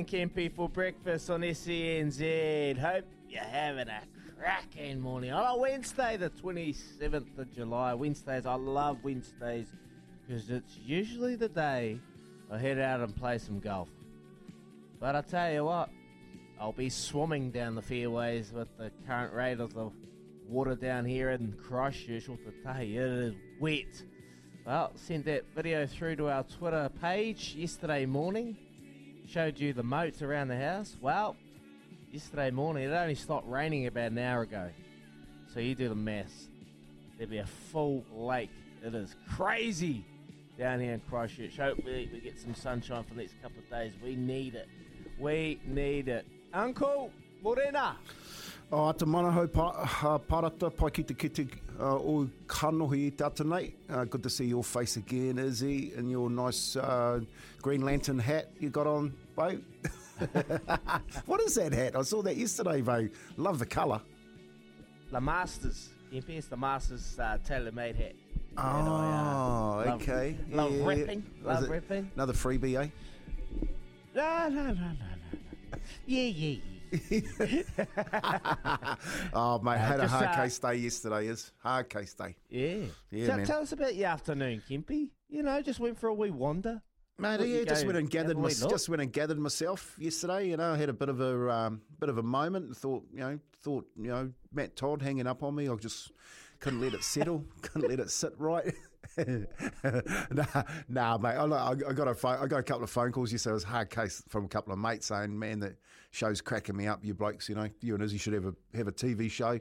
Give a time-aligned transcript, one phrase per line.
[0.00, 2.78] And Kempy for breakfast on SENZ.
[2.78, 4.00] Hope you're having a
[4.34, 7.92] cracking morning on a Wednesday, the 27th of July.
[7.92, 9.66] Wednesdays, I love Wednesdays
[10.26, 12.00] because it's usually the day
[12.50, 13.90] I head out and play some golf.
[14.98, 15.90] But I tell you what,
[16.58, 19.90] I'll be swimming down the fairways with the current rate of the
[20.48, 22.26] water down here in Christchurch.
[22.26, 24.02] What to tell you, it is wet.
[24.64, 28.56] Well, sent that video through to our Twitter page yesterday morning.
[29.32, 30.96] Showed you the moats around the house.
[31.00, 31.36] Well,
[32.10, 34.70] yesterday morning it only stopped raining about an hour ago.
[35.54, 36.48] So you do the maths.
[37.16, 38.50] There'd be a full lake.
[38.84, 40.04] It is crazy
[40.58, 41.56] down here in Christchurch.
[41.58, 43.92] Hopefully we get some sunshine for the next couple of days.
[44.02, 44.68] We need it.
[45.16, 46.26] We need it.
[46.52, 47.98] Uncle Morena.
[48.72, 51.48] O ata mana hau pa, uh, parata, pai ki te kite
[51.80, 53.12] uh, o kanohi
[53.52, 53.72] i.
[53.92, 57.18] Uh, good to see your face again, Izzy, and your nice uh,
[57.62, 59.58] Green Lantern hat you got on, Bo.
[61.26, 61.96] what is that hat?
[61.96, 63.08] I saw that yesterday, Bo.
[63.36, 64.00] Love the colour.
[65.10, 65.90] The Masters.
[66.12, 68.14] MP, it's the Masters uh, tailor-made hat.
[68.56, 70.36] Oh, I, uh, love- okay.
[70.50, 70.86] Love yeah.
[70.86, 71.24] ripping.
[71.42, 72.10] Love ripping.
[72.14, 72.88] Another freebie, eh?
[74.14, 75.78] No, no, no, no, no.
[76.06, 76.80] Yeah, yeah, yeah.
[79.32, 82.34] oh, mate, had a hard uh, case day yesterday, is hard case day.
[82.48, 82.78] Yeah.
[83.10, 83.46] Yeah, tell, man.
[83.46, 85.10] tell us about your afternoon, Kimpy.
[85.28, 86.82] You know, just went for a wee wander.
[87.20, 90.48] Mate, yeah, just went and gathered my, just went and gathered myself yesterday.
[90.48, 93.04] You know, I had a bit of a um, bit of a moment and thought,
[93.12, 95.68] you know, thought, you know, Matt Todd hanging up on me.
[95.68, 96.12] I just
[96.60, 98.72] couldn't let it settle, couldn't let it sit right.
[99.18, 101.36] nah, nah, mate.
[101.36, 103.52] I, I got a phone, I got a couple of phone calls yesterday.
[103.52, 105.76] It was a hard case from a couple of mates saying, "Man, that
[106.10, 107.04] show's cracking me up.
[107.04, 109.58] You blokes, you know, you and Izzy should have a have a TV show."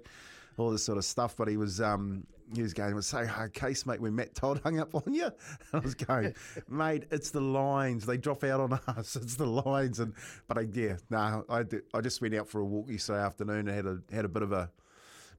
[0.59, 2.25] All this sort of stuff, but he was um,
[2.55, 5.13] he was going, it was so hard case, mate, when Matt Todd hung up on
[5.13, 5.29] you.
[5.73, 6.33] I was going,
[6.67, 8.05] mate, it's the lines.
[8.05, 9.15] They drop out on us.
[9.15, 9.99] It's the lines.
[9.99, 10.13] And
[10.47, 13.67] but I, yeah, no, I did, I just went out for a walk yesterday afternoon
[13.67, 14.69] and had a had a bit of a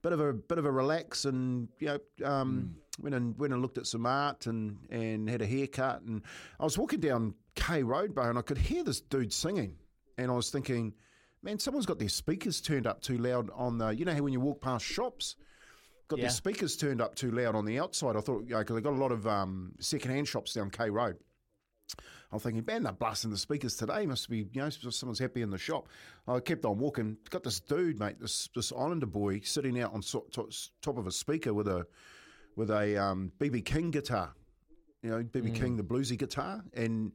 [0.01, 3.61] bit of a bit of a relax and you know um, went and went and
[3.61, 6.23] looked at some art and and had a haircut and
[6.59, 9.75] I was walking down K Road Bar and I could hear this dude singing
[10.17, 10.93] and I was thinking,
[11.43, 14.33] man, someone's got their speakers turned up too loud on the you know how when
[14.33, 15.35] you walk past shops.
[16.07, 16.23] Got Yeah.
[16.25, 18.17] their speakers turned up too loud on the outside.
[18.17, 20.89] I thought, you know, because they got a lot of um, second-hand shops down K
[20.89, 21.15] Road.
[22.33, 24.05] I'm thinking, man, they're blasting the speakers today.
[24.05, 25.87] Must be, you know, someone's happy in the shop.
[26.27, 27.17] I kept on walking.
[27.29, 30.47] Got this dude, mate, this this Islander boy, sitting out on so, to,
[30.81, 31.85] top of a speaker with a
[32.55, 34.33] with a um, BB King guitar.
[35.01, 37.11] You know, BB King, the bluesy guitar, and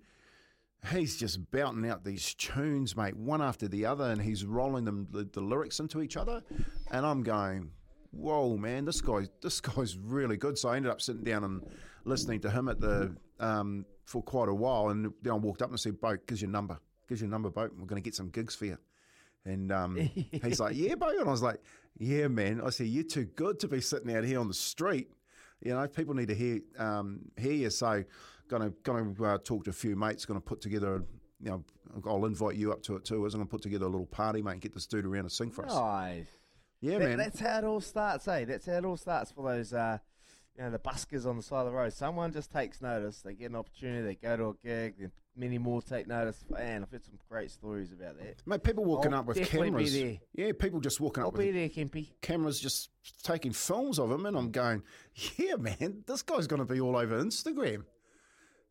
[0.89, 5.07] he's just belting out these tunes, mate, one after the other, and he's rolling them
[5.11, 6.43] the, the lyrics into each other,
[6.91, 7.71] and I'm going,
[8.11, 10.59] whoa, man, this guy, this guy's really good.
[10.59, 11.63] So I ended up sitting down and
[12.05, 15.71] listening to him at the um, for quite a while, and then I walked up
[15.71, 16.79] and said, "Boat, gives your number,
[17.09, 17.73] gives your number, Boat.
[17.79, 18.79] We're going to get some gigs for you."
[19.45, 19.97] And um,
[20.43, 21.61] he's like, "Yeah, Boat," and I was like,
[21.99, 25.11] "Yeah, man." I said, "You're too good to be sitting out here on the street.
[25.63, 28.05] You know, people need to hear um, hear you." So,
[28.49, 30.25] going to going to uh, talk to a few mates.
[30.25, 31.05] Going to put together.
[31.41, 31.65] You know,
[32.07, 33.17] I'll invite you up to it too.
[33.25, 35.31] I'm going to put together a little party, mate, and get this dude around to
[35.31, 35.75] sing for us.
[35.75, 36.27] Nice.
[36.81, 37.19] yeah, That- man.
[37.19, 38.45] That's how it all starts, eh?
[38.47, 39.99] That's how it all starts for those, uh,
[40.57, 41.93] you know, the buskers on the side of the road.
[41.93, 43.21] Someone just takes notice.
[43.21, 44.03] They get an opportunity.
[44.07, 44.95] They go to a gig.
[44.99, 46.43] Then many more take notice.
[46.49, 48.37] Man, I've heard some great stories about that.
[48.47, 49.95] Mate, people walking I'll up with be cameras.
[50.33, 52.13] Yeah, people just walking I'll up be with there, Kempy.
[52.23, 52.89] cameras, just
[53.23, 54.83] taking films of him, and I'm going,
[55.37, 57.85] yeah, man, this guy's going to be all over Instagram.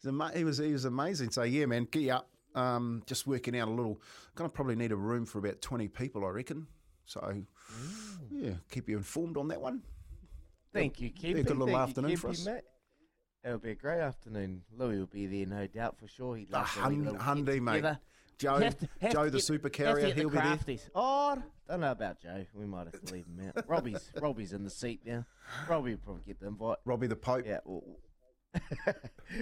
[0.04, 1.32] He was he was amazing.
[1.32, 2.30] So yeah, man, get up.
[2.54, 4.00] Um, just working out a little.
[4.38, 6.68] To probably need a room for about twenty people, I reckon.
[7.06, 7.44] So
[8.32, 9.82] yeah, keep you informed on that one.
[10.74, 11.40] Thank you, Kempy.
[11.40, 12.46] a good little Thank you, afternoon for us.
[12.46, 12.62] Mate.
[13.44, 14.64] It'll be a great afternoon.
[14.76, 16.36] Louis will be there, no doubt, for sure.
[16.36, 17.76] He'd love to hun- little Hundy, mate.
[17.76, 18.00] together.
[18.38, 20.44] Joe, Have to- have Joe the get- super to carrier, the he'll be there.
[20.44, 20.90] crafties.
[20.96, 22.46] Oh, don't know about Joe.
[22.54, 23.70] We might have to leave him out.
[23.70, 25.26] Robbie's Robbie's in the seat now.
[25.70, 26.78] Robbie will probably get the invite.
[26.86, 27.46] Robbie the Pope.
[27.46, 27.84] Yeah, we'll,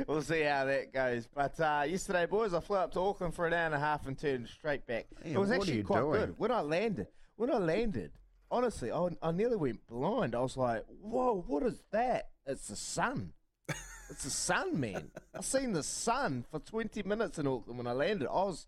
[0.08, 1.28] we'll see how that goes.
[1.34, 4.08] But uh, yesterday, boys, I flew up to Auckland for an hour and a half
[4.08, 5.08] and turned straight back.
[5.24, 6.20] It was actually quite doing?
[6.20, 6.36] good.
[6.38, 8.12] When I landed, when I landed,
[8.50, 10.36] honestly, I, I nearly went blind.
[10.36, 12.30] I was like, "Whoa, what is that?
[12.46, 13.34] It's the sun."
[14.10, 15.10] It's the sun, man.
[15.34, 18.28] I've seen the sun for 20 minutes in Auckland when I landed.
[18.28, 18.68] I was,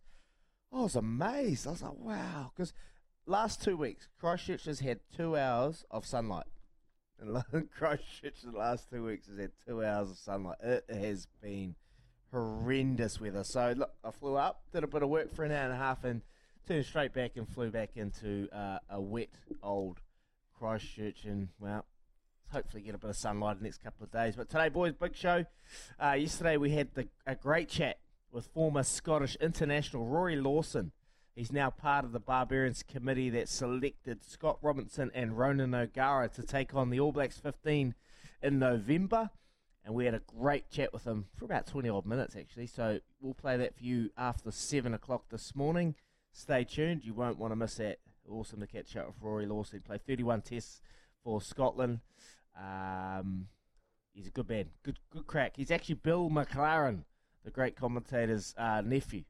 [0.74, 1.68] I was amazed.
[1.68, 2.52] I was like, wow.
[2.56, 2.74] Because
[3.28, 6.46] last two weeks, Christchurch has had two hours of sunlight.
[7.20, 10.58] And Christchurch the last two weeks has had two hours of sunlight.
[10.62, 11.76] It has been
[12.32, 13.44] horrendous weather.
[13.44, 15.78] So look, I flew up, did a bit of work for an hour and a
[15.78, 16.22] half, and
[16.68, 19.30] turned straight back and flew back into uh, a wet
[19.64, 20.02] old
[20.58, 21.26] Christchurch.
[21.26, 21.86] And well,
[22.52, 24.36] hopefully get a bit of sunlight in the next couple of days.
[24.36, 25.46] But today, boys, big show.
[26.02, 28.00] Uh, yesterday we had the, a great chat
[28.32, 30.92] with former Scottish international Rory Lawson.
[31.36, 36.44] He's now part of the Barbarians committee that selected Scott Robertson and Ronan O'Gara to
[36.44, 37.94] take on the All Blacks 15
[38.42, 39.30] in November.
[39.84, 42.68] And we had a great chat with him for about 20 odd minutes, actually.
[42.68, 45.96] So we'll play that for you after 7 o'clock this morning.
[46.32, 47.04] Stay tuned.
[47.04, 48.00] You won't want to miss that.
[48.30, 49.82] Awesome to catch up with Rory Lawson.
[49.82, 50.80] Played 31 tests
[51.22, 52.00] for Scotland.
[52.58, 53.48] Um,
[54.14, 54.70] he's a good man.
[54.84, 55.58] Good, good crack.
[55.58, 57.04] He's actually Bill McLaren,
[57.44, 59.26] the great commentator's uh, nephew.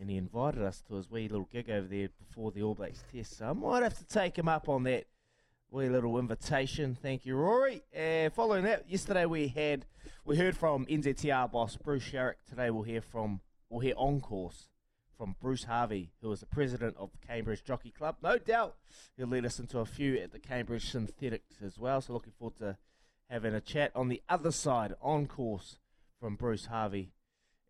[0.00, 3.02] And he invited us to his wee little gig over there before the All Blacks
[3.12, 3.38] test.
[3.38, 5.06] So I might have to take him up on that
[5.70, 6.96] wee little invitation.
[7.00, 7.82] Thank you, Rory.
[7.92, 9.86] And following that, yesterday we had
[10.24, 12.34] we heard from NZTR boss Bruce Sharrock.
[12.48, 14.68] Today we'll hear from we'll hear on course
[15.16, 18.16] from Bruce Harvey, who is the president of the Cambridge Jockey Club.
[18.22, 18.76] No doubt
[19.16, 22.00] he'll lead us into a few at the Cambridge Synthetics as well.
[22.00, 22.76] So looking forward to
[23.28, 25.78] having a chat on the other side on course
[26.20, 27.10] from Bruce Harvey.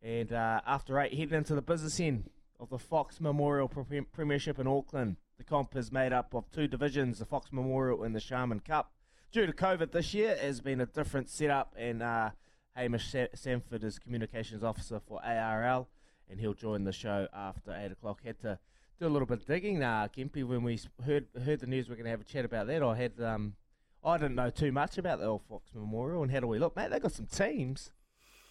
[0.03, 2.31] And uh, after eight, heading into the business end
[2.61, 5.17] of the Fox Memorial Premiership in Auckland.
[5.39, 8.93] The comp is made up of two divisions, the Fox Memorial and the Sharman Cup.
[9.31, 12.31] Due to COVID this year, it has been a different setup, and uh,
[12.75, 15.89] Hamish Sa- Sanford is communications officer for ARL,
[16.29, 18.21] and he'll join the show after eight o'clock.
[18.25, 18.59] Had to
[18.99, 21.89] do a little bit of digging, uh, Kempy, when we heard heard the news.
[21.89, 22.83] We're going to have a chat about that.
[22.83, 23.55] I had um,
[24.03, 26.75] I didn't know too much about the old Fox Memorial, and how do we look,
[26.75, 26.91] mate?
[26.91, 27.93] They got some teams.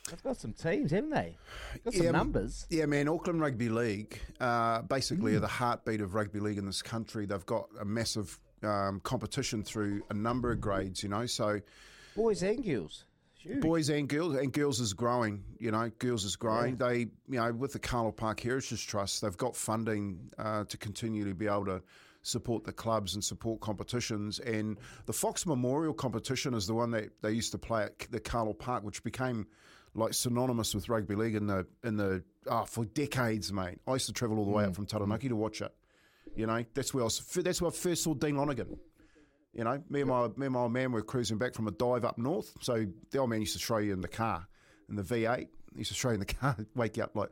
[0.10, 1.38] They've got some teams, haven't they?
[1.84, 2.66] Got some Yeah, numbers.
[2.70, 6.82] Yeah, man, Auckland Rugby League uh, basically are the heartbeat of rugby league in this
[6.82, 7.26] country.
[7.26, 11.26] They've got a massive um, competition through a number of grades, you know.
[11.26, 11.60] So
[12.16, 13.06] Boys and girls.
[13.62, 15.44] Boys and girls, and girls is growing.
[15.60, 16.76] You know, girls is growing.
[16.76, 17.00] They,
[17.30, 21.34] you know, with the Carlaw Park Heritage Trust, they've got funding uh, to continue to
[21.34, 21.82] be able to
[22.24, 24.40] support the clubs and support competitions.
[24.40, 28.20] And the Fox Memorial competition is the one that they used to play at the
[28.20, 29.48] Carlaw Park, which became
[29.98, 33.80] like synonymous with rugby league in the in the ah for decades, mate.
[33.88, 35.74] I used to travel all the way up from Taranaki to watch it.
[36.36, 37.20] You know, that's where I was.
[37.20, 38.78] That's where I first saw Dean Lonergan.
[39.54, 41.72] You know, me and my me and my old man were cruising back from a
[41.72, 42.54] dive up north.
[42.62, 44.48] So the old man used to show you in the car
[44.88, 45.48] in the V8.
[45.74, 47.30] He used to show you in the car, wake you up like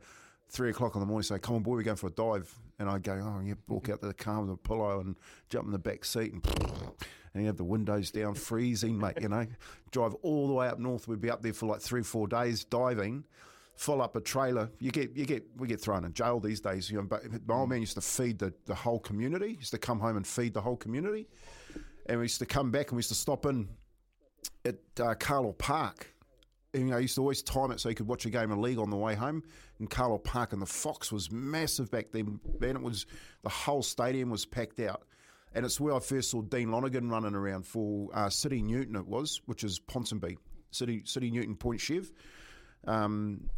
[0.48, 2.88] three o'clock in the morning, say, "Come on, boy, we're going for a dive." And
[2.88, 5.16] I'd go, "Oh, yeah." Walk out to the car with a pillow and
[5.48, 6.44] jump in the back seat, and
[7.34, 9.18] and you have the windows down, freezing, mate.
[9.20, 9.46] You know,
[9.90, 11.08] drive all the way up north.
[11.08, 13.24] We'd be up there for like three, four days diving.
[13.76, 14.70] Fill up a trailer.
[14.78, 16.90] You get, you get, we get thrown in jail these days.
[16.90, 19.48] You know, but my old man used to feed the, the whole community.
[19.48, 21.26] He used to come home and feed the whole community
[22.08, 23.68] and we used to come back and we used to stop in
[24.64, 26.12] at uh, Carlaw Park
[26.76, 28.58] you know, I used to always time it so you could watch a game of
[28.58, 29.42] league on the way home.
[29.78, 32.40] And Carlaw Park and the Fox was massive back then.
[32.60, 33.06] Man, it was
[33.42, 35.02] the whole stadium was packed out.
[35.54, 38.96] And it's where I first saw Dean Lonergan running around for uh, City Newton.
[38.96, 40.36] It was, which is Ponsonby,
[40.70, 42.12] City City Newton Point Chev.
[42.86, 43.48] Um,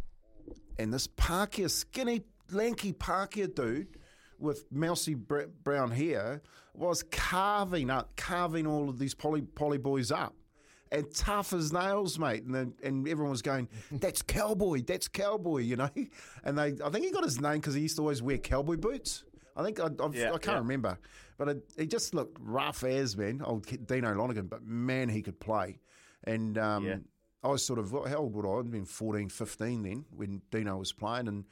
[0.79, 2.23] and this Pākehā, skinny,
[2.53, 3.97] lanky Pākehā dude
[4.39, 6.43] with mousy brown hair
[6.75, 10.35] was carving up, carving all of these poly, poly boys up.
[10.91, 12.45] And tough as nails, mate.
[12.45, 15.91] And then, and everyone was going, "That's cowboy, that's cowboy," you know.
[16.45, 18.77] And they, I think he got his name because he used to always wear cowboy
[18.77, 19.25] boots.
[19.57, 20.59] I think I, I've, Yeah, I can't yeah.
[20.59, 20.99] remember,
[21.37, 24.47] but it, he just looked rough as man, old Dino Lonergan.
[24.47, 25.81] But man, he could play.
[26.25, 26.97] And um, Yeah.
[27.43, 28.85] I was sort of how old would I have been?
[28.85, 31.45] 14, 15 then when Dino was playing, and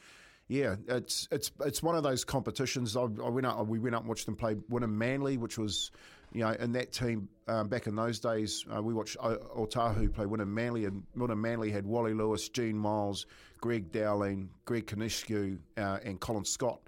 [0.49, 2.97] yeah, it's it's it's one of those competitions.
[2.97, 5.91] I, I went up, we went up and watched them play Wynnum Manly, which was,
[6.33, 10.13] you know, in that team um, back in those days, uh, we watched O- Otahu
[10.13, 13.27] play Wynnum Manly, and Wynnum Manly had Wally Lewis, Gene Miles,
[13.61, 16.81] Greg Dowling, Greg Conescu, uh, and Colin Scott,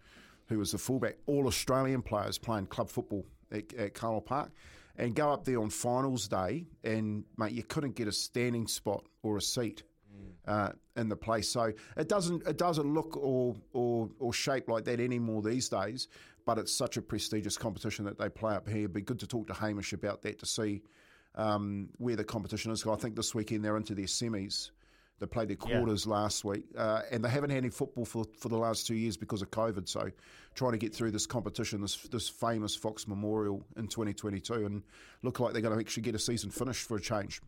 [0.46, 4.50] who was the fullback, all Australian players playing club football at, at Carlaw Park.
[4.96, 9.04] And go up there on finals day, and mate, you couldn't get a standing spot
[9.22, 9.84] or a seat
[10.48, 11.48] uh, in the place.
[11.48, 16.08] So it doesn't it doesn't look or or or shape like that anymore these days.
[16.46, 18.78] But it's such a prestigious competition that they play up here.
[18.78, 20.82] It'd be good to talk to Hamish about that to see
[21.34, 22.86] um, where the competition is.
[22.86, 24.70] I think this weekend they're into their semis.
[25.20, 25.76] They played their Yeah.
[25.78, 28.94] quarters last week, uh, and they haven't had any football for, for the last two
[28.94, 29.88] years because of COVID.
[29.88, 30.10] So,
[30.54, 34.84] trying to get through this competition, this this famous Fox Memorial in 2022, and
[35.22, 37.42] look like they're going to actually get a season finished for a change.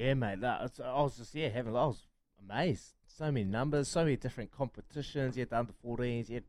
[0.00, 0.40] Yeah, mate.
[0.40, 1.76] That, it's- I was just yeah having.
[1.76, 2.06] I was
[2.42, 2.94] amazed.
[3.06, 5.36] So many numbers, so many different competitions.
[5.36, 6.28] You had the under 14s.
[6.30, 6.44] You had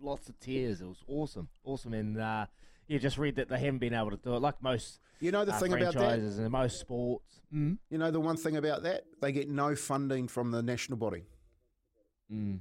[0.00, 0.80] lots of tiers.
[0.80, 1.92] It was awesome, awesome.
[1.92, 2.46] And uh,
[2.86, 5.00] you just read that they haven't been able to do it like most.
[5.20, 5.98] You know the uh, thing about that.
[5.98, 7.42] franchises and most sports.
[7.54, 7.76] Mm.
[7.90, 11.24] You know the one thing about that, they get no funding from the national body.
[12.32, 12.60] Mm.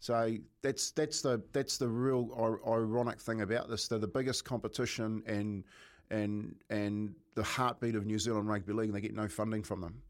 [0.00, 3.88] So that's that's the that's the real ir- ironic thing about this.
[3.88, 5.64] They're the biggest competition and
[6.10, 9.80] and and the heartbeat of New Zealand rugby league, and they get no funding from
[9.80, 10.02] them.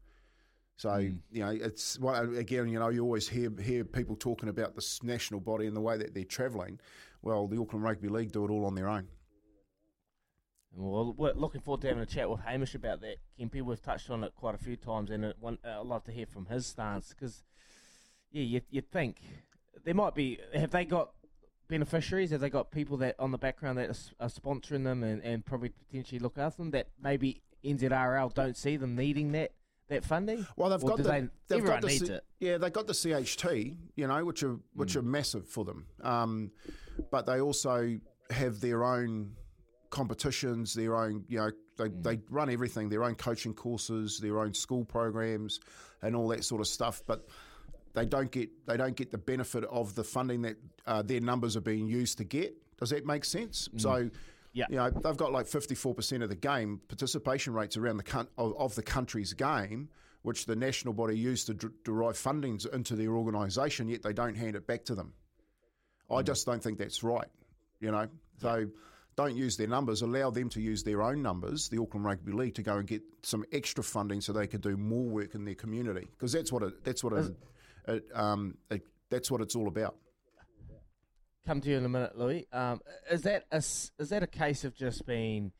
[0.75, 4.75] So you know, it's well, again, you know, you always hear hear people talking about
[4.75, 6.79] this national body and the way that they're travelling.
[7.21, 9.07] Well, the Auckland Rugby League do it all on their own.
[10.73, 13.17] Well, we're looking forward to having a chat with Hamish about that.
[13.37, 16.11] Kempy, we've touched on it quite a few times, and one, uh, I'd love to
[16.11, 17.43] hear from his stance because,
[18.31, 19.21] yeah, you you think
[19.83, 21.11] there might be have they got
[21.69, 22.31] beneficiaries?
[22.31, 25.45] Have they got people that on the background that are, are sponsoring them and, and
[25.45, 29.53] probably potentially look after them that maybe NZRL don't see them needing that
[29.87, 30.45] that funding?
[30.57, 32.23] Well, they've Or got the, they- they've everyone got the needs C- it.
[32.39, 35.85] Yeah, they got the CHT, you know, which are which are massive for them.
[36.01, 36.51] Um,
[37.11, 37.97] but they also
[38.29, 39.31] have their own
[39.89, 44.53] competitions, their own, you know, they, they run everything, their own coaching courses, their own
[44.53, 45.59] school programs,
[46.03, 47.01] and all that sort of stuff.
[47.07, 47.27] But
[47.93, 51.55] they don't get they don't get the benefit of the funding that uh, their numbers
[51.57, 52.55] are being used to get.
[52.77, 53.69] Does that make sense?
[53.77, 54.09] So.
[54.51, 54.65] Yeah.
[54.67, 58.57] You know, they've got like 54% of the game participation rates around the coun- of,
[58.57, 59.89] of the country's game,
[60.23, 64.33] which the national body use to d- derive fundings into their organisation, yet they don't
[64.35, 65.13] hand it back to them.
[66.09, 67.27] I just don't think that's right,
[67.79, 68.07] you know.
[68.41, 68.65] So
[69.15, 72.55] don't use their numbers, allow them to use their own numbers, the Auckland Rugby League,
[72.55, 75.55] to go and get some extra funding so they can do more work in their
[75.55, 77.35] community because that's what it, that's what it,
[77.89, 79.95] it, um, it, that's what it's all about.
[81.45, 82.47] come to you in a minute, Louis.
[82.53, 85.51] Um, is that a, is that a case of just being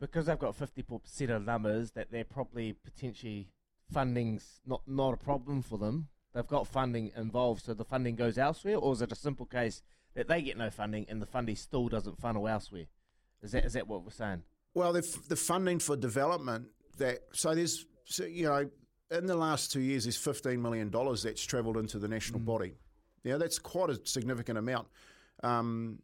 [0.00, 3.48] because they've got fifty percent of numbers that they're probably potentially
[3.92, 6.08] funding's not not a problem for them.
[6.34, 9.82] They've got funding involved, so the funding goes elsewhere, or is it a simple case
[10.14, 12.86] that they get no funding and the funding still doesn't funnel elsewhere?
[13.42, 14.42] Is that is that what we're saying?
[14.74, 18.70] Well, the, f- the funding for development that so there's so, you know
[19.10, 22.74] in the last two years there's fifteen million dollars that's travelled into the national body.
[23.24, 24.88] Yeah, that's quite a significant amount.
[25.42, 25.98] Um,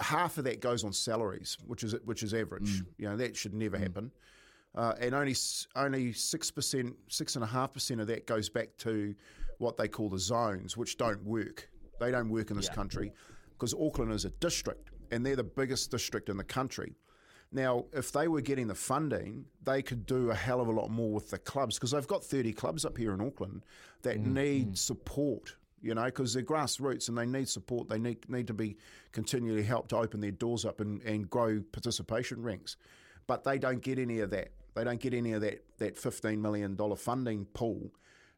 [0.00, 2.82] half of that goes on salaries, which is which is average.
[2.98, 4.10] You know that should never happen.
[4.74, 5.34] Uh, and only
[5.76, 9.14] only six percent, six and a half percent of that goes back to
[9.58, 11.68] what they call the zones, which don't work.
[12.00, 13.12] They don't work in this country
[13.52, 16.94] because Auckland is a district, and they're the biggest district in the country.
[17.50, 20.90] Now, if they were getting the funding, they could do a hell of a lot
[20.90, 23.64] more with the clubs because they've got 30 clubs up here in Auckland
[24.02, 24.78] that mm, need mm.
[24.78, 27.88] support, you know, because they're grassroots and they need support.
[27.88, 28.76] They need, need to be
[29.12, 32.76] continually helped to open their doors up and, and grow participation ranks.
[33.26, 34.50] But they don't get any of that.
[34.74, 37.90] They don't get any of that, that $15 million funding pool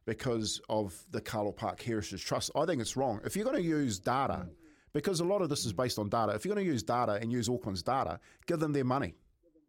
[0.05, 2.49] because of the Carlaw Park Heritage Trust.
[2.55, 3.19] I think it's wrong.
[3.25, 4.49] If you're going to use data, mm.
[4.93, 7.13] Because a lot of this is based on data, if you're going to use data
[7.13, 9.15] and use Auckland's data, give them their money.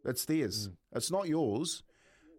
[0.05, 0.69] It's theirs.
[0.93, 1.83] It's not yours.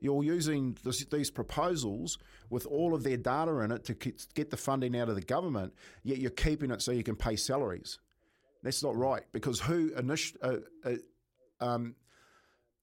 [0.00, 2.19] You're using this, these proposals
[2.50, 5.23] with all of their data in it to get, get the funding out of the
[5.23, 5.73] government,
[6.03, 7.99] yet you're keeping it so you can pay salaries.
[8.62, 10.97] That's not right because who init- uh, uh,
[11.64, 11.95] um,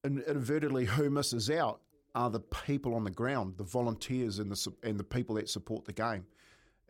[0.04, 1.82] inadvertently who misses out
[2.14, 5.86] are the people on the ground, the volunteers and the and the people that support
[5.86, 6.26] the game.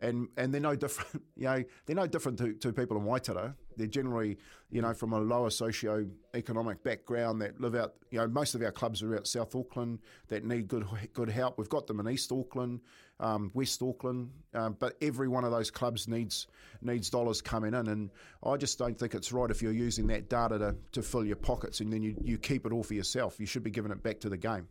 [0.02, 3.54] And, and they're no different, you know, they're no different to, to people in Waitara.
[3.76, 4.36] They're generally,
[4.70, 8.72] you know, from a lower socio-economic background that live out, you know, most of our
[8.72, 11.56] clubs are out South Auckland that need good good help.
[11.56, 12.80] We've got them in East Auckland,
[13.20, 16.48] um, West Auckland, um, but every one of those clubs needs
[16.82, 18.10] needs dollars coming in, and
[18.44, 21.36] I just don't think it's right if you're using that data to, to fill your
[21.36, 23.40] pockets and then you, you keep it all for yourself.
[23.40, 24.66] You should be giving it back to the game.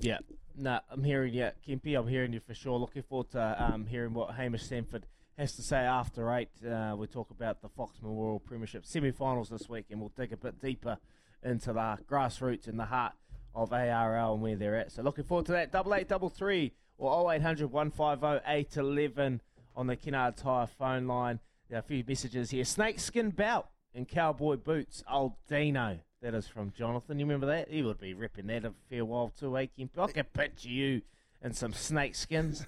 [0.00, 0.18] Yeah.
[0.58, 1.98] No, I'm hearing you, Kimpy.
[1.98, 2.78] I'm hearing you for sure.
[2.78, 6.48] Looking forward to um, hearing what Hamish Sanford has to say after eight.
[6.66, 10.36] Uh, we talk about the Fox Memorial Premiership semi-finals this week, and we'll dig a
[10.36, 10.96] bit deeper
[11.42, 13.12] into the grassroots and the heart
[13.54, 14.92] of ARL and where they're at.
[14.92, 15.72] So looking forward to that.
[15.72, 19.42] Double eight, double three, or 0800 150 811
[19.74, 21.40] on the Kennard Tire phone line.
[21.68, 22.64] There are a few messages here.
[22.64, 25.02] Snakeskin belt and cowboy boots.
[25.10, 25.98] Old Dino.
[26.22, 27.18] That is from Jonathan.
[27.18, 27.70] You remember that?
[27.70, 29.98] He would be ripping that a fair while too, eh, Kemp?
[29.98, 31.02] I can picture you
[31.42, 32.66] in some snake skins.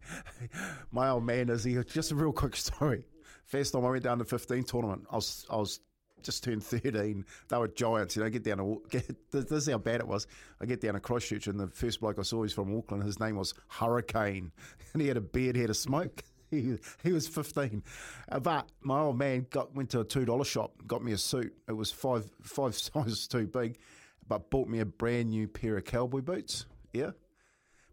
[0.90, 1.84] My old man is here.
[1.84, 3.04] Just a real quick story.
[3.44, 5.80] First time I went down to 15 tournament, I was I was
[6.22, 7.24] just turned 13.
[7.48, 8.30] They were giants, you know.
[8.30, 10.26] Get down to get, this is how bad it was.
[10.60, 13.02] I get down to Christchurch, and the first bloke I saw was from Auckland.
[13.04, 14.52] His name was Hurricane,
[14.92, 16.22] and he had a beard, he had a smoke.
[16.60, 17.82] He, he was 15.
[18.28, 21.54] Uh, but my old man got went to a $2 shop, got me a suit.
[21.68, 23.78] It was five five sizes too big,
[24.26, 26.66] but bought me a brand new pair of cowboy boots.
[26.92, 27.10] Yeah.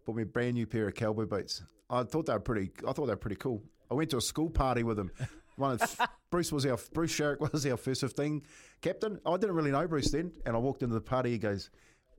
[0.04, 1.62] Bought me a brand new pair of cowboy boots.
[1.88, 2.70] I thought they were pretty.
[2.86, 3.62] I thought they were pretty cool.
[3.90, 5.10] I went to a school party with him.
[5.56, 6.00] One of,
[6.30, 8.42] Bruce was our Bruce Sharrock was our first fifteen
[8.80, 9.20] captain.
[9.24, 11.30] I didn't really know Bruce then, and I walked into the party.
[11.30, 11.70] He goes,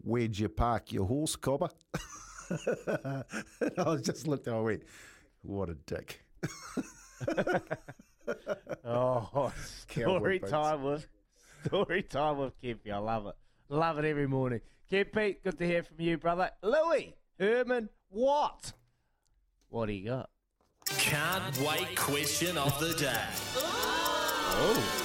[0.03, 1.69] "Where'd you park your horse, cobber?"
[2.49, 4.83] I just looked and I went,
[5.41, 6.23] "What a dick."
[8.85, 9.51] Oh,
[9.87, 10.51] Cowboy story boots.
[10.51, 11.07] time with
[11.65, 12.91] story time with Kempy.
[12.91, 13.35] I love it.
[13.69, 14.61] Love it every morning.
[14.91, 16.51] Kempy, good to hear from you, brother.
[16.63, 18.73] Louis Herman, what?
[19.69, 20.29] What do you got?
[20.97, 23.25] Can't wait question of the day.
[24.61, 24.98] Oh,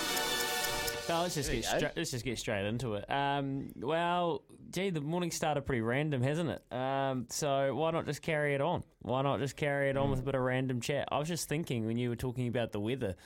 [1.09, 1.93] let's just There get straight.
[1.97, 3.11] Let's just get straight into it.
[3.11, 6.73] Um, well, gee, the morning started pretty random, hasn't it?
[6.73, 8.83] Um, so why not just carry it on?
[9.01, 11.09] Why not just carry it on with a bit of random chat?
[11.11, 13.17] I was just thinking when you were talking about the weather,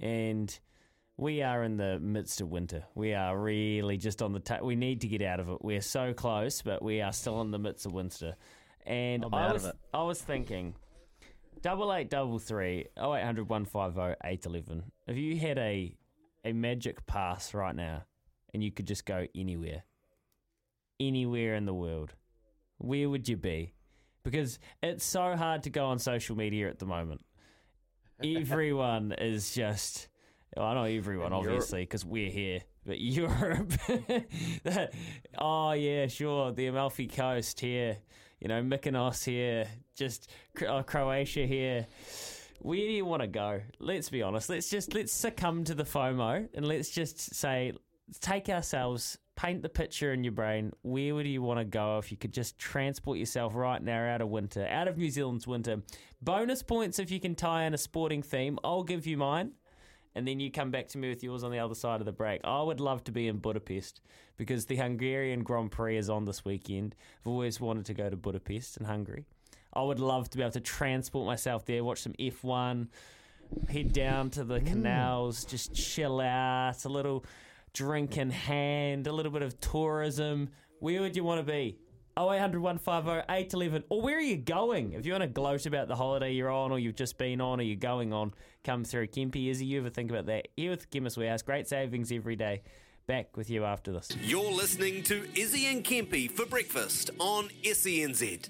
[0.00, 0.56] and
[1.16, 2.84] we are in the midst of winter.
[2.94, 4.40] We are really just on the.
[4.40, 5.58] ta we need to get out of it.
[5.60, 8.36] We're so close, but we are still in the midst of winter.
[8.86, 9.70] And I'm I was.
[9.92, 10.74] I was thinking,
[11.62, 14.84] double eight double three oh eight hundred one five oh eight eleven.
[15.06, 15.96] If you had a
[16.44, 18.04] a magic pass right now
[18.52, 19.82] and you could just go anywhere,
[21.00, 22.14] anywhere in the world,
[22.78, 23.74] where would you be?
[24.22, 27.22] Because it's so hard to go on social media at the moment.
[28.22, 30.08] Everyone is just.
[30.56, 32.60] Well, I know everyone, obviously, because we're here.
[32.86, 33.72] But Europe,
[34.62, 34.92] that,
[35.38, 37.96] oh yeah, sure, the Amalfi Coast here,
[38.40, 40.30] you know, Mykonos here, just
[40.66, 41.86] uh, Croatia here.
[42.64, 43.60] Where do you want to go?
[43.78, 44.48] Let's be honest.
[44.48, 47.74] Let's just let's succumb to the FOMO and let's just say,
[48.22, 50.72] take ourselves, paint the picture in your brain.
[50.80, 54.22] Where would you want to go if you could just transport yourself right now out
[54.22, 55.82] of winter, out of New Zealand's winter?
[56.22, 58.58] Bonus points if you can tie in a sporting theme.
[58.64, 59.50] I'll give you mine
[60.14, 62.12] and then you come back to me with yours on the other side of the
[62.12, 62.40] break.
[62.44, 64.00] I would love to be in Budapest
[64.38, 66.94] because the Hungarian Grand Prix is on this weekend.
[67.20, 69.26] I've always wanted to go to Budapest in Hungary.
[69.76, 72.88] I would love to be able to transport myself there, watch some F1,
[73.68, 74.66] head down to the mm.
[74.66, 77.24] canals, just chill out, a little
[77.72, 80.48] drink in hand, a little bit of tourism.
[80.80, 81.78] Where would you want to be?
[82.16, 83.84] 0800 150 811.
[83.88, 84.92] Or where are you going?
[84.92, 87.60] If you want to gloat about the holiday you're on, or you've just been on,
[87.60, 88.32] or you're going on,
[88.62, 89.08] come through.
[89.08, 90.48] Kempy, Izzy, you ever think about that?
[90.56, 91.42] Here with Chemist Warehouse.
[91.42, 92.62] Great savings every day.
[93.06, 94.08] Back with you after this.
[94.22, 98.48] You're listening to Izzy and Kempy for breakfast on SENZ.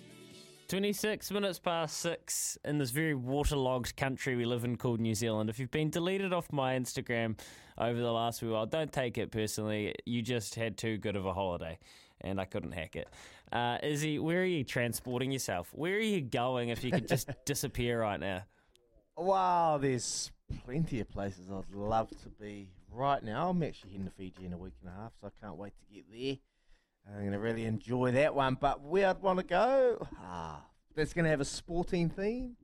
[0.68, 5.50] 26 minutes past six in this very waterlogged country we live in called New Zealand.
[5.50, 7.38] If you've been deleted off my Instagram
[7.76, 9.94] over the last wee while, don't take it personally.
[10.06, 11.78] You just had too good of a holiday
[12.20, 13.08] and I couldn't hack it.
[13.52, 15.68] Uh, Izzy, where are you transporting yourself?
[15.72, 18.42] Where are you going if you could just disappear right now?
[19.16, 20.32] Wow, there's
[20.64, 23.50] plenty of places I'd love to be right now.
[23.50, 25.72] I'm actually heading to Fiji in a week and a half, so I can't wait
[25.78, 26.36] to get there.
[27.08, 28.56] I'm going to really enjoy that one.
[28.60, 30.62] But where I'd want to go, ah,
[30.94, 32.56] that's going to have a sporting theme.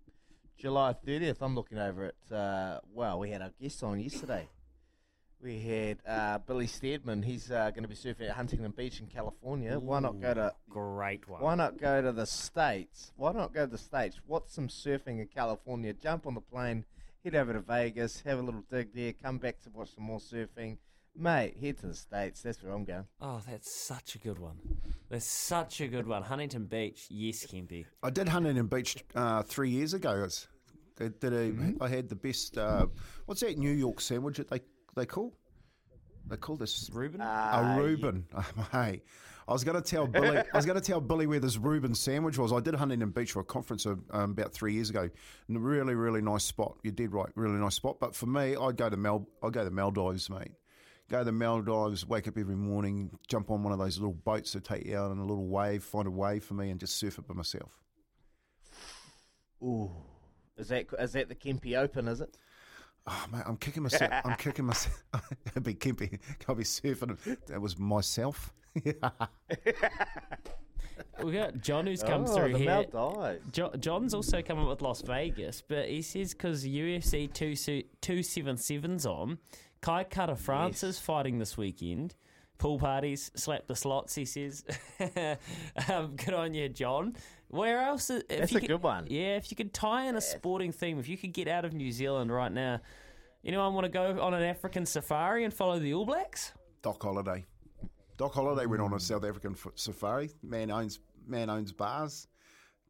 [0.57, 4.47] July 30th, I'm looking over at, uh, well, we had our guest on yesterday.
[5.43, 7.25] We had uh, Billy Stairmand.
[7.25, 9.79] He's uh, going to be surfing at Huntington Beach in California.
[9.79, 11.41] Why not go to Great one.
[11.41, 13.13] Why not go to the States?
[13.17, 14.21] Why not go to the States?
[14.27, 15.95] Watch some surfing in California.
[15.95, 16.85] Jump on the plane,
[17.25, 20.19] head over to Vegas, have a little dig there, come back to watch some more
[20.19, 20.77] surfing.
[21.17, 22.43] Mate, head to the States.
[22.43, 23.05] That's where I'm going.
[23.21, 24.57] Oh, that's such a good one.
[25.11, 26.23] That's such a good one.
[26.23, 27.85] Huntington Beach, yes, Kempy.
[28.03, 30.23] I did Huntington Beach uh, three years ago.
[30.25, 30.49] It's,
[30.97, 32.57] they did a, I had the best.
[32.57, 32.87] Uh,
[33.27, 34.61] what's that New York sandwich that they
[34.97, 35.35] they call?
[36.27, 37.21] They call this Reuben.
[37.21, 38.27] Uh, a Reuben.
[38.73, 39.03] hey,
[39.49, 40.39] I was going to tell Billy.
[40.39, 42.53] I was going to tell Billy where this Reuben sandwich was.
[42.53, 45.11] I did Huntington Beach for a conference um, about three years ago.
[45.49, 46.77] And a really, really nice spot.
[46.85, 47.99] You did right, really nice spot.
[47.99, 49.27] But for me, I'd go to Mel.
[49.43, 50.53] I'd go to Maldives, mate.
[51.11, 54.53] Go to the Maldives, wake up every morning, jump on one of those little boats
[54.53, 57.01] that take you out on a little wave, find a wave for me, and just
[57.01, 57.81] surf it by myself.
[59.61, 59.91] Ooh.
[60.57, 62.07] Is that is that the Kempy Open?
[62.07, 62.37] Is it?
[63.09, 64.13] Oh, mate, I'm kicking myself.
[64.25, 65.03] I'm kicking myself.
[65.47, 66.21] It'd be Kempy.
[66.49, 67.19] I'll be surfing.
[67.47, 68.53] That was myself.
[71.23, 72.87] We got John who's come oh, through the here.
[73.53, 79.39] Jo- John's also come up with Las Vegas, but he says because UFC 277's on,
[79.83, 82.15] Kai Kara-France is fighting this weekend.
[82.59, 84.63] Pool parties, slap the slots, he says.
[85.89, 87.17] um, good on you, John.
[87.49, 88.11] Where else?
[88.11, 89.07] If That's you a could- good one.
[89.09, 91.73] Yeah, if you could tie in a sporting theme, if you could get out of
[91.73, 92.81] New Zealand right now,
[93.45, 96.53] anyone want to go on an African safari and follow the All Blacks?
[96.83, 97.47] Doc Holiday.
[98.19, 100.31] Doc Holiday went on a South African f- safari.
[100.43, 102.27] Man owns man owns bars.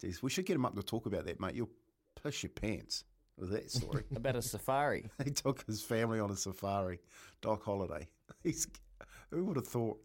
[0.02, 1.54] Jeez, we should get him up to talk about that, mate.
[1.54, 1.70] You'll
[2.20, 3.04] piss your pants
[3.40, 4.04] with that story.
[4.16, 5.10] About a safari.
[5.24, 7.00] he took his family on a safari.
[7.40, 8.08] Doc Holiday.
[8.42, 8.66] He's
[9.30, 10.04] who would have thought?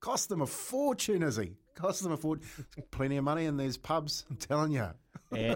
[0.00, 1.52] Cost them a fortune, is he?
[1.74, 2.46] Cost them a fortune.
[2.90, 4.24] Plenty of money in these pubs.
[4.28, 4.88] I'm telling you.
[5.32, 5.54] Yeah.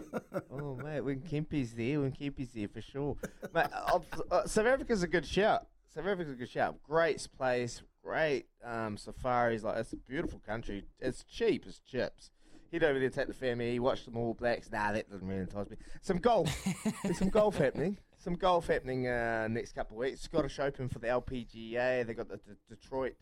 [0.50, 3.16] oh, mate, when Kempy's there, when Kempy's there for sure.
[3.54, 4.00] mate, uh,
[4.30, 5.66] uh, South Africa's a good shout.
[5.94, 6.76] South Africa's a good shout.
[6.82, 9.62] Great place, great um, safaris.
[9.62, 10.84] Like it's a beautiful country.
[11.00, 12.30] It's cheap as chips.
[12.72, 14.70] Head over there, take the family, watch them All Blacks.
[14.70, 15.76] Nah, that doesn't really entice me.
[16.02, 16.54] Some golf.
[17.02, 17.98] There's some golf happening.
[18.18, 20.20] Some golf happening uh, next couple of weeks.
[20.20, 22.06] Scottish Open for the LPGA.
[22.06, 23.14] They got the, the Detroit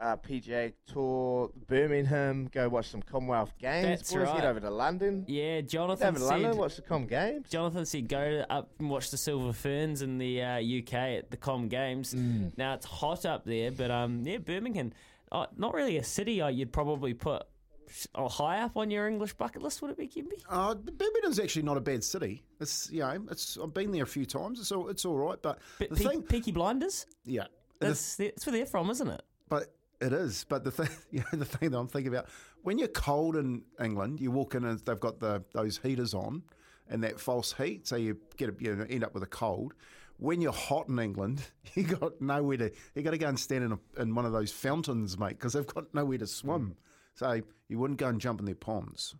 [0.00, 2.48] uh, PGA Tour, Birmingham.
[2.52, 3.86] Go watch some Commonwealth Games.
[3.86, 4.22] That's boys.
[4.22, 4.36] right.
[4.36, 5.24] Head over to London.
[5.28, 6.56] Yeah, Jonathan over to London.
[6.56, 7.48] Watch the Com Games.
[7.48, 11.36] Jonathan said go up and watch the Silver Ferns in the uh, UK at the
[11.36, 12.14] Com Games.
[12.14, 12.56] Mm.
[12.58, 14.92] Now it's hot up there, but um, yeah, Birmingham,
[15.30, 17.44] uh, not really a city uh, you'd probably put
[18.14, 20.42] high up on your English bucket list, would it be, Kimby?
[20.48, 22.44] Uh, Birmingham's actually not a bad city.
[22.60, 24.60] It's you know, it's I've been there a few times.
[24.60, 27.44] It's all it's all right, but But the Pe- thing, Peaky Blinders, yeah,
[27.80, 29.22] the that's, that's where they're from, isn't it?
[29.48, 30.44] But it is.
[30.48, 32.28] But the thing, you know, the thing that I'm thinking about
[32.62, 36.42] when you're cold in England, you walk in and they've got the those heaters on,
[36.88, 39.74] and that false heat, so you get a, you know, end up with a cold.
[40.18, 41.42] When you're hot in England,
[41.74, 42.70] you got nowhere to.
[42.94, 45.54] You got to go and stand in, a, in one of those fountains, mate, because
[45.54, 46.76] they've got nowhere to swim.
[47.14, 49.14] So you wouldn't go and jump in their ponds.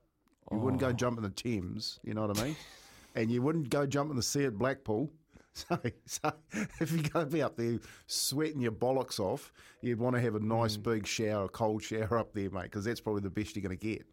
[0.51, 2.01] You wouldn't go jump in the Thames.
[2.05, 2.57] You know what I mean?
[3.15, 5.11] and you wouldn't go jump in the sea at Blackpool.
[5.57, 6.33] So, so
[6.81, 7.79] if you're going to be up there
[8.09, 9.53] sweating your bollocks off,
[9.83, 10.83] you'd want to have a nice mm.
[10.83, 13.79] big shower, a cold shower up there, mate, because that's probably the best you're going
[13.79, 14.05] to get.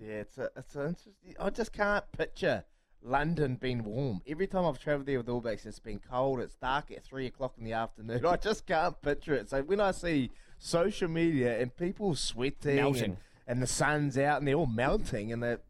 [0.00, 1.34] Yeah, it's a, it's a interesting.
[1.38, 2.64] I just can't picture
[3.02, 4.22] London being warm.
[4.26, 6.40] Every time I've travelled there with All Blacks, it's been cold.
[6.40, 8.24] It's dark at three o'clock in the afternoon.
[8.26, 9.50] I just can't picture it.
[9.50, 10.30] So when I see
[10.60, 13.04] social media and people sweating Melting.
[13.04, 15.60] and, and the sun's out and they're all melting and they're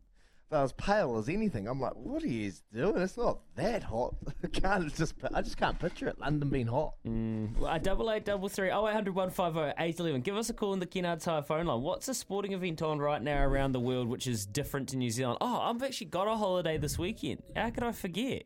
[0.50, 2.96] they're as pale as anything, I'm like, what are you doing?
[3.00, 4.16] It's not that hot.
[4.42, 5.14] I can't just.
[5.32, 6.18] I just can't picture it.
[6.18, 6.94] London being hot.
[7.06, 7.56] Mm.
[7.56, 10.22] Well, uh, double eight double three oh eight hundred one five oh eight eleven.
[10.22, 11.82] Give us a call on the Kennard Tire phone line.
[11.82, 15.10] What's a sporting event on right now around the world which is different to New
[15.10, 15.38] Zealand?
[15.40, 17.44] Oh, I've actually got a holiday this weekend.
[17.54, 18.42] How could I forget?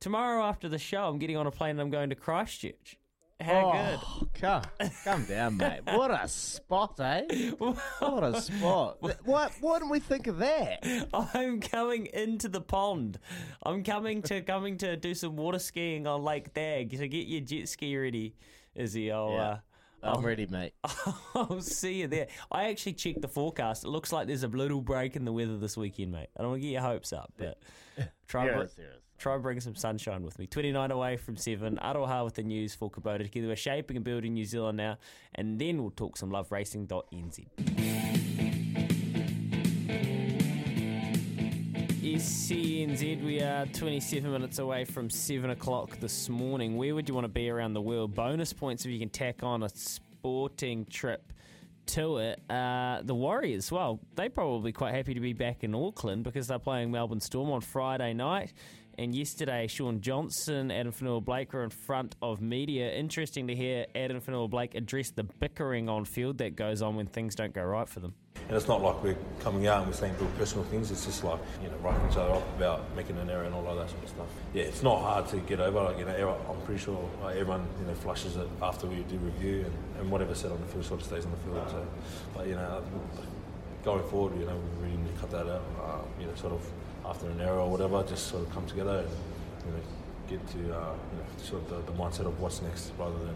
[0.00, 2.96] Tomorrow after the show, I'm getting on a plane and I'm going to Christchurch.
[3.40, 4.00] How good?
[4.02, 4.62] Oh, Come,
[5.04, 5.80] come down, mate.
[5.84, 7.50] What a spot, eh?
[7.58, 8.98] What a spot.
[9.24, 9.52] What?
[9.60, 10.84] What didn't we think of that?
[11.12, 13.18] I'm coming into the pond.
[13.62, 16.92] I'm coming to coming to do some water skiing on Lake Dag.
[16.96, 18.34] So get your jet ski ready,
[18.74, 19.10] Izzy.
[19.12, 19.58] I'll, Yeah.
[20.02, 20.72] uh, I'm ready, mate.
[21.34, 22.28] I'll see you there.
[22.50, 23.84] I actually checked the forecast.
[23.84, 26.28] It looks like there's a little break in the weather this weekend, mate.
[26.36, 27.58] I don't want to get your hopes up, but
[28.28, 28.95] try and bring, serious.
[29.18, 30.46] Try and bring some sunshine with me.
[30.46, 31.78] 29 away from 7.
[31.82, 33.22] Aroha with the news for Kubota.
[33.22, 34.98] Together we're shaping and building New Zealand now,
[35.34, 36.48] and then we'll talk some love.
[42.16, 46.76] SENZ, we are 27 minutes away from 7 o'clock this morning.
[46.76, 48.14] Where would you want to be around the world?
[48.14, 51.32] Bonus points if you can tack on a sporting trip
[51.86, 52.40] to it.
[52.48, 56.58] Uh, the Warriors, well, they're probably quite happy to be back in Auckland because they're
[56.58, 58.52] playing Melbourne Storm on Friday night.
[58.98, 62.90] And yesterday, Shaun Johnson, Addin Fonua-Blake were in front of media.
[62.92, 67.34] Interesting to hear Addin Fonua-Blake address the bickering on field that goes on when things
[67.34, 68.14] don't go right for them.
[68.48, 70.90] And it's not like we're coming out and we're saying real personal things.
[70.90, 73.66] It's just like, you know, writing each other up about making an error and all
[73.66, 74.26] of that sort of stuff.
[74.54, 75.82] Yeah, it's not hard to get over.
[75.82, 79.18] Like, you know, I'm pretty sure like, everyone, you know, flushes it after we do
[79.18, 81.68] review and, and whatever said on the field sort of stays on the field.
[81.68, 81.86] So,
[82.34, 82.82] but, you know,
[83.84, 86.54] going forward, you know, we really need to cut that out, uh, you know, sort
[86.54, 86.60] of
[87.08, 89.10] after an error or whatever, just sort of come together and,
[89.66, 89.82] you know,
[90.28, 93.34] get to, uh, you know, sort of the, the mindset of what's next rather than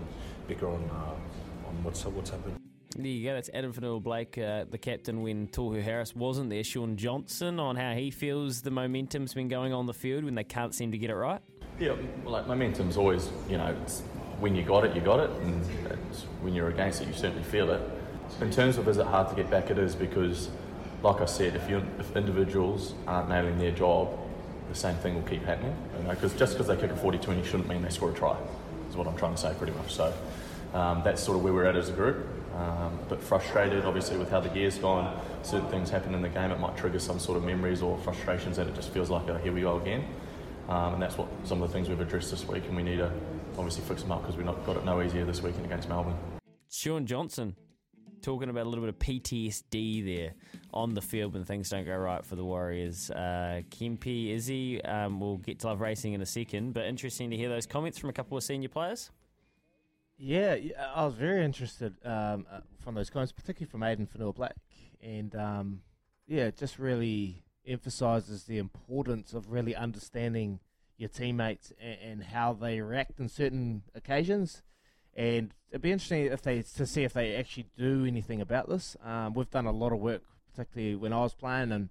[0.49, 2.57] bicker on, uh, on what's, what's happened.
[2.97, 3.35] There you go.
[3.35, 6.65] That's Addin Fonua-Blake, uh, the captain, when Tohu Harris wasn't there.
[6.65, 10.45] Shaun Johnson on how he feels the momentum's been going on the field when they
[10.45, 11.41] can't seem to get it right.
[11.79, 13.73] Yeah, like momentum's always, you know,
[14.41, 15.65] when you got it, you got it, and
[16.43, 17.81] when you're against it, you certainly feel it.
[18.41, 20.51] In terms of is it hard to get back, it is because,
[21.03, 24.19] like I said, if you if individuals aren't nailing their job,
[24.69, 25.77] the same thing will keep happening.
[25.99, 28.37] You know, because just because they kick a 40-20 shouldn't mean they score a try.
[28.89, 29.95] Is what I'm trying to say, pretty much.
[29.95, 30.13] So
[30.75, 32.27] um, that's sort of where we're at as a group.
[32.55, 35.19] Um, a bit frustrated, obviously, with how the year's gone.
[35.43, 38.59] Certain things happen in the game, it might trigger some sort of memories or frustrations,
[38.59, 40.05] and it just feels like, oh, here we go again.
[40.69, 42.99] Um, and that's what some of the things we've addressed this week, and we need
[42.99, 43.11] to
[43.57, 46.17] obviously fix them up because we've not got it no easier this weekend against Melbourne.
[46.69, 47.57] Shaun Johnson
[48.23, 50.35] talking about a little bit of PTSD there
[50.73, 53.11] on the field when things don't go right for the Warriors.
[53.11, 57.37] Uh, Kempy, Izzy, um, we'll get to love racing in a second, but interesting to
[57.37, 59.11] hear those comments from a couple of senior players.
[60.17, 64.53] Yeah, yeah, I was very interested um, uh, from those comments, particularly from Addin Fonua-Blake.
[65.03, 65.81] and um,
[66.27, 70.61] yeah, it just really emphasises the importance of really understanding
[70.97, 74.63] your teammates and, and, how they react in certain occasions.
[75.17, 78.97] And it'd be interesting if they to see if they actually do anything about this.
[79.05, 81.89] Um, we've done a lot of work, particularly when I was playing, and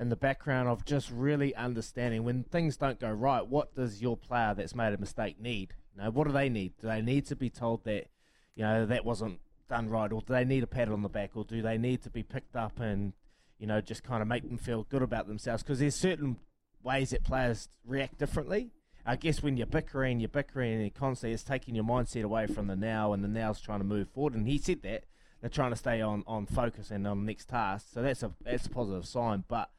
[0.00, 3.46] in the background of just really understanding when things don't go right.
[3.46, 5.74] What does your player that's made a mistake need?
[5.94, 6.74] You know, what do they need?
[6.80, 8.06] Do they need to be told that,
[8.54, 11.30] you know, that wasn't done right, or do they need a pat on the back,
[11.34, 13.12] or do they need to be picked up and,
[13.58, 15.62] you know, just kind of make them feel good about themselves?
[15.62, 16.36] Because there's certain
[16.82, 18.70] ways that players react differently.
[19.08, 22.66] I guess when you're bickering, you're bickering, and constantly it's taking your mindset away from
[22.66, 24.34] the now, and the now's trying to move forward.
[24.34, 25.04] And he said that
[25.40, 28.32] they're trying to stay on, on focus and on the next task, so that's a
[28.42, 29.44] that's a positive sign.
[29.48, 29.70] But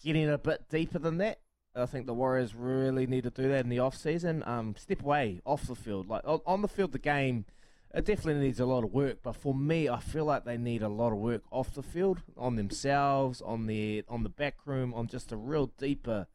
[0.00, 1.40] getting a bit deeper than that,
[1.74, 4.44] I think the Warriors really need to do that in the off season.
[4.46, 6.08] Um, step away off the field.
[6.08, 7.46] Like on the field, the game
[7.92, 9.18] it definitely needs a lot of work.
[9.24, 12.22] But for me, I feel like they need a lot of work off the field,
[12.36, 16.28] on themselves, on their on the back room, on just a real deeper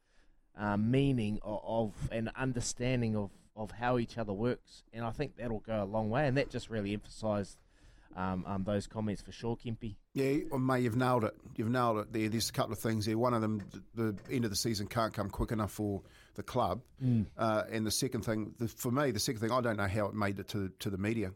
[0.57, 4.83] uh, meaning of, of and understanding of of how each other works.
[4.93, 6.27] And I think that'll go a long way.
[6.27, 7.57] And that just really emphasised
[8.15, 9.95] um, um, those comments for sure, Kempy.
[10.13, 11.35] Yeah, well, mate, you've nailed it.
[11.55, 12.29] You've nailed it there.
[12.29, 13.17] There's a couple of things there.
[13.17, 13.61] One of them,
[13.93, 16.01] the, the end of the season can't come quick enough for
[16.35, 16.81] the club.
[17.03, 17.25] Mm.
[17.37, 20.07] Uh, and the second thing, the, for me, the second thing, I don't know how
[20.07, 21.31] it made it to, to the media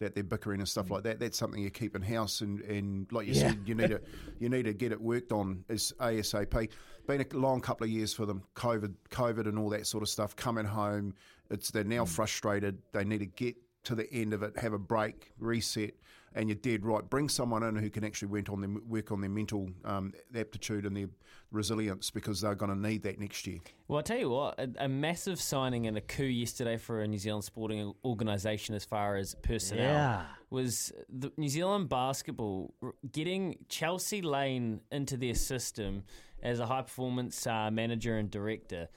[0.00, 0.92] that they're bickering and stuff mm.
[0.92, 1.20] like that.
[1.20, 3.48] That's something you keep in house, and, and like you yeah.
[3.48, 4.00] said, you need to
[4.38, 6.70] you need to get it worked on as ASAP.
[7.06, 10.08] Been a long couple of years for them, COVID, COVID, and all that sort of
[10.08, 10.36] stuff.
[10.36, 11.14] Coming home,
[11.50, 12.08] it's they're now mm.
[12.08, 12.78] frustrated.
[12.92, 15.94] They need to get to the end of it, have a break, reset,
[16.38, 17.08] and you're dead right.
[17.10, 20.86] Bring someone in who can actually work on their, work on their mental um, aptitude
[20.86, 21.08] and their
[21.50, 23.58] resilience because they're going to need that next year.
[23.88, 27.08] Well, I tell you what, a, a, massive signing and a coup yesterday for a
[27.08, 30.24] New Zealand sporting organisation as far as personnel yeah.
[30.48, 32.72] was the New Zealand basketball
[33.10, 36.04] getting Chelsea Lane into their system
[36.40, 38.88] as a high performance uh, manager and director.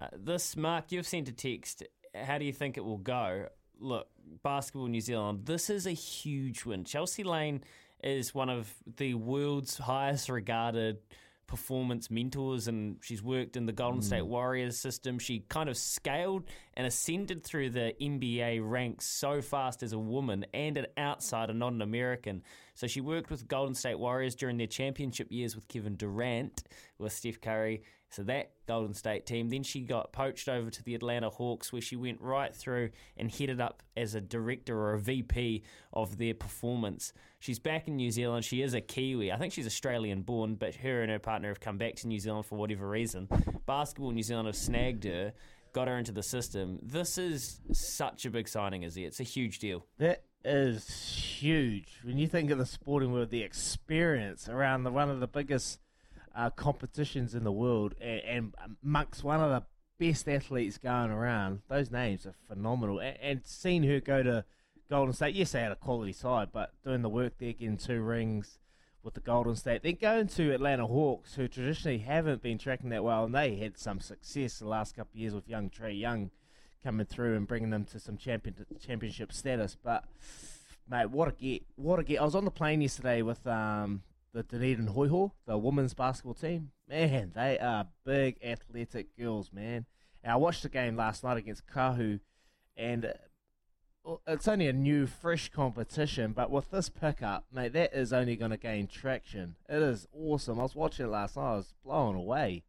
[0.00, 1.82] Uh, this, Mark, you've sent a text.
[2.14, 3.48] How do you think it will go?
[3.78, 4.08] Look,
[4.42, 6.84] Basketball New Zealand, this is a huge win.
[6.84, 7.62] Chelsea Lane
[8.02, 10.98] is one of the world's highest regarded
[11.46, 14.04] performance mentors and she's worked in the Golden mm.
[14.04, 15.18] State Warriors system.
[15.18, 20.44] She kind of scaled and ascended through the NBA ranks so fast as a woman
[20.52, 22.42] and an outsider, not an American.
[22.74, 26.62] So she worked with Golden State Warriors during their championship years with Kevin Durant,
[26.98, 27.82] with Steph Curry.
[28.16, 29.50] So that Golden State team.
[29.50, 33.30] Then she got poached over to the Atlanta Hawks, where she went right through and
[33.30, 37.12] headed up as a director or a VP of their performance.
[37.40, 38.46] She's back in New Zealand.
[38.46, 39.30] She is a Kiwi.
[39.30, 42.18] I think she's Australian born, but her and her partner have come back to New
[42.18, 43.28] Zealand for whatever reason.
[43.66, 45.34] Basketball New Zealand have snagged her,
[45.74, 46.78] got her into the system.
[46.82, 49.02] This is such a big signing, is it?
[49.02, 49.84] It's a huge deal.
[49.98, 52.00] That is huge.
[52.02, 55.80] When you think of the sporting world, the experience around the one of the biggest
[56.36, 59.64] uh, competitions in the world, and, and, amongst one of the
[59.98, 63.00] best athletes going around, those names are phenomenal.
[63.00, 64.44] And, and seeing her go to
[64.90, 68.02] Golden State, yes, they had a quality side, but doing the work there, getting two
[68.02, 68.58] rings
[69.02, 69.82] with the Golden State.
[69.82, 73.78] Then going to Atlanta Hawks, who traditionally haven't been tracking that well, and they had
[73.78, 76.30] some success the last couple of years with young Trey Young
[76.84, 79.76] coming through and bringing them to some champion championship status.
[79.82, 80.04] But
[80.88, 81.62] mate, what a get!
[81.76, 82.20] What a get!
[82.20, 84.02] I was on the plane yesterday with um,
[84.36, 86.70] the Dunedin Hoiho, the women's basketball team.
[86.86, 89.86] Man, they are big athletic girls, man.
[90.22, 92.20] And I watched the game last night against Kahu,
[92.76, 93.14] and
[94.26, 98.50] it's only a new, fresh competition, but with this pickup, mate, that is only going
[98.50, 99.56] to gain traction.
[99.70, 100.60] It is awesome.
[100.60, 101.52] I was watching it last night.
[101.52, 102.62] I was blown away.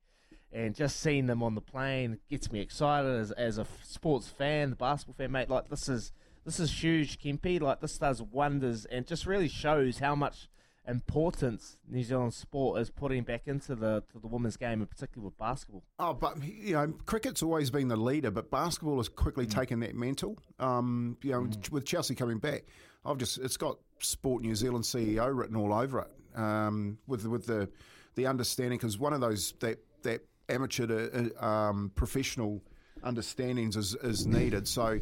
[0.54, 4.70] And just seeing them on the plane gets me excited as, as a sports fan,
[4.70, 5.50] the basketball fan, mate.
[5.50, 6.14] Like, this is
[6.46, 7.60] this is huge, Kempy.
[7.60, 10.48] Like, this does wonders and just really shows how much
[10.88, 15.26] importance New Zealand sport is putting back into the to the women's game, and particularly
[15.26, 15.84] with basketball.
[16.00, 19.52] Oh, but you know, cricket's always been the leader, but basketball has quickly mm.
[19.52, 20.38] taken that mantle.
[20.60, 21.72] Um, you know, mm.
[21.72, 22.64] with Chelsea coming back,
[23.06, 26.40] I've just it's got Sport New Zealand CEO written all over it.
[26.40, 27.70] Um, with with the
[28.16, 32.62] the understanding, because one of those that that amateur to uh, um, professional
[33.04, 34.68] understandings is is needed.
[34.68, 35.00] So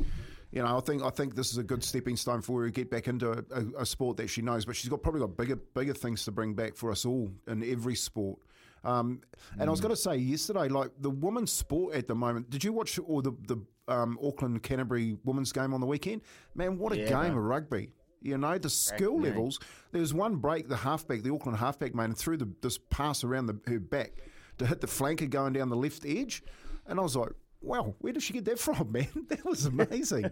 [0.55, 2.71] you know, I think I think this is a good stepping stone for her to
[2.71, 4.63] get back into a, a, a sport that she knows.
[4.63, 7.61] But she's got probably got bigger bigger things to bring back for us all in
[7.69, 8.39] every sport.
[8.85, 9.19] Um,
[9.51, 9.67] and mm.
[9.67, 9.83] I was mm.
[9.83, 12.49] going to say yesterday, like the women's sport at the moment.
[12.49, 13.57] Did you watch all the the
[13.89, 16.21] um, Auckland Canterbury women's game on the weekend?
[16.55, 17.91] Man, what a yeah, game of rugby!
[18.21, 19.59] You know, the skill right, levels.
[19.91, 23.25] There was one break, the halfback, the Auckland halfback made, and threw the, this pass
[23.25, 24.13] around the, her back
[24.59, 26.43] to hit the flanker going down the left edge.
[26.87, 29.07] And I was like, wow, where did she get that from, man?
[29.27, 30.29] That was amazing.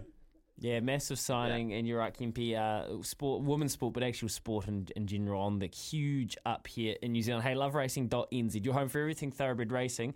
[0.58, 1.78] Yeah, massive signing, yeah.
[1.78, 2.56] and you're right, Kempy.
[2.56, 6.94] Uh, sport, women's sport, but actual sport in, in general on the huge up here
[7.02, 7.44] in New Zealand.
[7.44, 10.14] Hey, loveracing.nz, you're home for everything thoroughbred racing.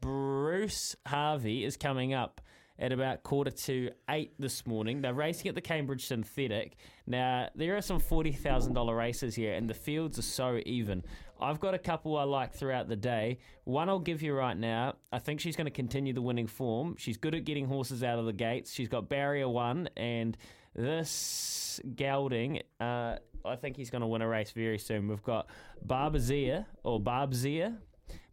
[0.00, 2.40] Bruce Harvey is coming up
[2.78, 5.00] at about quarter to eight this morning.
[5.00, 6.76] They're racing at the Cambridge Synthetic.
[7.06, 11.02] Now, there are some $40,000 races here, and the fields are so even.
[11.40, 13.38] I've got a couple I like throughout the day.
[13.64, 14.94] One I'll give you right now.
[15.12, 16.96] I think she's going to continue the winning form.
[16.98, 18.72] She's good at getting horses out of the gates.
[18.72, 20.36] She's got barrier one, and
[20.74, 25.08] this gelding, uh, I think he's going to win a race very soon.
[25.08, 25.48] We've got
[25.86, 27.78] Barbazia or Barbzia.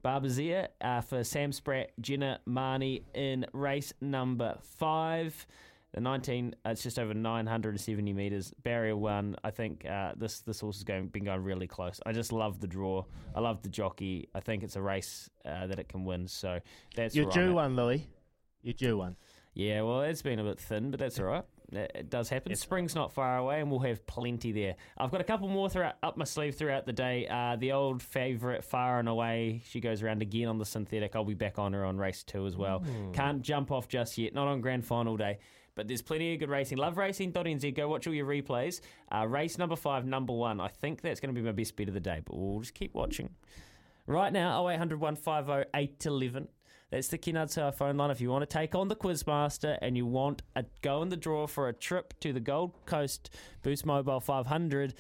[0.04, 5.48] Barbazia uh, for Sam Spratt, Jenna Marnie in race number five.
[5.96, 8.54] The 19, uh, it's just over 970 metres.
[8.62, 12.02] Barrier one, I think uh, this this horse has going, been going really close.
[12.06, 13.06] I just love the draw.
[13.34, 14.28] I love the jockey.
[14.36, 16.28] I think it's a race uh, that it can win.
[16.28, 16.60] So
[16.98, 18.06] that's You're due one, Louis.
[18.62, 19.16] You're due one.
[19.54, 21.46] Yeah, well, it's been a bit thin, but that's all right.
[21.72, 22.52] It does happen.
[22.52, 24.76] It's Spring's not far away, and we'll have plenty there.
[24.98, 27.26] I've got a couple more throughout, up my sleeve throughout the day.
[27.26, 29.62] Uh, the old favourite, far and away.
[29.70, 31.16] She goes around again on the synthetic.
[31.16, 32.82] I'll be back on her on race two as well.
[32.82, 33.14] Mm.
[33.14, 34.34] Can't jump off just yet.
[34.34, 35.40] Not on grand final day.
[35.76, 36.78] But there's plenty of good racing.
[36.78, 37.76] Love Loveracing.nz.
[37.76, 38.80] Go watch all your replays.
[39.14, 40.62] Uh, race number five, number one.
[40.62, 42.74] I think that's going to be my best bet of the day, but we'll just
[42.74, 43.30] keep watching.
[44.08, 46.48] Right now, 0800 150 811.
[46.92, 48.12] That's the Kennards phone line.
[48.12, 51.18] If you want to take on the Quizmaster and you want a go in the
[51.18, 53.32] draw for a trip to the Gold Coast
[53.64, 54.94] Boost Mobile 500,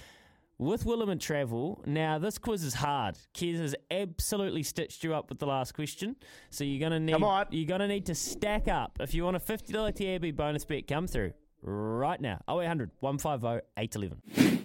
[0.57, 3.17] with Willamette Travel, now this quiz is hard.
[3.33, 6.15] Kez has absolutely stitched you up with the last question,
[6.49, 7.11] so you're gonna need
[7.51, 10.87] you're gonna need to stack up if you want a fifty dollar TAB bonus bet
[10.87, 12.39] come through right now.
[12.49, 14.64] 0800 150 811.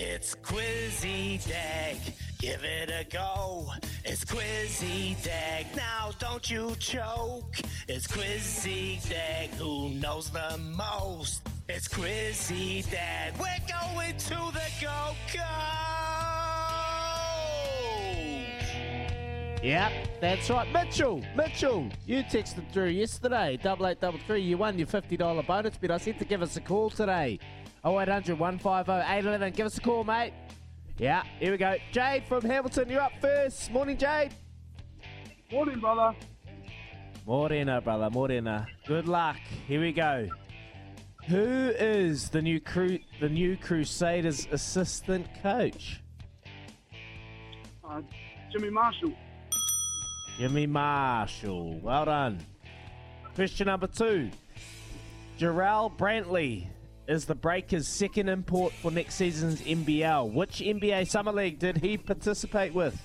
[0.00, 1.96] It's Quizzy Dag.
[2.38, 3.66] Give it a go.
[4.04, 5.66] It's Quizzy Dag.
[5.74, 7.56] Now don't you choke.
[7.88, 9.50] It's Quizzy Dag.
[9.58, 11.42] Who knows the most?
[11.68, 13.32] It's Quizzy Dag.
[13.40, 15.42] We're going to the Go Go.
[19.60, 20.72] Yep, that's right.
[20.72, 24.40] Mitchell, Mitchell, you texted through yesterday, double eight double three.
[24.42, 25.90] You won your fifty dollar bonus bet.
[25.90, 27.40] I said to give us a call today.
[27.84, 29.52] 0800 150 811.
[29.52, 30.32] Give us a call, mate.
[30.98, 31.76] Yeah, here we go.
[31.92, 33.70] Jade from Hamilton, you're up first.
[33.70, 34.34] Morning, Jade.
[35.52, 36.16] Morning, brother.
[37.24, 38.66] Morena, brother, Morena.
[38.86, 39.36] Good luck.
[39.66, 40.28] Here we go.
[41.28, 46.00] Who is the new cru- the new Crusaders assistant coach?
[47.84, 48.00] Uh,
[48.50, 49.12] Jimmy Marshall.
[50.38, 51.78] Jimmy Marshall.
[51.80, 52.40] Well done.
[53.34, 54.30] Question number two.
[55.38, 56.66] Jarrell Brantley
[57.08, 60.30] is the Breakers' second import for next season's NBL.
[60.30, 63.00] Which NBA Summer League did he participate with?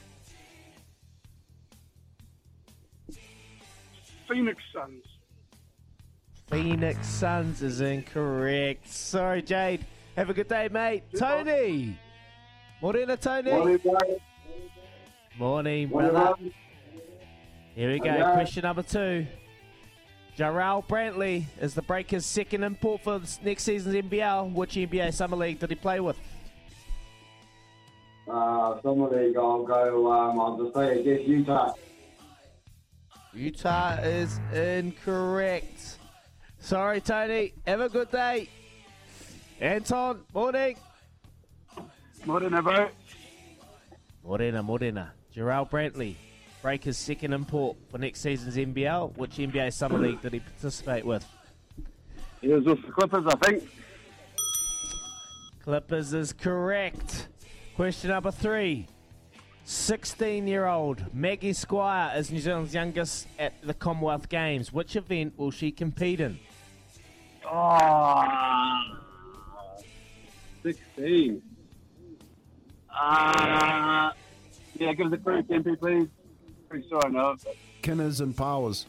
[4.29, 5.03] Phoenix Suns.
[6.51, 8.89] Phoenix Suns is incorrect.
[8.89, 9.85] Sorry, Jade.
[10.17, 11.03] Have a good day, mate.
[11.17, 11.97] Tony.
[12.81, 13.51] Morena, Tony.
[13.51, 14.05] Morning, brother.
[15.37, 16.35] Morning, Morning, brother.
[16.35, 16.51] brother.
[17.73, 18.33] Here we go.
[18.33, 19.25] Question number two.
[20.37, 24.51] Jarrell Brantley is the Breakers' second import for this next season's NBL.
[24.53, 26.17] Which NBA Summer League did he play with?
[28.27, 31.73] Uh, Summer League, I'll go, um, I'll just say, I guess Utah.
[33.33, 35.97] Utah is incorrect.
[36.59, 37.53] Sorry, Tony.
[37.67, 38.49] Have a good day.
[39.59, 40.77] Anton, morning.
[42.25, 42.89] Morning, bro.
[44.23, 45.13] Morena, Morena.
[45.35, 46.15] Jarrell Brantley,
[46.63, 49.17] Breakers' second import for next season's NBL.
[49.17, 51.25] Which NBA Summer League did he participate with?
[52.39, 53.69] He was with the Clippers, I think.
[55.61, 57.27] Clippers is correct.
[57.75, 58.87] Question number three.
[59.65, 64.71] 16 year old Maggie Squire is New Zealand's youngest at the Commonwealth Games.
[64.71, 66.39] Which event will she compete in?
[67.45, 68.95] Oh,
[70.63, 71.41] 16.
[72.89, 74.11] Uh,
[74.79, 76.07] yeah, give us a clue, Kempy, please.
[76.73, 78.87] Pretty sure I know it, but Kinners and Powers.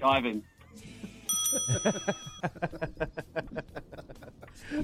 [0.00, 0.44] diving.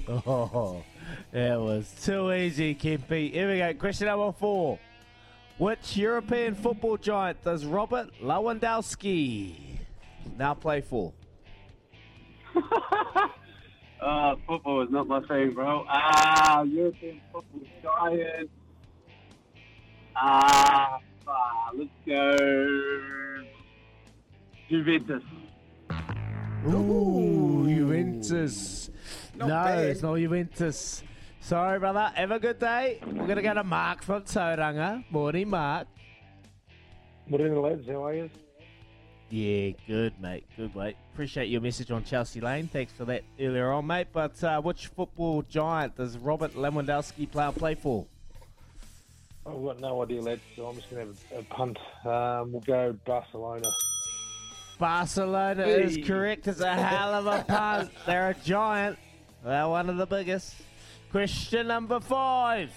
[0.09, 0.82] Oh,
[1.30, 3.30] that was too easy, Kempy.
[3.32, 3.72] Here we go.
[3.74, 4.80] Question number four.
[5.59, 9.78] Which European football giant does Robert Lewandowski
[10.36, 11.12] now play for?
[13.99, 15.84] Uh, football is not my thing, bro.
[15.88, 18.51] Ah, European football giant.
[20.14, 23.45] Ah, ah, let's go.
[24.68, 25.22] Juventus.
[26.68, 28.91] Ooh, Juventus.
[29.37, 29.85] Not no, bad.
[29.85, 31.03] it's not Juventus.
[31.41, 32.11] Sorry, brother.
[32.14, 32.99] Have a good day.
[33.07, 35.05] We're going to go to Mark from Tauranga.
[35.11, 35.87] Morning, Mark.
[37.29, 37.87] Morning, lads.
[37.87, 38.31] How are you?
[39.31, 40.45] Yeah, good, mate.
[40.57, 40.97] Good, mate.
[41.12, 42.68] Appreciate your message on Chelsea Lane.
[42.68, 44.09] Thanks for that earlier on, mate.
[44.12, 48.07] But uh, which football giant does Robert Lewandowski play, play for?
[49.49, 50.40] I've got no idea, lads.
[50.57, 51.78] So I'm just going to have a, a punt.
[52.05, 53.68] Um, we'll go Barcelona.
[54.78, 56.49] Barcelona is correct.
[56.49, 57.90] It's a hell of a punt.
[58.07, 58.99] They're a giant.
[59.44, 60.55] They're one of the biggest.
[61.11, 62.70] Question number five.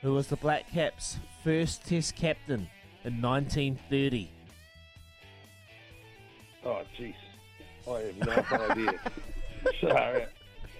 [0.00, 2.68] Who was the Black Caps' first Test captain
[3.04, 4.30] in 1930?
[6.64, 7.14] Oh, jeez.
[7.88, 9.00] I have no idea.
[9.80, 10.26] Sorry.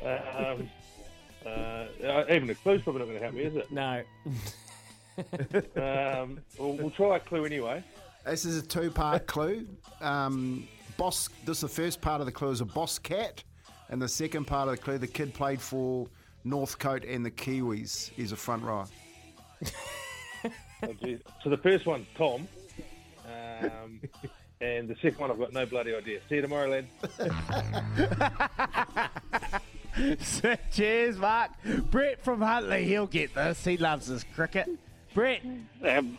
[0.05, 0.71] Um,
[1.47, 3.71] uh, even a clue's probably not going to help me, is it?
[3.71, 4.03] No.
[6.23, 7.83] um, we'll, we'll try a clue anyway.
[8.25, 9.67] This is a two-part clue.
[10.01, 11.29] Um, boss.
[11.45, 13.43] This is the first part of the clue is a boss cat,
[13.89, 16.07] and the second part of the clue, the kid played for
[16.45, 18.11] Northcote and the Kiwis.
[18.11, 18.85] He's a front row.
[20.85, 20.89] Oh.
[21.45, 22.49] So the first one, Tom.
[23.25, 24.01] Um,
[24.61, 26.21] and the second one, I've got no bloody idea.
[26.29, 26.89] See you tomorrow, lads.
[30.73, 31.51] Cheers, Mark.
[31.91, 33.65] Brett from Huntly, he'll get this.
[33.65, 34.69] He loves his cricket.
[35.15, 35.43] Brett.
[35.85, 36.19] Um,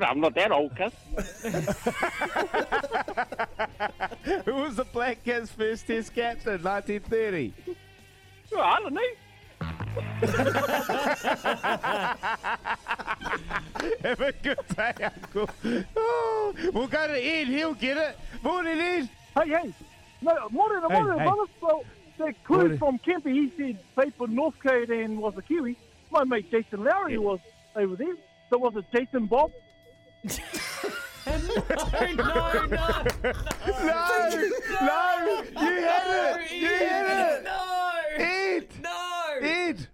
[0.00, 0.92] I'm not that old, cuz.
[4.44, 6.62] Who was the Black Caps' first Test captain?
[6.62, 7.52] 1930.
[8.58, 9.00] I don't know.
[14.02, 15.48] Have a good day, Uncle.
[15.96, 17.46] Oh, we'll go to Ed.
[17.48, 18.18] He'll get it.
[18.42, 19.08] Morning, Ed.
[19.36, 19.72] Hey, hey.
[20.20, 21.24] No, morning, Hey, morning, hey.
[21.60, 21.82] brother.
[22.22, 22.78] The clue Morning.
[22.78, 25.76] from Kempy, he said for Northcote and was a Kiwi.
[26.12, 27.40] My mate Jason Lowry was
[27.74, 28.14] over there.
[28.48, 29.50] So was it Jason Bob?
[30.22, 30.30] no,
[31.26, 32.66] no, no.
[32.66, 33.04] No,
[33.82, 34.34] no,
[34.82, 36.52] no, you had it.
[36.52, 37.44] You had it.
[37.44, 37.92] No.
[38.16, 38.66] Ed.
[38.80, 39.38] No.
[39.40, 39.88] Ed.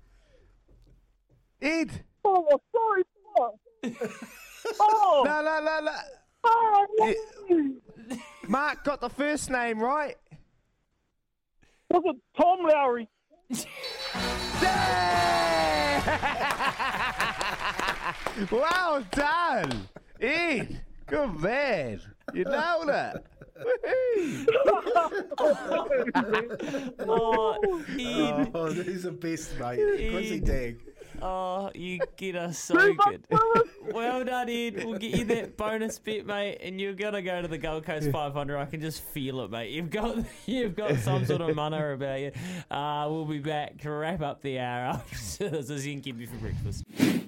[1.62, 2.04] Ed.
[2.26, 3.04] Oh, sorry.
[4.80, 5.22] oh.
[5.24, 5.92] No, no, no, no.
[6.44, 6.86] Oh,
[8.46, 10.16] Mark got the first name right.
[11.90, 13.08] Was it Tom Lowry?
[18.50, 19.88] well done,
[20.20, 20.82] Ed.
[21.06, 22.02] Good man.
[22.34, 23.24] You nailed it.
[27.08, 27.56] oh,
[27.98, 28.50] Ed.
[28.54, 29.78] Oh, he's the best, mate.
[30.12, 30.78] Quizzy Dag.
[31.22, 33.24] Oh, you get us so good.
[33.92, 34.84] well done, Ed.
[34.84, 38.10] We'll get you that bonus bet, mate, and you're gonna go to the Gold Coast
[38.10, 38.58] 500.
[38.58, 39.70] I can just feel it, mate.
[39.70, 42.32] You've got you've got some sort of mana about you.
[42.70, 45.02] Uh, we'll be back to wrap up the hour.
[45.10, 46.84] this is Ian Kempy for breakfast.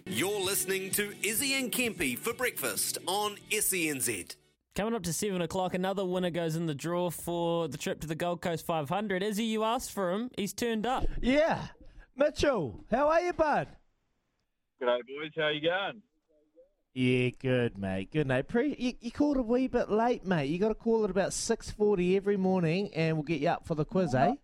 [0.06, 4.36] You're listening to Izzy and Kempy for breakfast on E SENZ.
[4.76, 8.06] Coming up to seven o'clock, another winner goes in the draw for the trip to
[8.06, 9.22] the Gold Coast 500.
[9.22, 10.30] Izzy, you asked for him.
[10.36, 11.06] He's turned up.
[11.20, 11.66] Yeah.
[12.16, 13.68] Mitchell, how are you, bud?
[14.80, 15.30] G'day, boys.
[15.36, 16.02] How you going?
[16.94, 18.10] Yeah, good, mate.
[18.12, 18.48] Good, mate.
[18.48, 20.46] Pre- you, you called a wee bit late, mate.
[20.46, 23.74] You got to call at about 6.40 every morning, and we'll get you up for
[23.74, 24.34] the quiz, eh?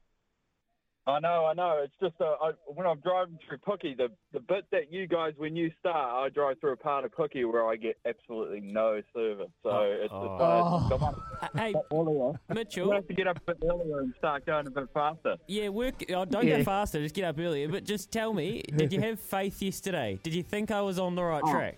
[1.08, 1.82] I know, I know.
[1.84, 5.34] It's just uh, I, when I'm driving through Cookie, the the bit that you guys,
[5.36, 9.00] when you start, I drive through a part of Cookie where I get absolutely no
[9.14, 9.50] service.
[9.62, 10.36] So it's just Oh.
[10.36, 11.22] uh, come on,
[11.54, 12.32] Hey, earlier.
[12.52, 12.86] Mitchell.
[12.88, 15.36] You have to get up a bit earlier and start going a bit faster.
[15.46, 15.94] Yeah, work.
[16.12, 16.58] Oh, don't Yeah.
[16.58, 17.00] go faster.
[17.00, 17.68] Just get up earlier.
[17.68, 20.18] But just tell me, did you have faith yesterday?
[20.24, 21.52] Did you think I was on the right Oh.
[21.52, 21.76] track?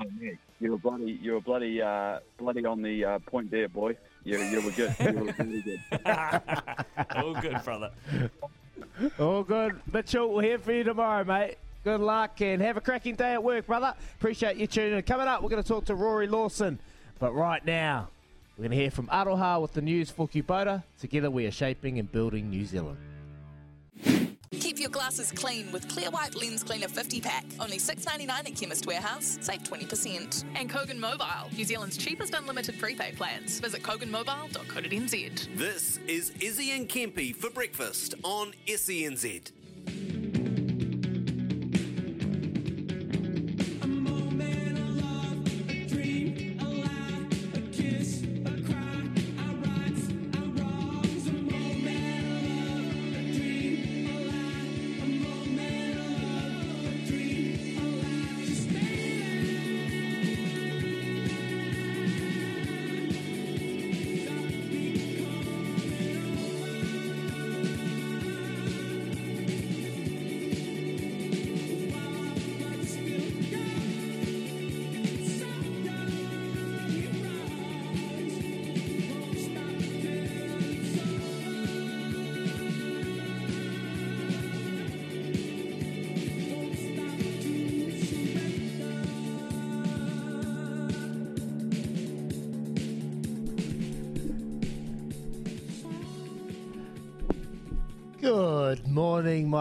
[0.00, 3.68] Oh, mate, you were bloody, you were bloody, uh, bloody on the uh, point there,
[3.68, 3.94] boy.
[4.26, 4.92] You, you were good.
[4.98, 5.80] You were really good.
[7.14, 7.92] All good, brother.
[9.20, 9.80] All good.
[9.92, 11.58] Mitchell, we're here for you tomorrow, mate.
[11.84, 13.94] Good luck and have a cracking day at work, brother.
[14.18, 15.02] Appreciate you tuning in.
[15.04, 16.80] Coming up, we're going to talk to Rory Lawson.
[17.20, 18.08] But right now,
[18.58, 20.82] we're going to hear from Aroha with the news for Kubota.
[21.00, 22.98] Together, we are shaping and building New Zealand.
[24.96, 27.44] Keep your glasses clean with Clear White Lens Cleaner 50 pack.
[27.60, 29.36] Only $6.99 at Chemist Warehouse.
[29.42, 30.44] Save 20%.
[30.54, 33.60] And Kogan Mobile, New Zealand's cheapest unlimited prepaid plans.
[33.60, 35.48] Visit koganmobile.co.nz.
[35.54, 40.15] This is Izzy and Kempy for breakfast on SENZ.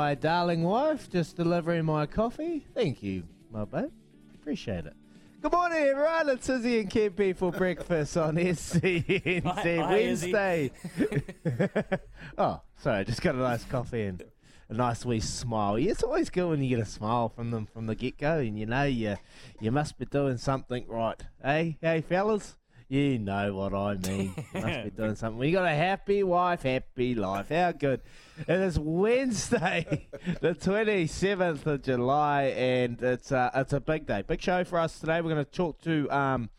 [0.05, 1.09] My darling wife.
[1.09, 2.63] Just delivering my coffee.
[2.75, 3.89] Thank you, my babe.
[4.35, 4.93] Appreciate it.
[5.41, 6.29] Good morning, everyone.
[6.29, 10.71] It's Izzy and Kempy for breakfast on SENZ Hi- hi, Wednesday.
[12.37, 12.99] oh, sorry.
[12.99, 14.23] I just got a nice coffee and
[14.69, 15.77] a nice wee smile.
[15.77, 18.59] It's always good when you get a smile from them from the get go, and
[18.59, 19.15] you know you
[19.59, 21.19] you must be doing something right.
[21.43, 22.57] Hey, hey, fellas.
[22.87, 24.35] You know what I mean.
[24.53, 25.47] Must be doing something.
[25.47, 27.49] You got a happy wife, happy life.
[27.49, 28.01] How good.
[28.37, 30.07] It is Wednesday,
[30.41, 34.21] the 27th of July, and it's uh, it's a big day.
[34.21, 35.19] Big show for us today.
[35.21, 36.49] We're going to talk to um,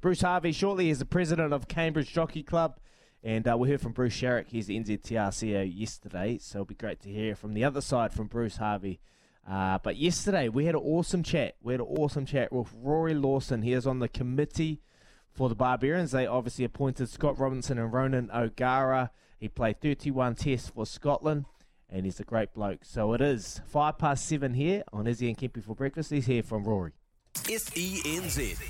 [0.00, 0.86] Bruce Harvey shortly.
[0.86, 2.80] He's the president of Cambridge Jockey Club.
[3.22, 4.46] And uh, we heard from Bruce Sharrock.
[4.48, 6.38] He's the NZTR CEO yesterday.
[6.40, 9.00] So it'll be great to hear from the other side from Bruce Harvey.
[9.48, 11.56] Uh, but yesterday, we had an awesome chat.
[11.62, 13.62] We had an awesome chat with Rory Lawson.
[13.62, 14.82] He is on the committee
[15.38, 16.10] for the Barbarians.
[16.10, 19.12] They obviously appointed Scott Robertson and Ronan O'Gara.
[19.38, 21.44] He played 31 tests for Scotland,
[21.88, 22.80] and he's a great bloke.
[22.82, 26.10] So it is five past seven here on Izzy and Kempy for breakfast.
[26.10, 26.90] He's here from Rory.
[27.34, 28.60] SENZ.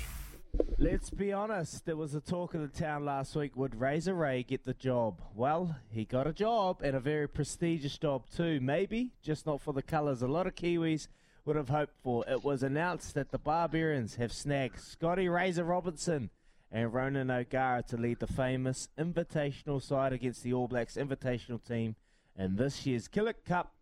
[0.77, 3.57] Let's be honest, there was a talk of the town last week.
[3.57, 5.23] Would Razor Ray get the job?
[5.33, 8.59] Well, he got a job and a very prestigious job too.
[8.61, 10.21] Maybe, just not for the colours.
[10.21, 11.07] A lot of Kiwis
[11.45, 12.23] would have hoped for.
[12.29, 16.29] It was announced that the Barbarians have snagged Scotty Razor Robertson
[16.71, 21.95] and Ronan O'Gara to lead the famous invitational side against the All Blacks invitational team
[22.37, 23.73] in this year's Killik Cup.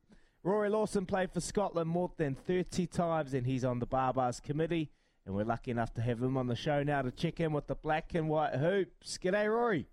[0.44, 4.92] Rory Lawson played for Scotland more than 30 times and he's on the Barbars committee.
[5.26, 7.68] And we're lucky enough to have him on the show now to check in with
[7.68, 9.18] the black and white hoops.
[9.18, 9.88] G'day, Rory.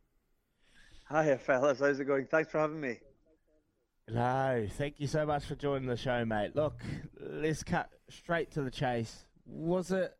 [1.11, 1.81] Hiya, fellas.
[1.81, 2.27] How's it going?
[2.27, 3.01] Thanks for having me.
[4.09, 6.55] No, thank you so much for joining the show, mate.
[6.55, 6.81] Look,
[7.19, 9.25] let's cut straight to the chase.
[9.47, 10.15] Was it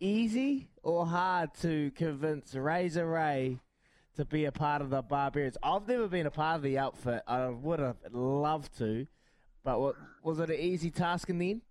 [0.00, 3.60] easy or hard to convince Razor Ray
[4.16, 5.56] to be a part of the Barbarians?
[5.62, 7.22] I've never been a part of the outfit.
[7.26, 9.06] I would have loved to,
[9.62, 11.62] but what, was it an easy task in the end?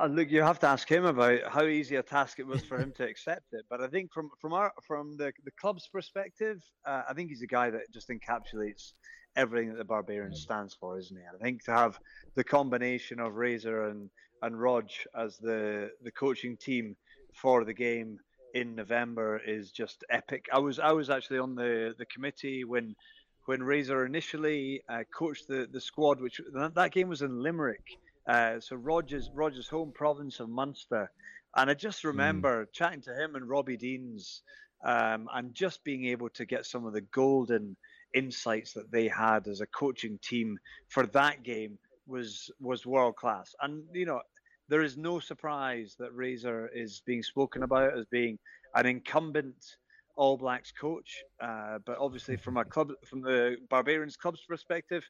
[0.00, 2.78] Uh, look, you have to ask him about how easy a task it was for
[2.78, 3.64] him to accept it.
[3.70, 7.42] But I think from from our from the the club's perspective, uh, I think he's
[7.42, 8.94] a guy that just encapsulates
[9.36, 11.22] everything that the Barbarians stands for, isn't he?
[11.22, 11.98] And I think to have
[12.34, 14.10] the combination of Razor and
[14.44, 16.96] and Rog as the the coaching team
[17.32, 18.18] for the game
[18.54, 20.46] in November is just epic.
[20.52, 22.94] I was I was actually on the the committee when
[23.46, 26.40] when Razor initially uh, coached the the squad, which
[26.74, 27.86] that, game was in Limerick.
[28.26, 31.10] Uh, so Rogers Rogers home province of Munster,
[31.56, 34.42] and I just remember chatting to him and Robbie Deans,
[34.84, 37.76] um, and just being able to get some of the golden
[38.14, 43.54] insights that they had as a coaching team for that game was was world class.
[43.60, 44.20] And you know,
[44.68, 48.38] there is no surprise that Razor is being spoken about as being
[48.74, 49.56] an incumbent
[50.16, 51.22] All Blacks coach.
[51.42, 55.04] Uh, but obviously, from a club, from the Barbarians club's perspective,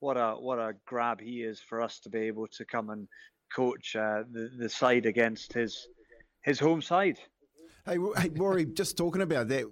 [0.00, 3.08] what a what a grab he is for us to be able to come and
[3.54, 5.88] coach uh, the the side against his
[6.42, 7.18] his home side.
[7.86, 9.64] Hey, hey, Rory, just talking about that,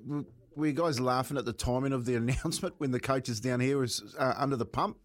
[0.56, 3.60] were you guys laughing at the timing of the announcement when the coach is down
[3.60, 4.98] here is uh, under the pump?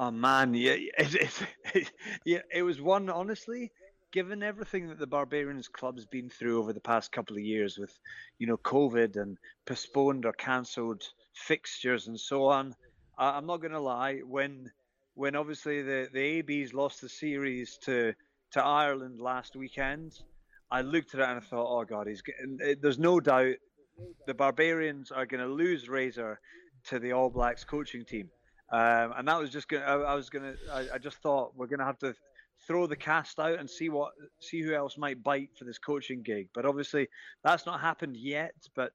[0.00, 1.42] Oh man, yeah, it,
[1.74, 1.92] it,
[2.24, 3.10] yeah, it was one.
[3.10, 3.70] Honestly,
[4.12, 7.92] given everything that the Barbarians club's been through over the past couple of years, with
[8.38, 9.36] you know COVID and
[9.66, 11.02] postponed or cancelled
[11.34, 12.74] fixtures and so on,
[13.18, 14.20] I, I'm not going to lie.
[14.20, 14.72] When
[15.16, 18.14] when obviously the the ABs lost the series to
[18.52, 20.14] to Ireland last weekend,
[20.70, 22.58] I looked at it and I thought, oh god, he's getting.
[22.64, 23.56] Uh, there's no doubt
[24.26, 26.40] the Barbarians are going to lose Razor
[26.84, 28.30] to the All Blacks coaching team.
[28.72, 29.82] Um, and that was just going.
[29.82, 30.94] I, I was going to.
[30.94, 32.14] I just thought we're going to have to
[32.66, 36.22] throw the cast out and see what see who else might bite for this coaching
[36.22, 36.48] gig.
[36.54, 37.08] But obviously,
[37.42, 38.54] that's not happened yet.
[38.76, 38.92] But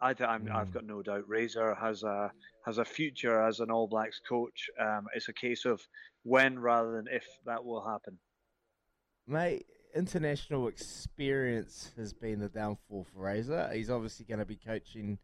[0.00, 0.54] I, I'm, mm.
[0.54, 2.30] I've got no doubt Razor has a
[2.64, 4.70] has a future as an All Blacks coach.
[4.80, 5.80] Um, it's a case of
[6.22, 8.18] when rather than if that will happen.
[9.26, 13.70] Mate, international experience has been the downfall for Razor.
[13.74, 15.18] He's obviously going to be coaching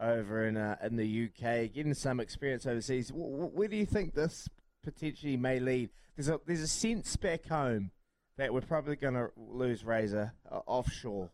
[0.00, 3.10] over in uh, in the UK, getting some experience overseas.
[3.14, 4.48] Where do you think this
[4.82, 5.90] potentially may lead?
[6.16, 7.90] There's a there's a sense back home
[8.36, 11.30] that we're probably going to lose Razor uh, offshore,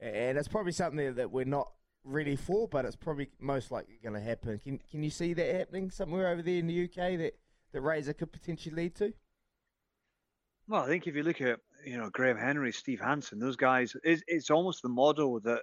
[0.00, 1.70] and it's probably something that we're not
[2.04, 4.58] ready for, but it's probably most likely going to happen.
[4.58, 7.38] Can can you see that happening somewhere over there in the UK that
[7.72, 9.12] that Razor could potentially lead to?
[10.66, 13.94] Well, I think if you look at you know Graham Henry, Steve Hansen, those guys,
[14.02, 15.62] it's, it's almost the model that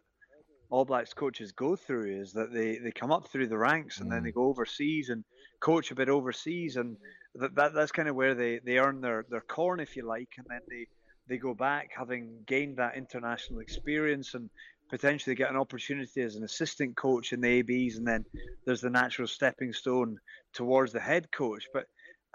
[0.69, 4.09] all Blacks coaches go through is that they, they come up through the ranks and
[4.09, 4.13] mm.
[4.13, 5.23] then they go overseas and
[5.59, 6.97] coach a bit overseas and
[7.35, 10.29] that, that that's kind of where they, they earn their, their corn if you like
[10.37, 10.87] and then they,
[11.27, 14.49] they go back having gained that international experience and
[14.89, 18.23] potentially get an opportunity as an assistant coach in the ABs and then
[18.65, 20.17] there's the natural stepping stone
[20.53, 21.85] towards the head coach but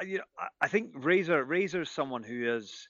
[0.00, 0.24] uh, you know,
[0.60, 2.88] I think Razor Razor is someone who has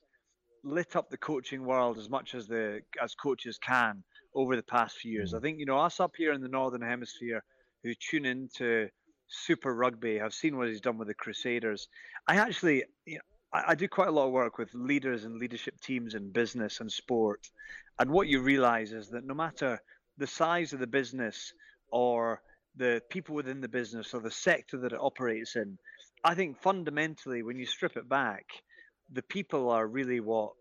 [0.62, 4.03] lit up the coaching world as much as the as coaches can
[4.35, 5.35] over the past few years.
[5.35, 5.43] I mm.
[5.43, 7.43] think you know us up here in the northern hemisphere
[7.83, 8.89] who tune into
[9.28, 11.89] Super Rugby have seen what he's done with the Crusaders.
[12.26, 13.20] I actually, you know,
[13.53, 16.81] I, I do quite a lot of work with leaders and leadership teams in business
[16.81, 17.41] and sport,
[17.99, 19.81] and what you realise is that no matter
[20.18, 21.53] the size of the business
[21.91, 22.41] or
[22.76, 25.76] the people within the business or the sector that it operates in,
[26.22, 28.45] I think fundamentally when you strip it back,
[29.12, 30.53] the people are really what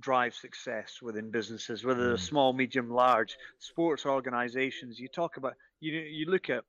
[0.00, 2.28] drive success within businesses, whether they're mm.
[2.28, 4.98] small, medium, large, sports organizations.
[4.98, 6.64] You talk about you you look at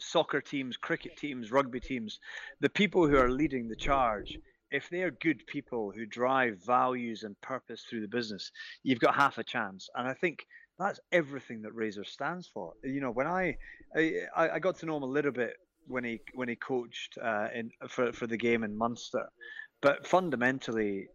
[0.00, 2.18] soccer teams, cricket teams, rugby teams,
[2.60, 4.38] the people who are leading the charge.
[4.70, 8.50] If they are good people who drive values and purpose through the business,
[8.82, 9.88] you've got half a chance.
[9.94, 10.44] And I think
[10.80, 12.72] that's everything that Razor stands for.
[12.82, 13.56] You know, when I
[13.94, 15.54] I, I got to know him a little bit
[15.86, 19.28] when he when he coached uh, in for for the game in Munster,
[19.80, 21.08] but fundamentally,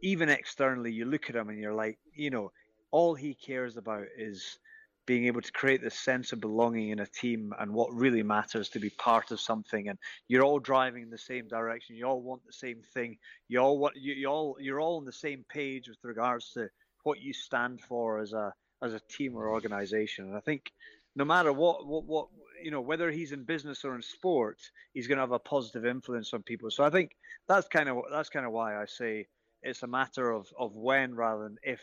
[0.00, 2.52] even externally, you look at him and you're like, you know,
[2.90, 4.58] all he cares about is
[5.06, 8.68] being able to create this sense of belonging in a team and what really matters
[8.68, 9.88] to be part of something.
[9.88, 9.98] And
[10.28, 11.96] you're all driving in the same direction.
[11.96, 13.18] You all want the same thing.
[13.48, 16.68] You all want you, you all you're all on the same page with regards to
[17.02, 18.52] what you stand for as a
[18.82, 20.26] as a team or organization.
[20.26, 20.70] And i think
[21.16, 22.28] no matter what what what
[22.62, 24.58] you know whether he's in business or in sport
[24.94, 26.70] he's going to have a positive influence on people.
[26.70, 27.16] So i think
[27.48, 29.26] that's kind of that's kind of why i say
[29.62, 31.80] it's a matter of of when rather than if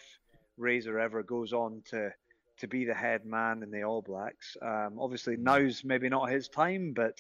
[0.58, 2.12] razor ever goes on to
[2.58, 6.48] to be the head man in the all blacks um, obviously now's maybe not his
[6.50, 7.20] time but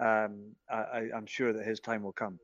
[0.00, 2.38] um, I, i'm sure that his time will come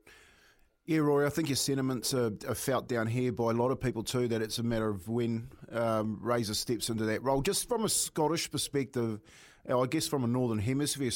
[0.89, 3.79] yeah, Rory, I think your sentiments are, are, felt down here by a lot of
[3.79, 7.43] people too, that it's a matter of when um, Razor steps into that role.
[7.43, 9.21] Just from a Scottish perspective,
[9.69, 11.11] uh, I guess from a Northern Hemisphere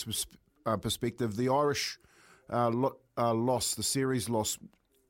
[0.67, 1.99] uh, perspective, the Irish
[2.53, 4.59] uh, lo- uh, loss, the series loss,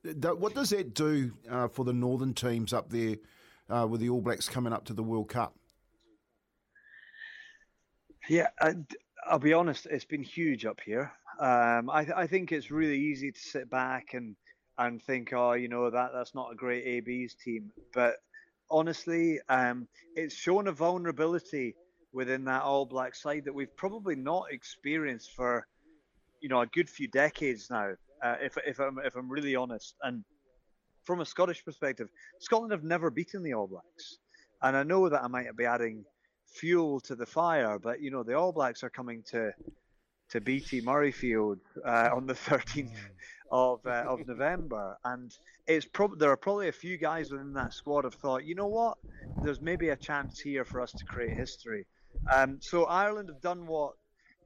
[0.03, 3.15] what does that do uh, for the Northern teams up there
[3.69, 5.55] uh, with the All Blacks coming up to the World Cup?
[8.29, 8.47] Yeah,
[9.27, 11.11] I'll be honest, it's been huge up here.
[11.39, 14.35] Um, I, I think it's really easy to sit back and
[14.77, 17.71] and think, oh, you know, that that's not a great AB's team.
[17.93, 18.15] But
[18.71, 21.75] honestly, um, it's shown a vulnerability
[22.11, 25.67] within that All Black side that we've probably not experienced for,
[26.41, 27.93] you know, a good few decades now.
[28.23, 30.23] Uh, if if I'm if I'm really honest, and
[31.03, 32.07] from a Scottish perspective,
[32.39, 34.17] Scotland have never beaten the All Blacks,
[34.61, 36.05] and I know that I might be adding
[36.47, 39.51] fuel to the fire, but you know, the All Blacks are coming to
[40.29, 42.95] to BT Murrayfield uh, on the 13th
[43.51, 45.31] of uh, of November, and
[45.67, 48.67] it's probably there are probably a few guys within that squad have thought, you know
[48.67, 48.97] what,
[49.43, 51.85] there's maybe a chance here for us to create history.
[52.31, 53.93] Um, so Ireland have done what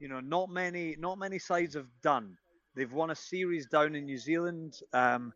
[0.00, 2.36] you know not many not many sides have done.
[2.78, 5.32] They've won a series down in New Zealand, um,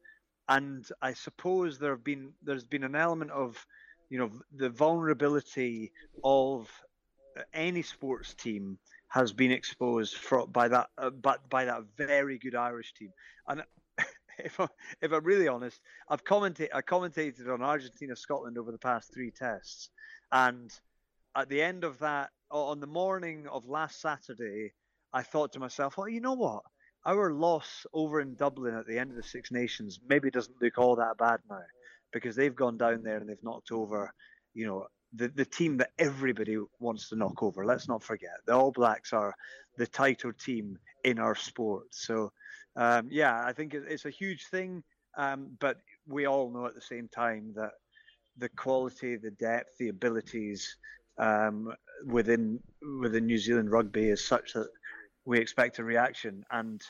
[0.49, 3.67] and I suppose there have been there's been an element of
[4.11, 5.91] you know the vulnerability
[6.23, 6.71] of
[7.53, 8.79] any sports team
[9.09, 13.11] has been exposed for, by that uh, but by that very good Irish team.
[13.49, 13.65] And
[14.39, 14.69] if I,
[15.01, 19.33] if I'm really honest, I've commented I commentated on Argentina Scotland over the past three
[19.33, 19.91] tests,
[20.31, 20.71] and
[21.35, 24.75] at the end of that, on the morning of last Saturday,
[25.13, 26.63] I thought to myself, well, you know what?
[27.05, 30.79] Our loss over in Dublin at the end of the Six Nations maybe doesn't look
[30.79, 31.63] all that bad now,
[32.13, 34.13] because they've gone down there and they've knocked over,
[34.55, 37.67] you know, the, the team that everybody wants to knock over.
[37.67, 39.35] Let's not forget the All Blacks are
[39.77, 41.87] the title team in our sport.
[41.91, 42.33] So,
[42.77, 44.83] um, yeah, I think it's a huge thing.
[45.19, 45.77] Um, but
[46.07, 47.73] we all know at the same time that
[48.39, 50.77] the quality, the depth, the abilities
[51.19, 51.75] um,
[52.07, 52.59] within
[53.01, 54.69] within New Zealand rugby is such that
[55.25, 56.45] we expect a reaction.
[56.51, 56.81] And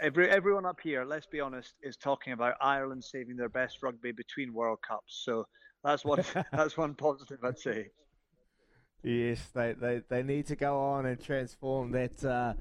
[0.00, 4.12] every everyone up here, let's be honest, is talking about Ireland saving their best rugby
[4.12, 5.22] between World Cups.
[5.24, 5.46] So
[5.84, 6.22] that's one.
[6.52, 7.88] that's one positive I'd say.
[9.02, 12.52] Yes, they, they, they need to go on and transform that uh,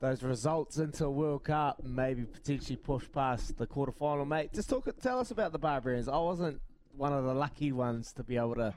[0.00, 4.52] those results into a World Cup and maybe potentially push past the quarterfinal, mate.
[4.52, 6.08] Just talk, tell us about the Barbarians.
[6.08, 6.60] I wasn't
[6.94, 8.74] one of the lucky ones to be able to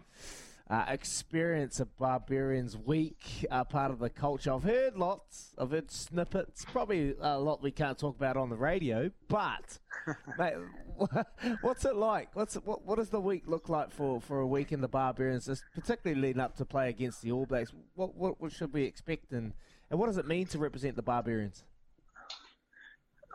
[0.69, 4.51] uh, experience a Barbarians week, uh, part of the culture.
[4.51, 8.55] I've heard lots, I've heard snippets, probably a lot we can't talk about on the
[8.55, 9.77] radio, but,
[10.39, 10.55] mate,
[11.61, 12.35] what's it like?
[12.35, 14.87] What's it, what, what does the week look like for, for a week in the
[14.87, 17.71] Barbarians, particularly leading up to play against the All Blacks?
[17.93, 19.53] What, what, what should we expect and,
[19.91, 21.63] and what does it mean to represent the Barbarians?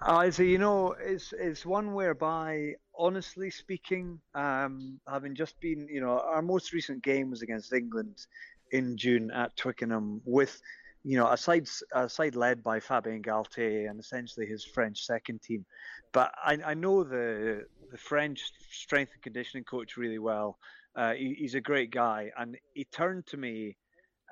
[0.02, 6.00] Uh, so you know, it's it's one whereby, honestly speaking, um, having just been, you
[6.00, 8.26] know, our most recent game was against England
[8.72, 10.58] in June at Twickenham with,
[11.04, 15.42] you know, a side a side led by Fabien Galthié and essentially his French second
[15.42, 15.66] team.
[16.12, 18.40] But I, I know the the French
[18.70, 20.58] strength and conditioning coach really well.
[20.96, 23.76] Uh, he, he's a great guy, and he turned to me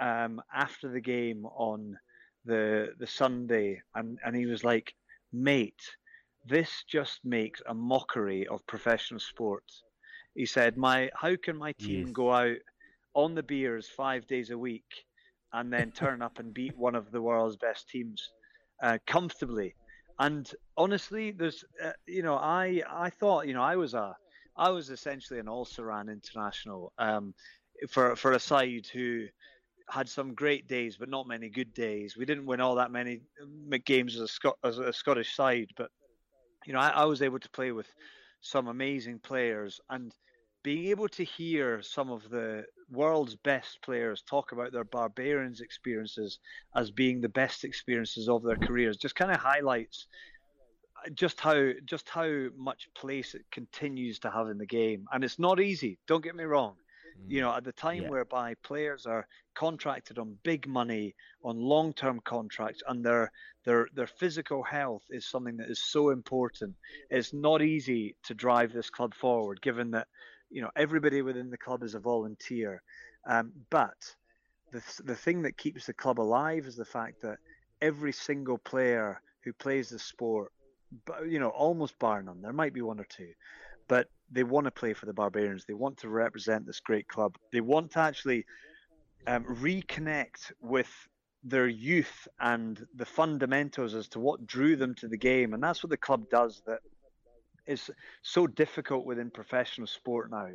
[0.01, 1.99] um, after the game on
[2.47, 4.95] the the Sunday, and and he was like
[5.33, 5.97] mate,
[6.45, 9.65] this just makes a mockery of professional sport.
[10.35, 12.15] He said, "My, how can my team Yes.
[12.15, 12.59] go out
[13.15, 15.07] on the beers five days a week
[15.53, 18.33] and then turn up and beat one of the world's best teams
[18.83, 19.77] uh, comfortably?"
[20.19, 24.17] And honestly, there's, uh, you know, I, I thought, you know, I was a,
[24.57, 27.35] I was essentially an all-Saran international um,
[27.91, 29.27] for for a side who
[29.91, 32.17] had some great days, but not many good days.
[32.17, 35.69] We didn't win all that many um, games as a, Scot- as a Scottish side,
[35.77, 35.91] but
[36.67, 37.87] you know, I, I was able to play with
[38.41, 40.13] some amazing players and
[40.63, 46.39] being able to hear some of the world's best players talk about their barbarians experiences
[46.75, 50.07] as being the best experiences of their careers just kind of highlights
[51.05, 55.23] uh, just how just how much place it continues to have in the game and
[55.25, 56.75] it's not easy don't get me wrong
[57.27, 58.09] you know at the time Yeah.
[58.09, 61.15] whereby players are contracted on big money
[61.45, 63.31] on long-term contracts and their
[63.65, 66.75] their their physical health is something that is so important
[67.11, 70.07] it's not easy to drive this club forward given that
[70.51, 72.83] you know everybody within the club is a volunteer
[73.29, 73.97] um, but
[74.73, 77.39] the, the thing that keeps the club alive is the fact that
[77.81, 80.53] every single player who plays the sport
[81.05, 83.33] but you know almost bar none there might be one or two
[83.89, 85.65] but they want to play for the Barbarians.
[85.65, 87.37] They want to represent this great club.
[87.53, 88.45] They want to actually
[89.27, 90.91] um, reconnect with
[91.45, 95.55] their youth and the fundamentals as to what drew them to the game.
[95.55, 96.81] And that's what the club does that
[97.67, 97.91] is
[98.23, 100.49] so difficult within professional sport now,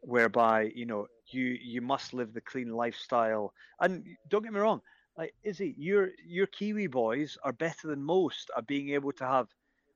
[0.00, 3.52] whereby, you know, you, you must live the clean lifestyle.
[3.80, 4.80] And don't get me wrong,
[5.16, 9.48] like Izzy, your your Kiwi boys are better than most at being able to have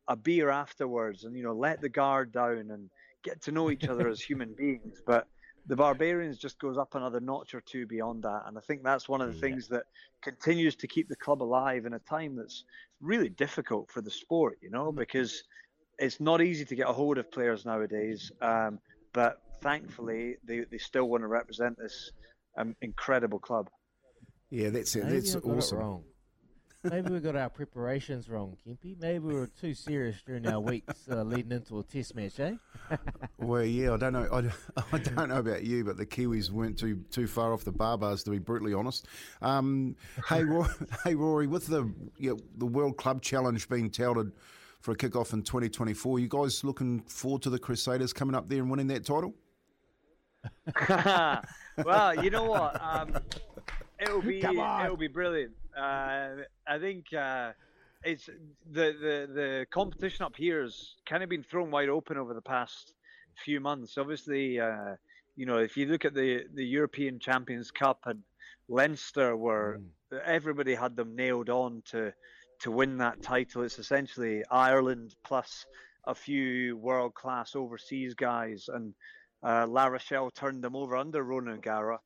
[0.09, 2.91] a beer afterwards and you know let the guard down and
[3.23, 5.01] get to know each other as human beings.
[5.07, 5.27] But
[5.67, 9.09] the Barbarians just goes up another notch or two beyond that, and I think that's
[9.09, 9.85] one of the things that
[10.23, 12.65] continues to keep the club alive in a time that's
[13.01, 14.59] really difficult for the sport.
[14.61, 15.45] You know, because
[15.99, 18.33] it's not easy to get a hold of players nowadays.
[18.41, 18.81] Um,
[19.13, 22.11] but thankfully, they, they still want to represent this
[22.57, 23.69] um, incredible club.
[24.51, 25.09] Yeah, that's it.
[25.09, 26.03] That's I it awesome.
[26.83, 26.93] Wrong.
[26.93, 28.99] Maybe we got our preparations wrong, Kempy.
[28.99, 32.55] Maybe we were too serious during our weeks uh, leading into a test match, eh?
[33.39, 34.29] Well, yeah, I don't know.
[34.33, 37.73] I, I don't know about you, but the Kiwis weren't too too far off the
[37.73, 39.07] bar bars, to be brutally honest.
[39.41, 39.97] Um,
[40.29, 40.69] hey, Rory,
[41.05, 44.33] hey, Rory, with the you know, the World Club Challenge being touted
[44.81, 48.59] for a kick-off in 2024, you guys looking forward to the Crusaders coming up there
[48.59, 49.35] and winning that title?
[51.85, 52.81] well, you know what?
[52.83, 53.17] Um,
[54.03, 55.53] it'll be it'll be brilliant.
[55.77, 57.53] Uh, I think uh,
[58.05, 62.35] it's the, the the competition up here has kind of been thrown wide open over
[62.35, 62.95] the past
[63.45, 63.97] few months.
[63.97, 64.97] Obviously, uh,
[65.37, 68.23] you know, if you look at the the European Champions Cup and
[68.69, 69.81] Leinster were
[70.25, 72.13] everybody had them nailed on to
[72.61, 73.63] to win that title.
[73.63, 75.67] It's essentially Ireland plus
[76.05, 78.95] a few world class overseas guys, and
[79.43, 81.99] uh, La Rochelle turned them over under Ronan Gara.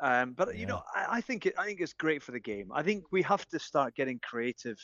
[0.00, 2.70] Um, but you know, I, I think it, I think it's great for the game.
[2.72, 4.78] I think we have to start getting creative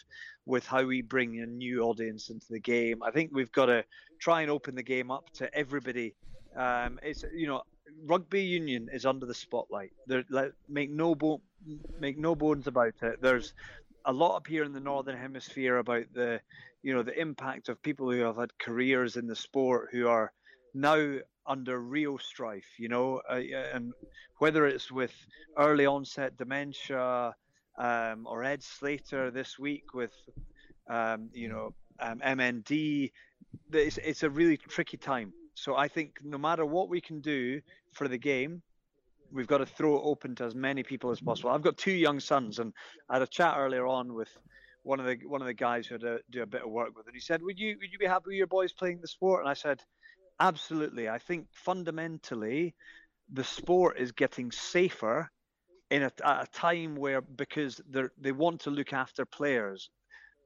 [0.45, 3.03] with how we bring a new audience into the game.
[3.03, 3.85] I think we've got to
[4.21, 6.15] try and open the game up to everybody.
[6.55, 7.63] Um, it's you know,
[8.05, 9.93] rugby union is under the spotlight.
[10.07, 11.43] There, let, make no bo-
[11.99, 13.23] make no bones about it.
[13.23, 13.55] There's
[14.05, 16.41] a lot up here in the northern hemisphere about the
[16.83, 20.33] you know the impact of people who have had careers in the sport who are
[20.75, 21.19] now
[21.49, 23.41] under real strife you know uh,
[23.73, 23.93] and
[24.39, 25.15] whether it's with
[25.59, 27.35] early onset dementia
[27.79, 30.13] um, or ed slater this week with
[30.89, 33.11] um, you know um, mnd
[33.73, 37.61] it's, it's a really tricky time so i think no matter what we can do
[37.93, 38.63] for the game
[39.33, 41.51] we've got to throw it open to as many people as possible.
[41.51, 42.73] I've got two young sons, and
[43.09, 44.29] I had a chat earlier on with
[44.83, 47.15] one of the one of the guys who do a bit of work with, and
[47.15, 49.49] he said, "Would you would you be happy with your boys playing the sport?" And
[49.49, 49.83] I said,
[50.41, 51.09] "Absolutely.
[51.09, 52.75] I think fundamentally,
[53.33, 55.31] the sport is getting safer
[55.91, 59.91] in a, a time where because they they want to look after players."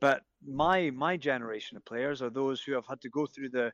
[0.01, 3.73] But my my generation of players are those who have had to go through the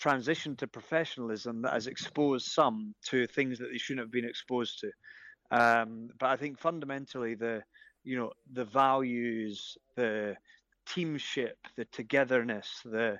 [0.00, 4.80] transition to professionalism that has exposed some to things that they shouldn't have been exposed
[4.80, 4.90] to.
[5.50, 7.62] Um, but I think fundamentally the
[8.04, 10.36] you know the values, the
[10.86, 13.18] teamship, the togetherness, the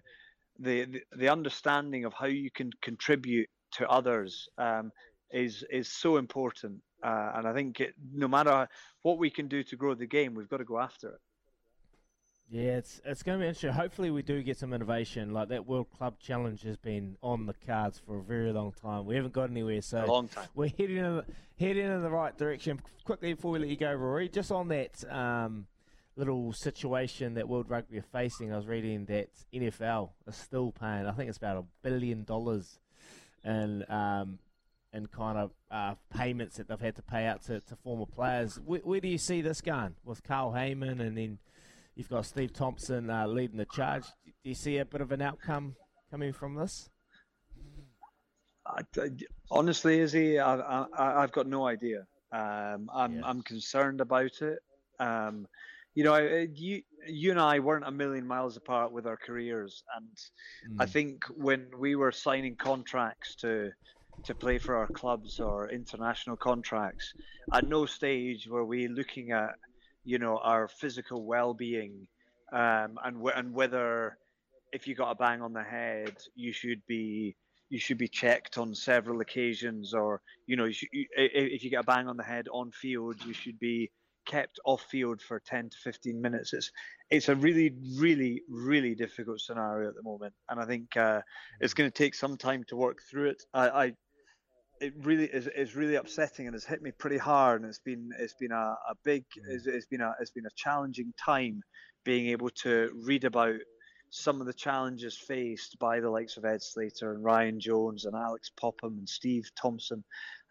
[0.59, 4.93] the the, the understanding of how you can contribute to others um,
[5.31, 6.81] is is so important.
[7.03, 8.69] Uh, and I think it, no matter
[9.03, 11.21] what we can do to grow the game, we've got to go after it.
[12.49, 13.73] Yeah, it's it's going to be interesting.
[13.73, 15.33] Hopefully, we do get some innovation.
[15.33, 19.05] Like that World Club Challenge has been on the cards for a very long time.
[19.05, 20.47] We haven't got anywhere, so A long time.
[20.55, 21.25] We're heading in the,
[21.59, 22.81] heading in the right direction.
[23.05, 25.67] Quickly before we let you go, Rory, just on that um,
[26.17, 31.07] little situation that World Rugby are facing, I was reading that NFL is still paying.
[31.07, 32.79] I think it's about a billion dollars
[33.45, 34.39] in um,
[34.93, 38.59] in kind of uh, payments that they've had to pay out to, to former players.
[38.65, 41.39] Where, where do you see this going with Carl Hayman and then?
[41.95, 44.03] You've got Steve Thompson uh, leading the charge.
[44.27, 45.77] Do you see a bit of an outcome
[46.11, 46.91] coming from this?
[48.67, 49.11] I, I-
[49.51, 52.07] honestly, Izzy, I, I, I've got no idea.
[52.33, 54.59] Um, I'm, I'm concerned about it.
[55.01, 55.47] Um,
[55.97, 59.85] you know, I- you, you and I weren't a million miles apart with our careers,
[59.97, 60.17] and
[60.79, 60.93] I Mm.
[60.93, 63.73] think when we were signing contracts to
[64.25, 67.15] to play for our clubs or international contracts,
[67.53, 69.55] at no stage were we looking at,
[70.05, 72.09] you know, our physical well-being
[72.53, 74.19] um, and and whether
[74.73, 77.37] if you got a bang on the head, you should be
[77.71, 81.71] you should be checked on several occasions, or you know, you should, you, if you
[81.71, 83.91] get a bang on the head on field, you should be
[84.27, 86.53] kept off field for 10 to 15 minutes.
[86.53, 86.71] It's
[87.11, 91.23] it's a really, really, really difficult scenario at the moment, and I think uh,
[91.61, 93.43] it's going to take some time to work through it.
[93.55, 93.93] I, I
[94.81, 98.11] it really is, is really upsetting and has hit me pretty hard, and it's been
[98.19, 101.63] it's been a, a big it's, it's been a it's been a challenging time
[102.05, 103.57] being able to read about
[104.11, 108.15] some of the challenges faced by the likes of Ed Slater and Ryan Jones and
[108.15, 110.05] Alex Popham and Steve Thompson,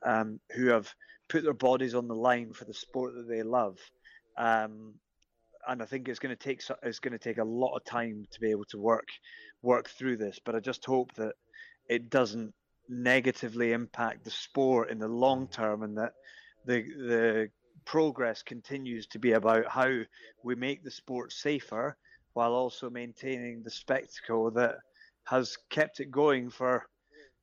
[0.05, 0.93] um, who have
[1.28, 3.78] put their bodies on the line for the sport that they love.
[4.38, 4.95] Um,
[5.67, 8.28] and I think it's going to take it's going to take a lot of time
[8.32, 9.07] to be able to work
[9.61, 10.39] work through this.
[10.43, 11.34] But I just hope that
[11.89, 12.53] it doesn't
[12.88, 16.13] negatively impact the sport in the long term, and that
[16.65, 17.49] the the
[17.86, 19.91] progress continues to be about how
[20.43, 21.95] we make the sport safer
[22.34, 24.76] while also maintaining the spectacle that
[25.26, 26.88] has kept it going for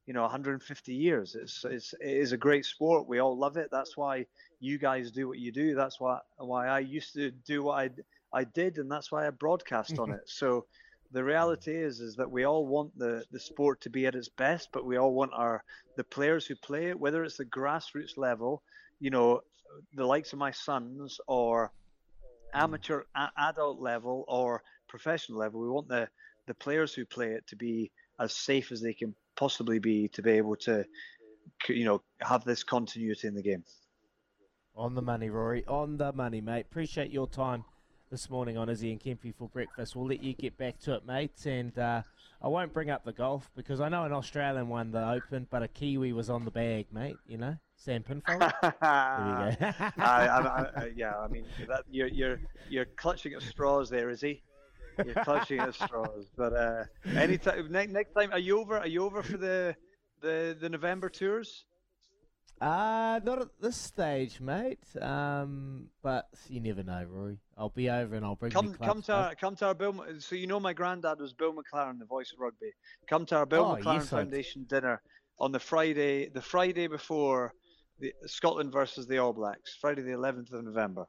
[0.07, 1.35] you know 150 years.
[1.35, 3.09] It's it's it is a great sport.
[3.09, 3.69] We all love it.
[3.71, 4.27] That's why
[4.61, 5.75] you guys do what you do.
[5.75, 7.91] That's why why I used to do what I
[8.33, 10.15] I did, and that's why I broadcast on mm-hmm.
[10.15, 10.29] it.
[10.29, 10.67] So
[11.13, 14.29] the reality is is that we all want the the sport to be at its
[14.29, 15.63] best, but we all want our
[15.97, 18.63] the players who play it, whether it's the grassroots level,
[18.99, 19.43] you know,
[19.95, 21.71] the likes of my sons or
[22.55, 25.61] amateur a- adult level or professional level.
[25.61, 26.09] We want the
[26.47, 30.23] the players who play it to be as safe as they can possibly be to
[30.23, 30.85] be able to,
[31.69, 33.65] you know, have this continuity in the game.
[34.75, 35.65] On the money, Rory.
[35.67, 36.67] On the money, mate.
[36.71, 37.65] Appreciate your time
[38.11, 39.97] this morning on Izzy and Kempy for breakfast.
[39.97, 41.47] We'll let you get back to it, mate.
[41.47, 42.03] And uh,
[42.43, 45.63] I won't bring up the golf because I know an Australian won the Open, but
[45.63, 47.17] a Kiwi was on the bag, mate.
[47.27, 48.41] You know, Sam Pinfold.
[48.41, 48.77] there we go.
[48.83, 54.21] I, I, I, yeah, I mean, that, you're you're you're clutching at straws there, is
[54.21, 54.43] he?
[55.05, 56.31] You're clutching at straws.
[56.37, 56.85] But uh,
[57.17, 58.79] anytime next, next time, are you over?
[58.79, 59.77] Are you over for the
[60.21, 61.65] the the November tours?
[62.61, 64.79] Uh, not at this stage, mate.
[65.01, 67.39] Um, but you never know, Rory.
[67.59, 70.05] I'll be over and I'll bring Come you come to our, come to our Bill.
[70.21, 72.71] So you know my granddad was Bill McLaren, the voice of rugby.
[73.09, 75.03] Come to our Bill Oh, McLaren yes, Foundation dinner
[75.41, 77.53] on the Friday, the Friday before
[77.99, 81.07] the Scotland versus the All Blacks, Friday the 11th of November.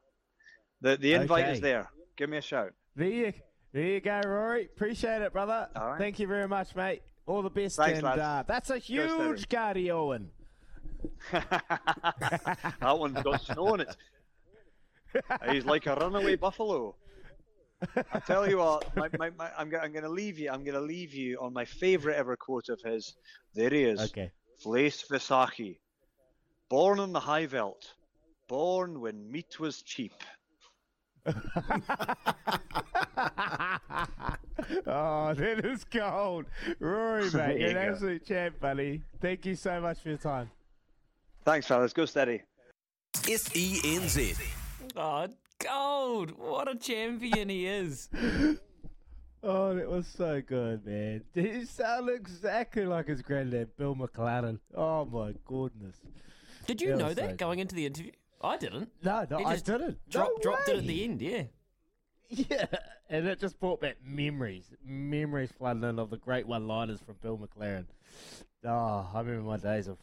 [0.80, 1.88] The the invite is there.
[2.16, 2.72] Give me a shout.
[2.96, 3.32] There you,
[3.74, 4.64] there you go, Rory.
[4.64, 5.68] Appreciate it, brother.
[5.74, 5.98] All right.
[5.98, 7.02] Thank you very much, mate.
[7.26, 7.76] All the best.
[7.76, 10.30] Thanks, and uh, that's a huge Guardy Owen.
[11.32, 13.96] that one's got snow on it.
[15.50, 16.94] He's like a runaway buffalo.
[18.12, 20.50] I tell you what, my, my, my, I'm, I'm going to leave you.
[20.50, 23.14] I'm going to leave you on my favourite ever quote of his.
[23.54, 24.00] There he is.
[24.00, 24.30] Okay.
[24.64, 25.78] Vlaes Visachi.
[26.70, 27.84] Born in the high veld.
[28.48, 30.14] Born when meat was cheap.
[34.86, 36.46] oh, that is gold.
[36.78, 37.60] Rory, There mate.
[37.60, 39.02] You're an absolute champ, buddy.
[39.20, 40.50] Thank you so much for your time.
[41.44, 41.92] Thanks, fellas.
[41.92, 42.42] Go steady.
[43.14, 44.40] SENZ.
[44.96, 46.32] Oh, gold!
[46.38, 48.08] What a champion he is.
[49.46, 51.22] Oh, that was so good, man.
[51.34, 54.58] He sounded exactly like his granddad, Bill McLaren.
[54.74, 55.96] Oh, my goodness.
[56.66, 58.12] Did you That know that so going into the interview?
[58.40, 58.90] I didn't.
[59.02, 59.98] No, no, I just didn't.
[60.08, 61.44] Drop, No dropped it at the end, yeah.
[62.28, 62.66] Yeah,
[63.08, 67.38] and it just brought back memories, memories flooding in of the great one-liners from Bill
[67.38, 67.86] McLaren.
[68.64, 69.98] Oh, I remember my days of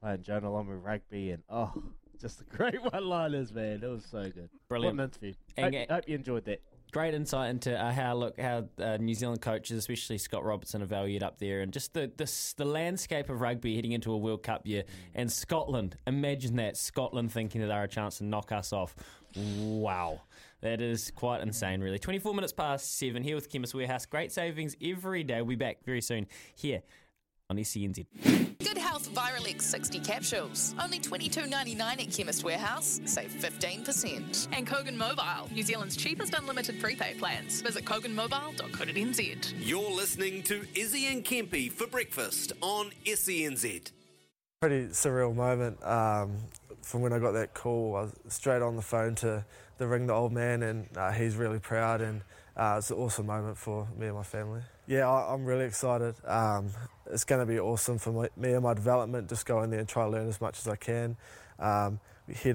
[0.00, 1.72] playing Jonah with rugby, and oh,
[2.20, 3.80] just the great one-liners, man.
[3.82, 4.48] It was so good.
[4.68, 4.96] Brilliant.
[4.96, 5.34] What an interview.
[5.56, 6.62] And Hope, hope you enjoyed that.
[6.90, 10.86] Great insight into uh, how look how uh, New Zealand coaches, especially Scott Robertson, are
[10.86, 14.42] valued up there, and just the, the the landscape of rugby heading into a World
[14.42, 14.84] Cup year,
[15.14, 15.96] and Scotland.
[16.06, 18.96] Imagine that Scotland thinking that they're a chance to knock us off.
[19.36, 20.22] Wow,
[20.62, 21.98] that is quite insane, really.
[21.98, 24.06] Twenty four minutes past seven here with Chemist Warehouse.
[24.06, 25.36] Great savings every day.
[25.42, 26.82] We'll be back very soon here
[27.50, 28.06] on SENZ.
[29.08, 30.74] Good Viralex 60 capsules.
[30.82, 33.00] Only $22.99 at Chemist Warehouse.
[33.04, 34.48] Save 15%.
[34.52, 37.60] And Kogan Mobile, New Zealand's cheapest unlimited prepaid plans.
[37.62, 39.54] Visit koganmobile.co.nz.
[39.60, 43.92] You're listening to Izzy and Kempy for breakfast on SENZ.
[44.60, 46.36] pretty surreal moment um,
[46.82, 47.96] from when I got that call.
[47.96, 49.44] I was straight on the phone to
[49.78, 52.22] the ring the old man, and uh, he's really proud, and
[52.56, 54.60] uh, it's an awesome moment for me and my family.
[54.86, 56.16] Yeah, I, I'm really excited.
[56.26, 56.70] Um,
[57.10, 59.28] it's going to be awesome for me and my development.
[59.28, 61.16] Just go in there and try to learn as much as I can.
[61.58, 62.00] Um,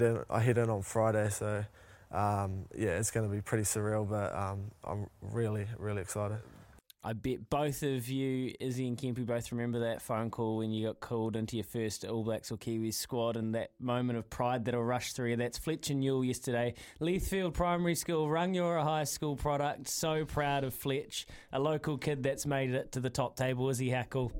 [0.02, 1.66] in, I head in on Friday, so
[2.12, 6.38] um, yeah, it's going to be pretty surreal, but um, I'm really, really excited.
[7.06, 10.88] I bet both of you, Izzy and Kempy, both remember that phone call when you
[10.88, 14.64] got called into your first All Blacks or Kiwis squad and that moment of pride
[14.64, 15.36] that'll rush through you.
[15.36, 16.76] That's Fletcher Newell yesterday.
[17.02, 19.90] Leithfield Primary School, Rangiora High School product.
[19.90, 23.70] So proud of Fletch, a local kid that's made it to the top table.
[23.70, 24.32] Izzy Hackle.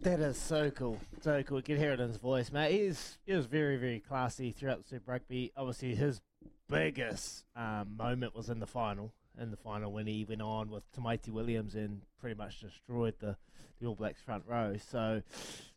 [0.00, 0.98] That is so cool.
[1.20, 1.58] So cool.
[1.58, 2.72] You can hear it in his voice, mate.
[2.72, 5.52] He's he was very, very classy throughout the Super Rugby.
[5.54, 6.22] Obviously, his
[6.70, 9.12] biggest um, moment was in the final.
[9.40, 13.36] In the final, when he went on with Tamaiti Williams and pretty much destroyed the,
[13.80, 14.76] the All Blacks front row.
[14.90, 15.22] So,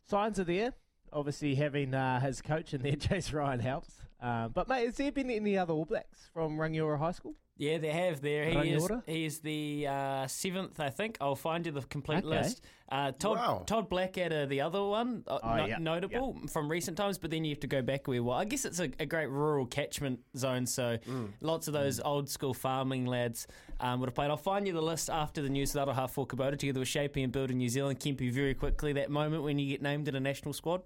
[0.08, 0.74] signs are there.
[1.12, 3.94] Obviously, having uh, his coach in there, Chase Ryan, helps.
[4.20, 7.34] Um, but, mate, has there been any other All Blacks from Rangiora High School?
[7.58, 8.44] Yeah, they have there.
[8.44, 11.16] He is, he is the uh, seventh, I think.
[11.22, 12.26] I'll find you the complete Okay.
[12.26, 12.62] list.
[12.90, 13.62] Uh, Todd Wow.
[13.66, 17.44] Todd Blackadder, the other one, uh, Oh, no- yeah, notable from recent times, but then
[17.44, 20.20] you have to go back where, well, I guess it's a, a great rural catchment
[20.36, 21.30] zone, so Mm.
[21.40, 23.46] lots of those old school farming lads
[23.80, 24.28] um, would have played.
[24.30, 25.72] I'll find you the list after the news.
[25.72, 28.00] That'll have for Kubota together with Shaping and Building New Zealand.
[28.00, 30.82] Kempy, very quickly, that moment when you get named in a national squad.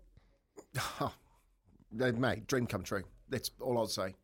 [2.00, 3.02] Uh, mate, dream come true.
[3.28, 4.14] That's all I'd say.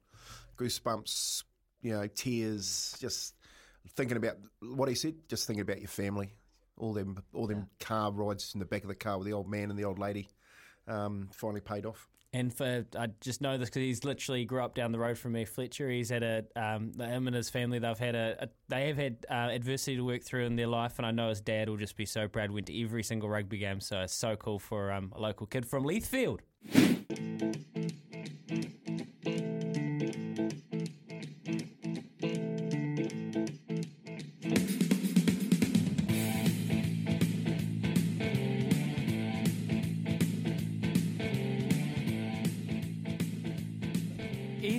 [0.56, 1.42] Goosebumps,
[1.82, 3.34] you know, tears, just
[3.94, 6.30] thinking about what he said, just thinking about your family.
[6.78, 9.48] all them all them car rides in the back of the car with the old
[9.48, 10.28] man and the old lady
[10.88, 12.08] um, finally paid off.
[12.32, 15.32] And for I just know this because he's literally grew up down the road from
[15.32, 15.88] me, Fletcher.
[15.88, 17.78] He's had a um, him and his family.
[17.78, 20.98] They've had a, a they have had uh, adversity to work through in their life,
[20.98, 22.50] and I know his dad will just be so proud.
[22.50, 25.66] Went to every single rugby game, so it's so cool for um, a local kid
[25.66, 26.40] from Leithfield.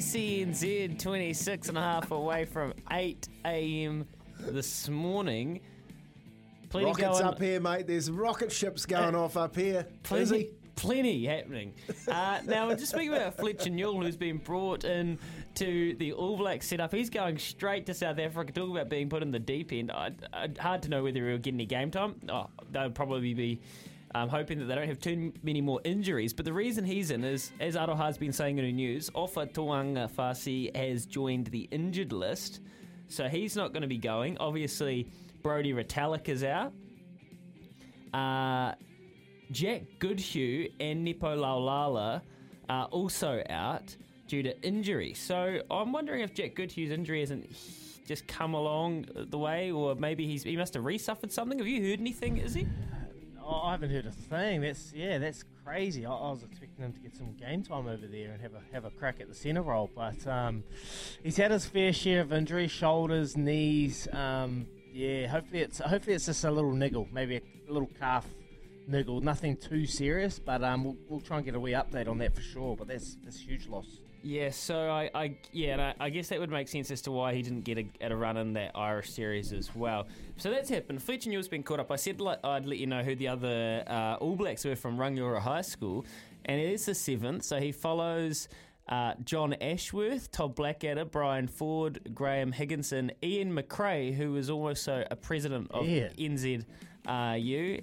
[0.08, 4.08] SENZ 26 and a half away from 8 a.m.
[4.40, 5.60] this morning.
[6.70, 7.88] Plenty Rockets going, up here, mate.
[7.88, 9.86] There's rocket ships going off up here.
[10.04, 11.74] Plenty, plenty happening.
[12.08, 15.20] Uh, now, just speaking about Fletcher Newell, who's been brought in
[15.56, 18.54] to the All Blacks setup, he's going straight to South Africa.
[18.54, 19.92] Talk about being put in the deep end.
[19.92, 22.16] I, I, hard to know whether he'll get any game time.
[22.30, 23.60] Oh, they'll probably be
[24.16, 26.34] um, hoping that they don't have too many more injuries.
[26.34, 29.52] But the reason he's in is, as Aroha has been saying in the news, Ofa
[29.52, 32.62] Tu'ungafasi has joined the injured list.
[33.10, 34.38] So he's not going to be going.
[34.40, 35.08] Obviously,
[35.44, 36.74] Brodie Retallick is out.
[38.14, 38.74] Uh,
[39.52, 42.22] Jack Goodhue and Nepo Laulala
[42.70, 43.96] are also out
[44.28, 45.14] due to injury.
[45.14, 47.56] So I'm wondering if Jack Goodhue's injury hasn't
[48.06, 51.60] just come along the way, or maybe he's he must have resuffered something.
[51.60, 52.38] Have you heard anything?
[52.38, 52.68] Is he?
[53.50, 54.60] Oh, I haven't heard a thing.
[54.60, 56.06] That's yeah, that's crazy.
[56.06, 58.62] I, I was expecting him to get some game time over there and have a
[58.74, 60.66] have a crack at the centre role, but um,
[61.24, 64.06] he's had his fair share of injuries, shoulders, knees.
[64.12, 68.26] Um, yeah, hopefully it's hopefully it's just a little niggle, maybe a little calf
[68.86, 70.40] niggle, nothing too serious.
[70.40, 72.76] But um, we'll, we'll try and get a wee update on that for sure.
[72.76, 73.88] But that's that's huge loss.
[74.28, 77.12] Yeah, so I, I yeah, and I, I guess that would make sense as to
[77.12, 80.06] why he didn't get a, get a run in that Irish series as well.
[80.36, 81.02] So that's happened.
[81.02, 81.92] Fletcher Newell's been caught up.
[81.92, 84.98] I said like, I'd let you know who the other uh, All Blacks were from
[84.98, 86.06] Rangiora High School,
[86.44, 87.44] and it is the seventh.
[87.44, 88.48] So he follows.
[88.90, 95.16] Uh, John Ashworth, Todd Blackadder, Brian Ford, Graham Higginson, Ian McRae, who was also a
[95.18, 96.08] president of Yeah.
[96.18, 96.64] NZU,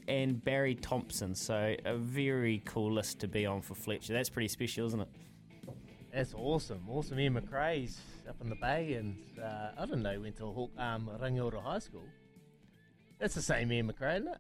[0.09, 1.34] and Barry Thompson.
[1.34, 4.14] So a very cool list to be on for Fletcher.
[4.14, 5.09] That's pretty special, isn't it?
[6.14, 7.18] That's awesome, awesome.
[7.18, 7.98] Ian McRae's
[8.28, 11.60] up in the bay, and uh, I didn't know he went to Hawk, um, Rangiora
[11.60, 12.04] High School.
[13.18, 14.38] That's the same Ian McRae, isn't it?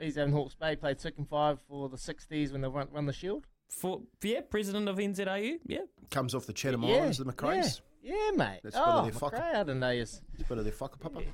[0.00, 3.12] He's in Hawke's Bay, played second five for the 60s when they run, run the
[3.12, 3.46] Shield.
[3.68, 5.58] For yeah, president of NZRU.
[5.64, 5.78] Yeah,
[6.10, 7.82] Comes off the Chatham Yeah, Islands, the McRae's.
[8.02, 8.60] Yeah, yeah mate.
[8.64, 9.40] That's a bit of oh, their fucker.
[9.40, 9.90] McRae, I didn't know.
[9.90, 11.24] It's a bit of their whakapapa.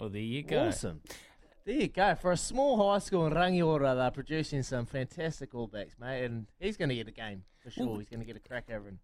[0.00, 0.68] Oh, there you go.
[0.68, 1.00] Awesome.
[1.64, 2.14] There you go.
[2.14, 6.46] For a small high school in Rangiora, they're producing some fantastic all backs, mate, and
[6.60, 7.86] he's going to get a game for sure.
[7.86, 8.98] Well- he's going to get a crack over in,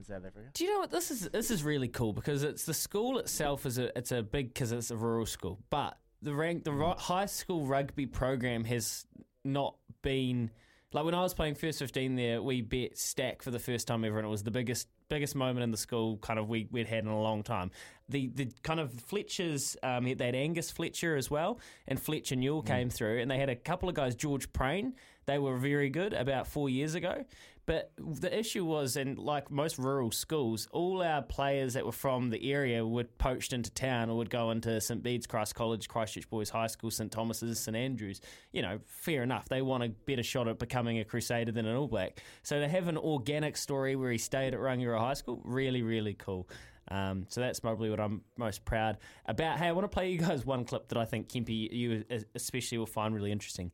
[0.00, 0.48] in South Africa.
[0.54, 1.28] Do you know what this is?
[1.28, 4.72] This is really cool because it's the school itself is a it's a big because
[4.72, 9.06] it's a rural school, but the rank the high school rugby program has
[9.44, 10.50] not been
[10.92, 12.42] like when I was playing first fifteen there.
[12.42, 15.64] We bet stack for the first time ever, and it was the biggest biggest moment
[15.64, 17.70] in the school kind of we we'd had in a long time.
[18.08, 22.62] The the kind of Fletcher's um, they had Angus Fletcher as well, and Fletcher Newell
[22.62, 24.94] came through, and they had a couple of guys, George Prain.
[25.26, 27.24] They were very good about four years ago.
[27.66, 32.30] But the issue was, and like most rural schools, all our players that were from
[32.30, 36.28] the area were poached into town or would go into St Bede's Christ College, Christchurch
[36.28, 38.20] Boys High School, St Thomas's, St Andrews.
[38.52, 39.48] You know, fair enough.
[39.48, 42.20] They want a better shot at becoming a Crusader than an All Black.
[42.42, 46.14] So to have an organic story where he stayed at Rangiora High School, really, really
[46.14, 46.48] cool.
[46.90, 49.58] Um, so that's probably what I'm most proud about.
[49.58, 52.04] Hey, I want to play you guys one clip that I think Kempy, you
[52.34, 53.70] especially will find really interesting.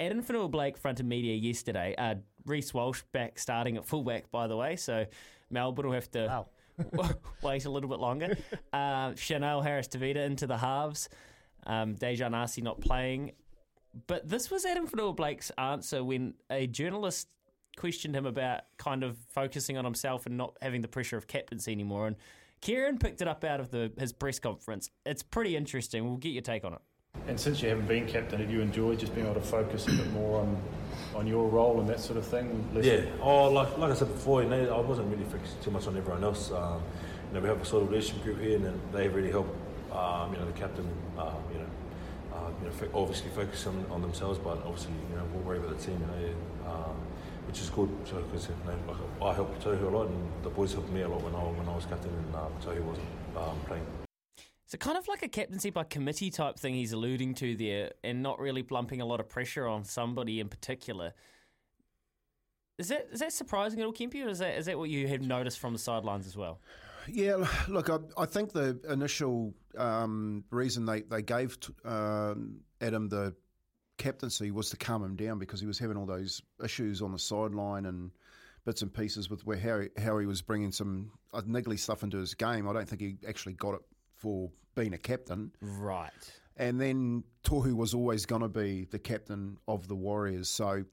[0.00, 1.94] Addin Fonua-Blake fronted media yesterday.
[1.96, 2.16] Uh,
[2.46, 4.76] Reece Walsh back starting at fullback, by the way.
[4.76, 5.06] So
[5.50, 6.46] Melbourne will have to
[7.42, 8.36] wait a little bit longer.
[8.72, 11.08] Uh, Chanel Harris Tavita into the halves.
[11.66, 13.32] Um, Dejan Arce not playing.
[14.06, 17.28] But this was Addin Fonua-Blake's answer when a journalist
[17.78, 21.72] questioned him about kind of focusing on himself and not having the pressure of captaincy
[21.72, 22.06] anymore.
[22.06, 22.16] And
[22.60, 24.90] Kieran picked it up out of the his press conference.
[25.04, 26.04] It's pretty interesting.
[26.04, 26.80] We'll get your take on it.
[27.28, 29.92] And since you haven't been captain, have you enjoyed just being able to focus a
[29.92, 30.60] bit more on
[31.16, 32.68] on your role and that sort of thing?
[32.74, 33.00] Less- Yeah.
[33.22, 35.96] Oh, like like I said before, you know, I wasn't really focusing too much on
[35.96, 36.50] everyone else.
[36.52, 36.80] Um,
[37.28, 39.48] you know, we have a sort of leadership group here, and they really help.
[39.92, 40.88] Um, you know, the captain.
[41.18, 41.70] Uh, you know,
[42.34, 45.76] uh, you know, obviously focus on, on themselves, but obviously, you know, we'll worry about
[45.78, 45.98] the team.
[46.00, 46.96] You know, um,
[47.46, 47.88] which is good.
[48.04, 51.02] So because you know, like I helped Tohu a lot, and the boys helped me
[51.02, 54.05] a lot when I when I was captain, and um, Tohu wasn't um, playing.
[54.66, 58.22] So kind of like a captaincy by committee type thing he's alluding to there, and
[58.22, 61.14] not really lumping a lot of pressure on somebody in particular.
[62.78, 65.06] Is that is that surprising at all, Kempy, or is that is that what you
[65.06, 66.60] have noticed from the sidelines as well?
[67.08, 73.08] Yeah, look, I, I think the initial um, reason they, they gave t- um, Adam
[73.08, 73.34] the
[73.96, 77.18] captaincy was to calm him down because he was having all those issues on the
[77.18, 78.10] sideline and
[78.64, 82.02] bits and pieces with where how he, how he was bringing some uh, niggly stuff
[82.02, 82.68] into his game.
[82.68, 83.82] I don't think he actually got it
[84.16, 85.52] for being a captain.
[85.60, 86.10] Right.
[86.56, 90.48] And then Tohu was always going to be the captain of the Warriors.
[90.48, 90.84] So,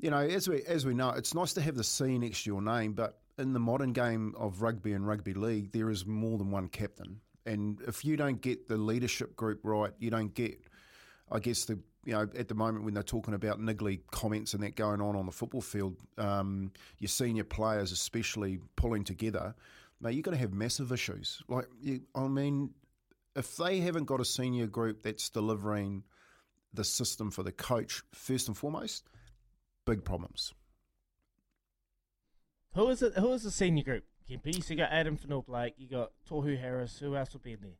[0.00, 2.50] you know, as we as we know, it's nice to have the C next to
[2.50, 6.38] your name, but in the modern game of rugby and rugby league, there is more
[6.38, 7.20] than one captain.
[7.44, 10.58] And if you don't get the leadership group right, you don't get,
[11.30, 14.62] I guess the you know at the moment when they're talking about niggly comments and
[14.62, 19.54] that going on on the football field, um, your senior players especially pulling together,
[20.00, 21.42] mate, you're going to have massive issues.
[21.48, 22.70] Like, you, I mean,
[23.34, 26.02] if they haven't got a senior group that's delivering
[26.72, 29.08] the system for the coach first and foremost,
[29.86, 30.52] big problems.
[32.74, 33.14] Who is it?
[33.16, 34.04] Who is the senior group?
[34.28, 34.62] Kempy?
[34.62, 36.98] So you got Addin Fonua-Blake, you got Tohu Harris.
[36.98, 37.70] Who else will be in there?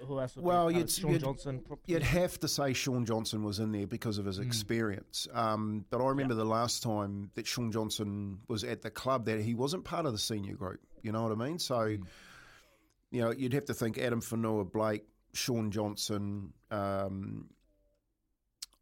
[0.00, 0.34] Who, who else?
[0.36, 0.74] Will Well, be?
[0.74, 1.60] Uh, you'd, Shaun you'd- Johnson.
[1.64, 1.84] probably.
[1.94, 5.28] You'd have to say Shaun Johnson was in there because of his experience.
[5.32, 9.40] Um, but I remember the last time that Shaun Johnson was at the club that
[9.40, 10.80] he wasn't part of the senior group.
[11.06, 11.60] You know what I mean?
[11.60, 15.04] So, you know, you'd have to think Addin Fonua, Blake,
[15.34, 17.46] Shaun Johnson, um,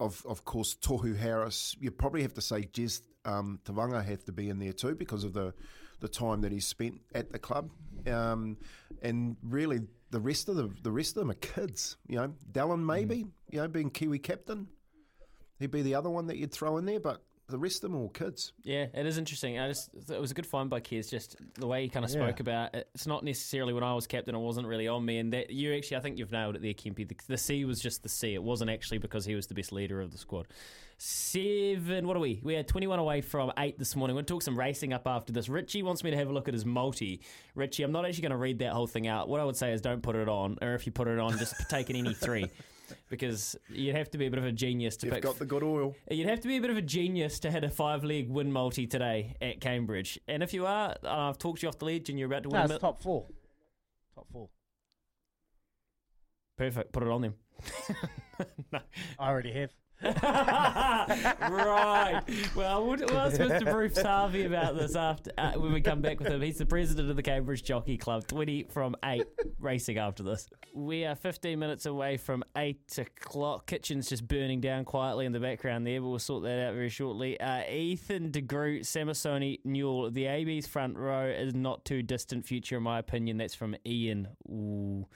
[0.01, 1.77] of of course Tohu Harris.
[1.79, 5.23] You probably have to say Jez um, Tevaga have to be in there too because
[5.23, 5.53] of the
[6.01, 7.69] the time that he spent at the club.
[8.07, 8.57] Um,
[9.03, 9.81] and really,
[10.11, 11.99] the rest of the the rest of them are kids.
[12.09, 14.69] You know, Dallin maybe you know being Kiwi captain,
[15.59, 17.23] he'd be the other one that you'd throw in there, but.
[17.47, 18.53] The rest of them are all kids.
[18.63, 19.59] Yeah, it is interesting.
[19.59, 21.11] I just it was a good find by Kez.
[21.11, 22.21] Just the way he kind of Yeah.
[22.27, 22.89] spoke about it.
[22.95, 25.19] It's not necessarily when I was captain, it wasn't really on me.
[25.19, 27.07] And that you actually, I think you've nailed it there, Kempy.
[27.07, 28.33] The, the C was just the C.
[28.33, 30.47] It wasn't actually because he was the best leader of the squad.
[30.97, 32.07] Seven.
[32.07, 32.41] What are we?
[32.43, 34.15] We had twenty-one away from eight this morning.
[34.15, 35.49] We're going to talk some racing up after this.
[35.51, 37.21] Richie wants me to have a look at his multi.
[37.55, 39.29] Richie, I'm not actually going to read that whole thing out.
[39.29, 41.37] What I would say is don't put it on, or if you put it on,
[41.39, 42.47] just take in any three.
[43.09, 45.47] Because you'd have to be a bit of a genius to You've pick got the
[45.47, 45.95] good oil.
[46.11, 48.53] You'd have to be a bit of a genius to hit a five leg win
[48.53, 50.19] multi today at Cambridge.
[50.29, 52.49] And if you are, uh, I've talked you off the ledge and you're about to
[52.49, 53.27] win No, it's top four.
[54.15, 54.49] Top four.
[56.57, 56.93] Perfect.
[56.93, 57.35] Put it on them.
[59.19, 59.71] I already have.
[60.03, 62.21] Right.
[62.55, 63.71] Well, we'll, we'll ask Mr.
[63.71, 66.43] Bruce Harvey about this after uh, when we come back with him.
[66.43, 68.27] He's the president of the Cambridge Jockey Club.
[68.27, 69.27] Twenty from eight
[69.59, 70.49] racing after this.
[70.75, 73.67] We are fifteen minutes away from eight o'clock.
[73.67, 76.89] Kitchen's just burning down quietly in the background there, but we'll sort that out very
[76.89, 77.39] shortly.
[77.41, 80.11] Uh, Ethan DeGroot, Samisoni, Newell.
[80.11, 83.37] The AB's front row is not too distant future, in my opinion.
[83.37, 84.29] That's from Ian.
[84.49, 85.07] Ooh,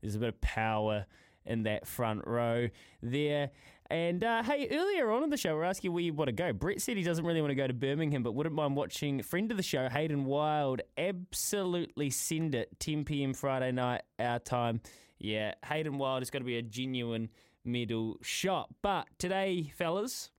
[0.00, 1.06] there's a bit of power
[1.46, 2.68] in that front row
[3.02, 3.50] there.
[3.90, 6.52] And uh, hey, earlier on in the show, we're asking where you want to go.
[6.52, 9.50] Brett said he doesn't really want to go to Birmingham, but wouldn't mind watching friend
[9.50, 10.82] of the show, Hayden Wilde.
[10.98, 12.78] Absolutely send it.
[12.80, 13.32] 10 p.m.
[13.32, 14.82] Friday night, our time.
[15.18, 17.30] Yeah, Hayden Wilde is going to be a genuine
[17.64, 18.68] middle shot.
[18.82, 20.30] But today, fellas,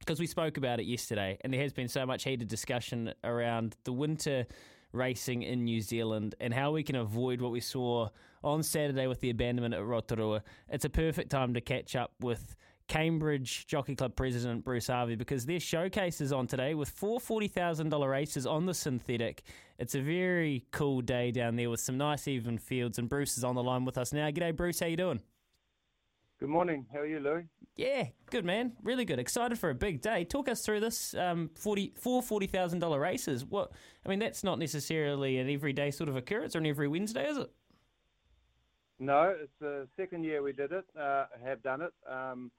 [0.00, 3.74] because we spoke about it yesterday, and there has been so much heated discussion around
[3.84, 4.46] the winter
[4.92, 8.08] racing in New Zealand and how we can avoid what we saw
[8.44, 10.42] on Saturday with the abandonment at Rotorua.
[10.68, 12.54] It's a perfect time to catch up with
[12.88, 18.10] Cambridge Jockey Club president Bruce Harvey because their showcase is on today with four $40,000
[18.10, 19.42] races on the synthetic.
[19.78, 23.44] It's a very cool day down there with some nice even fields, and Bruce is
[23.44, 24.30] on the line with us now.
[24.30, 24.80] G'day, Bruce.
[24.80, 25.20] How you doing?
[26.38, 26.86] Good morning.
[26.92, 27.44] How are you, Louis?
[27.76, 28.72] Yeah, good man.
[28.82, 29.18] Really good.
[29.18, 30.24] Excited for a big day.
[30.24, 31.14] Talk us through this.
[31.14, 33.44] Um, forty four forty thousand dollar races.
[33.44, 33.72] What?
[34.04, 37.38] I mean, that's not necessarily an everyday sort of occurrence or an every Wednesday, is
[37.38, 37.50] it?
[38.98, 40.84] No, it's the second year we did it.
[40.98, 41.92] Uh, have done it.
[42.10, 42.50] Um,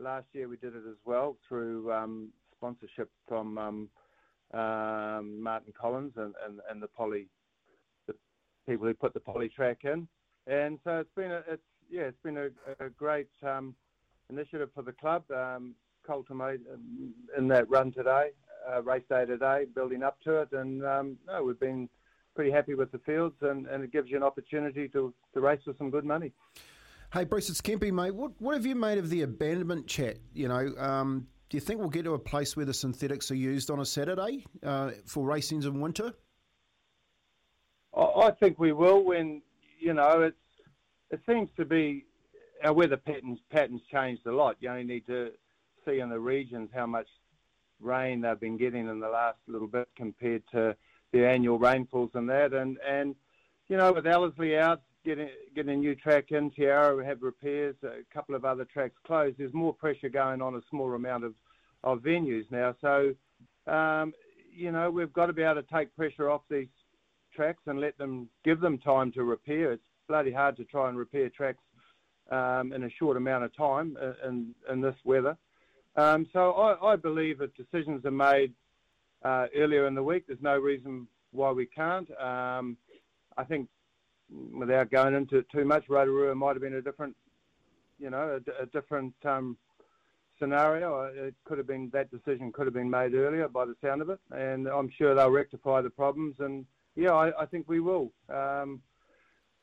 [0.00, 3.88] last year we did it as well through um, sponsorship from um,
[4.58, 7.28] um, Martin Collins and, and, and the poly,
[8.06, 8.14] the
[8.68, 10.08] people who put the poly track in.
[10.46, 12.48] And so it's been a, it's yeah, it's been a,
[12.84, 13.74] a great um,
[14.30, 15.24] initiative for the club.
[15.30, 15.74] Um,
[16.06, 16.56] Colton um,
[17.36, 18.30] in that run today,
[18.68, 21.88] uh, race day today, building up to it, and um, no, we've been
[22.34, 25.60] pretty happy with the fields, and, and it gives you an opportunity to, to race
[25.64, 26.32] for some good money.
[27.12, 28.14] Hey, Bruce, it's Kempy, mate.
[28.14, 30.18] What what have you made of the abandonment chat?
[30.32, 33.36] You know, um, do you think we'll get to a place where the synthetics are
[33.36, 36.12] used on a Saturday uh, for racings in winter?
[37.96, 39.42] I, think we will when
[39.80, 40.36] you know it's
[41.10, 42.04] it seems to be
[42.62, 44.56] our weather patterns patterns changed a lot.
[44.60, 45.32] You only need to
[45.84, 47.08] see in the regions how much
[47.80, 50.76] rain they've been getting in the last little bit compared to
[51.10, 52.52] the annual rainfalls and that.
[52.52, 53.16] And and
[53.66, 57.22] you know with Ellerslie out getting getting a new track in, Te Rapa we have
[57.22, 59.38] repairs, a couple of other tracks closed.
[59.38, 61.34] There's more pressure going on a smaller amount of
[61.82, 62.74] of venues now.
[62.80, 63.14] So
[63.66, 64.12] um,
[64.54, 66.68] you know we've got to be able to take pressure off these
[67.34, 69.72] tracks and let them give them time to repair.
[69.72, 71.62] It's bloody hard to try and repair tracks
[72.30, 75.36] um, in a short amount of time uh, in, in this weather.
[75.96, 78.52] Um, so I, I believe if decisions are made
[79.24, 82.10] uh, earlier in the week, there's no reason why we can't.
[82.20, 82.76] Um,
[83.36, 83.68] I think
[84.52, 87.16] without going into it too much, Rotorua might have been a different,
[87.98, 89.56] you know, a, a different um,
[90.38, 91.00] scenario.
[91.02, 94.02] Uh, It could have been that decision could have been made earlier by the sound
[94.02, 96.36] of it, and I'm sure they'll rectify the problems.
[96.38, 96.66] And
[96.96, 98.12] yeah, I, I think we will.
[98.28, 98.80] Um,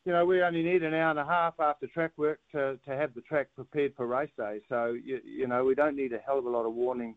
[0.06, 2.96] you know, we only need an hour and a half after track work to, to
[2.96, 4.62] have the track prepared for race day.
[4.70, 7.16] So you, you know, we don't need a hell of a lot of warning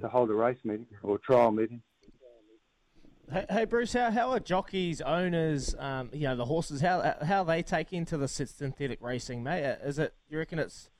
[0.00, 1.80] to hold a race meeting or trial meeting.
[3.32, 7.42] Hey, hey Bruce, how, how are jockeys, owners, um, you know, the horses, how how
[7.42, 9.64] they take into the synthetic racing, mate?
[9.64, 10.90] Uh, Is it, you reckon it's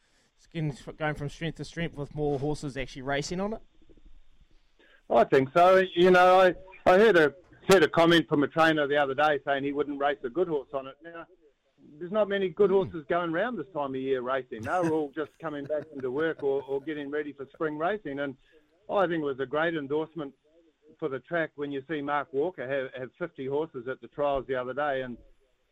[0.55, 3.60] it's going from strength to strength with more horses actually racing on it?
[5.10, 5.82] I think so.
[5.94, 6.55] You know, I,
[6.90, 7.34] I heard a
[7.68, 10.48] heard a comment from a trainer the other day saying he wouldn't race a good
[10.48, 10.94] horse on it.
[11.02, 11.26] Now,
[11.98, 14.62] there's not many good horses going around this time of year racing.
[14.62, 18.20] They're all just coming back into work or, or getting ready for spring racing.
[18.20, 18.34] And
[18.90, 20.32] I think it was a great endorsement
[21.05, 24.47] for the track when you see Mark Walker have, have 50 horses at the trials
[24.48, 25.02] the other day.
[25.02, 25.18] And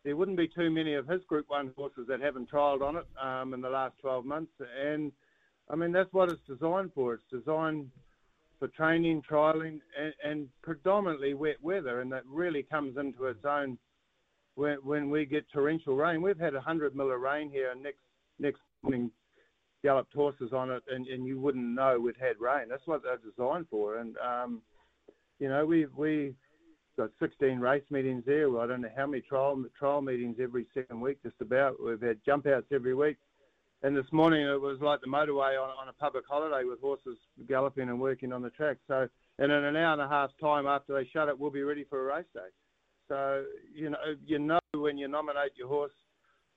[0.04, 3.06] there wouldn't be too many of his Group 1 horses that haven't trialled on it
[3.18, 4.52] um, in the last 12 months.
[4.84, 5.10] And,
[5.70, 7.14] I mean, that's what it's designed for.
[7.14, 7.90] It's designed
[8.59, 13.78] for training, trialing, and, and predominantly wet weather, and that really comes into its own
[14.56, 16.20] when, when we get torrential rain.
[16.20, 18.00] We've had 100 mil of rain here, and next
[18.38, 19.10] next morning
[19.82, 22.66] galloped horses on it, and, and you wouldn't know we'd had rain.
[22.68, 24.60] That's what they're designed for, and um,
[25.43, 26.35] you know we've we
[26.97, 28.48] got 16 race meetings there.
[28.48, 31.82] Well, I don't know how many trial trial meetings every second week, just about.
[31.85, 33.16] We've had jump outs every week.
[33.82, 37.19] And this morning it was like the motorway on, on a public holiday with horses
[37.48, 38.77] galloping and working on the track.
[38.86, 39.09] So,
[39.40, 41.85] and in an hour and a half time after they shut it, we'll be ready
[41.90, 42.40] for a race day.
[43.09, 43.44] So,
[43.74, 45.90] you know, you know when you nominate your horse,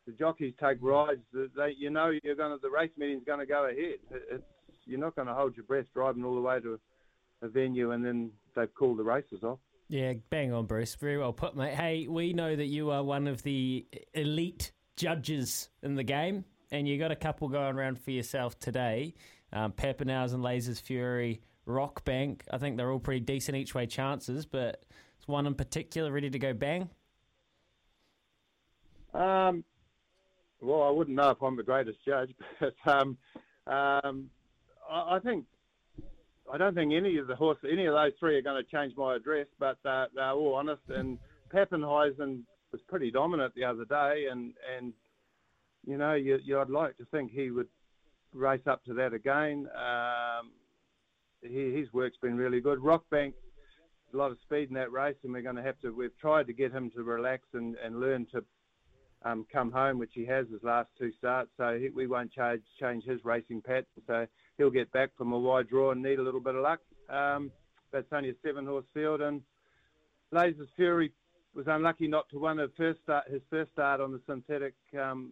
[0.06, 1.24] the jockeys take rides.
[1.34, 3.98] They, you know, you're going to the race meeting's going to go ahead.
[4.30, 4.44] It's
[4.86, 6.80] you're not going to hold your breath driving all the way to
[7.42, 9.60] a venue and then they've called the races off.
[9.88, 10.96] Yeah, bang on, Bruce.
[10.96, 11.76] Very well put, mate.
[11.76, 16.88] Hey, we know that you are one of the elite judges in the game, and
[16.88, 19.14] you got a couple going around for yourself today.
[19.54, 22.44] Um, Pappenhausen, and Lasers Fury, Rock Bank.
[22.52, 24.84] I think they're all pretty decent each way chances, but
[25.20, 26.90] is one in particular ready to go bang?
[29.14, 29.64] Um,
[30.62, 33.18] well, I wouldn't know if I'm the greatest judge, but um,
[33.68, 34.30] um,
[34.90, 35.46] I, I think
[36.52, 38.94] I don't think any of the horse, any of those three are going to change
[38.96, 39.48] my address.
[39.60, 41.18] But they're all honest, and
[41.54, 44.94] Pappenheisen was pretty dominant the other day, and and
[45.86, 47.68] you know, you, you, I'd like to think he would
[48.34, 49.68] race up to that again.
[49.76, 50.52] Um,
[51.42, 52.80] he, his work's been really good.
[52.80, 53.34] Rockbank,
[54.14, 55.92] a lot of speed in that race, and we're going to have to.
[55.92, 58.44] We've tried to get him to relax and, and learn to
[59.26, 61.50] um, come home, which he has his last two starts.
[61.58, 63.86] So he, we won't change change his racing pattern.
[64.08, 64.28] So
[64.58, 66.80] he'll get back from a wide draw and need a little bit of luck.
[67.10, 67.52] Um,
[67.92, 69.42] that's only a seven horse field, and
[70.34, 71.12] Lasers Fury
[71.54, 75.32] was unlucky not to win first start, his first start on the synthetic um,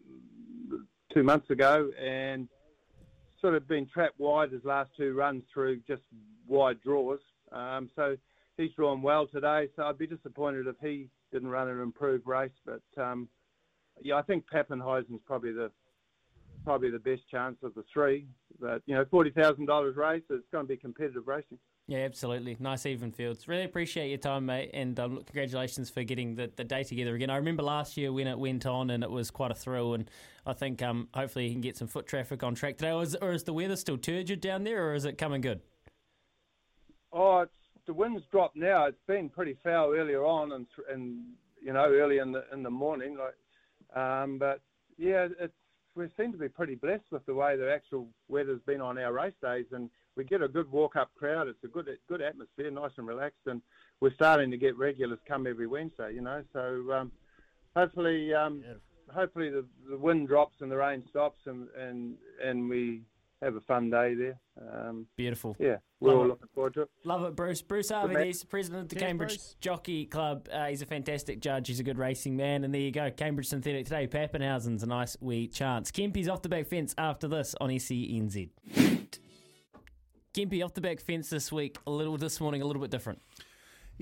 [1.13, 2.47] two months ago, and
[3.41, 6.01] sort of been trapped wide his last two runs through just
[6.47, 7.19] wide draws.
[7.51, 8.15] Um, so
[8.55, 9.67] he's drawn well today.
[9.75, 12.51] So I'd be disappointed if he didn't run an improved race.
[12.65, 13.27] But um,
[14.01, 15.71] yeah, I think Pappenheisen's probably the
[16.63, 18.25] probably the best chance of the three.
[18.59, 21.59] But you know, forty thousand dollars race, it's going to be competitive racing.
[21.87, 22.55] Yeah, absolutely.
[22.61, 23.45] Nice even fields.
[23.47, 27.29] Really appreciate your time, mate, and um, congratulations for getting the, the day together again.
[27.29, 29.93] I remember last year when it went on, and it was quite a thrill.
[29.93, 30.09] And
[30.45, 32.91] I think um, hopefully you can get some foot traffic on track today.
[32.91, 35.59] Or is, or is the weather still turgid down there, or is it coming good?
[37.11, 37.51] Oh, it's,
[37.85, 38.85] the wind's dropped now.
[38.85, 41.25] It's been pretty foul earlier on, and and
[41.61, 43.17] you know early in the in the morning.
[43.17, 43.35] Like,
[43.95, 44.61] um, but
[44.97, 45.53] yeah, it's
[45.95, 49.13] we seem to be pretty blessed with the way the actual weather's been on our
[49.13, 51.47] race days, and we get a good walk up crowd.
[51.47, 53.61] It's a good good atmosphere, nice and relaxed, and
[53.99, 56.13] we're starting to get regulars come every Wednesday.
[56.13, 57.11] You know, so um,
[57.75, 58.63] hopefully, um,
[59.13, 63.01] hopefully the, the wind drops and the rain stops, and and and we
[63.43, 64.39] have a fun day there.
[64.61, 65.55] Um, Beautiful.
[65.59, 66.27] Yeah, we're Love all it.
[66.29, 66.89] looking forward to it.
[67.03, 67.61] Love it, Bruce.
[67.61, 68.09] Bruce man.
[68.09, 69.55] Arvides, president of the Cheers, Cambridge Bruce.
[69.59, 70.47] Jockey Club.
[70.51, 71.67] Uh, he's a fantastic judge.
[71.67, 72.63] He's a good racing man.
[72.63, 73.09] And there you go.
[73.11, 74.07] Cambridge Synthetic today.
[74.07, 75.91] Pappenhausen's a nice wee chance.
[75.91, 78.49] Kempy's off the back fence after this on SENZ.
[80.33, 81.77] Kempy off the back fence this week.
[81.85, 83.21] A little this morning, a little bit different.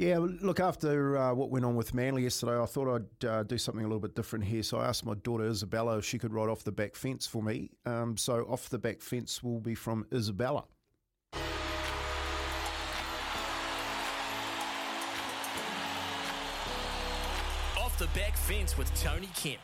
[0.02, 3.60] Yeah, look, after uh, what went on with Manly yesterday, I thought I'd uh, do
[3.60, 4.64] something a little bit different here.
[4.64, 7.44] So I asked my daughter Isabella if she could ride off the back fence for
[7.44, 7.69] me.
[7.86, 10.64] Um, so off the back fence will be from Isabella.
[17.78, 19.61] Off the back fence with Tony Kemp.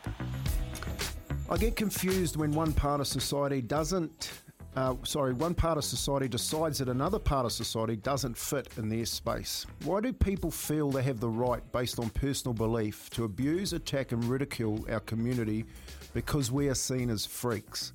[1.50, 4.30] I get confused when one part of society doesn't.
[4.78, 8.88] Uh, sorry, one part of society decides that another part of society doesn't fit in
[8.88, 9.66] their space.
[9.82, 14.12] Why do people feel they have the right, based on personal belief, to abuse, attack,
[14.12, 15.64] and ridicule our community
[16.14, 17.92] because we are seen as freaks?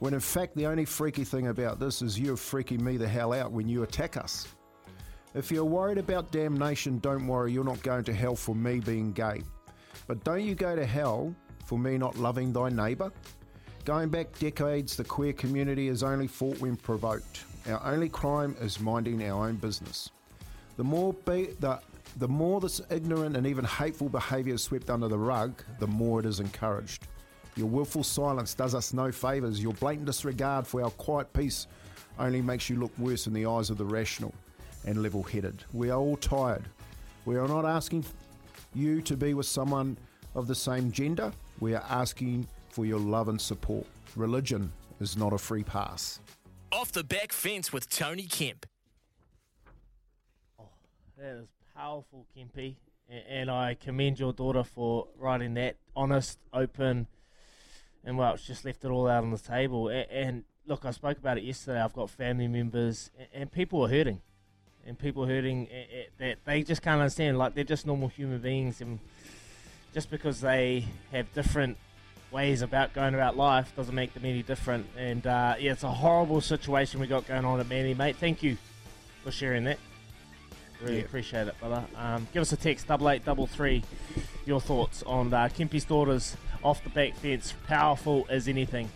[0.00, 3.32] When in fact, the only freaky thing about this is you're freaking me the hell
[3.32, 4.46] out when you attack us.
[5.34, 9.12] If you're worried about damnation, don't worry, you're not going to hell for me being
[9.12, 9.42] gay.
[10.06, 11.34] But don't you go to hell
[11.64, 13.10] for me not loving thy neighbour?
[13.84, 17.44] Going back decades, the queer community has only fought when provoked.
[17.66, 20.10] Our only crime is minding our own business.
[20.76, 21.80] The more be, the
[22.18, 26.20] the more this ignorant and even hateful behaviour is swept under the rug, the more
[26.20, 27.06] it is encouraged.
[27.56, 29.62] Your willful silence does us no favours.
[29.62, 31.66] Your blatant disregard for our quiet peace
[32.18, 34.34] only makes you look worse in the eyes of the rational
[34.86, 35.64] and level headed.
[35.72, 36.64] We are all tired.
[37.24, 38.04] We are not asking
[38.74, 39.96] you to be with someone
[40.34, 41.32] of the same gender.
[41.60, 43.86] We are asking for your love and support.
[44.16, 46.20] Religion is not a free pass.
[46.72, 48.66] Off the back fence with Tony Kemp.
[50.58, 50.68] Oh,
[51.18, 52.76] that is powerful, Kempy.
[53.28, 57.08] And I commend your daughter for writing that honest, open,
[58.04, 59.88] and well, it's just left it all out on the table.
[59.88, 61.80] And look, I spoke about it yesterday.
[61.80, 64.20] I've got family members, and people are hurting.
[64.86, 67.36] And people are hurting a- a- that they just can't understand.
[67.36, 68.80] Like, they're just normal human beings.
[68.80, 69.00] And
[69.92, 71.76] just because they have different
[72.32, 74.86] ways about going about life doesn't make them any different.
[74.96, 78.16] And uh, yeah, it's a horrible situation we got going on at Manly, mate.
[78.16, 78.56] Thank you
[79.24, 79.78] for sharing that.
[80.82, 81.04] Really Yeah.
[81.04, 81.84] appreciate it, brother.
[81.96, 83.82] Um, give us a text, double eight double three,
[84.46, 88.88] your thoughts on uh, Kempy's daughters off the back fence, powerful as anything.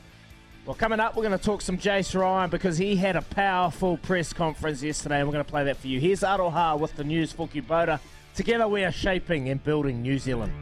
[0.64, 3.98] Well, coming up, we're going to talk some Jace Ryan because he had a powerful
[3.98, 6.00] press conference yesterday, and we're going to play that for you.
[6.00, 8.00] Here's Aroha with the news for Kubota.
[8.34, 10.52] Together, we are shaping and building New Zealand.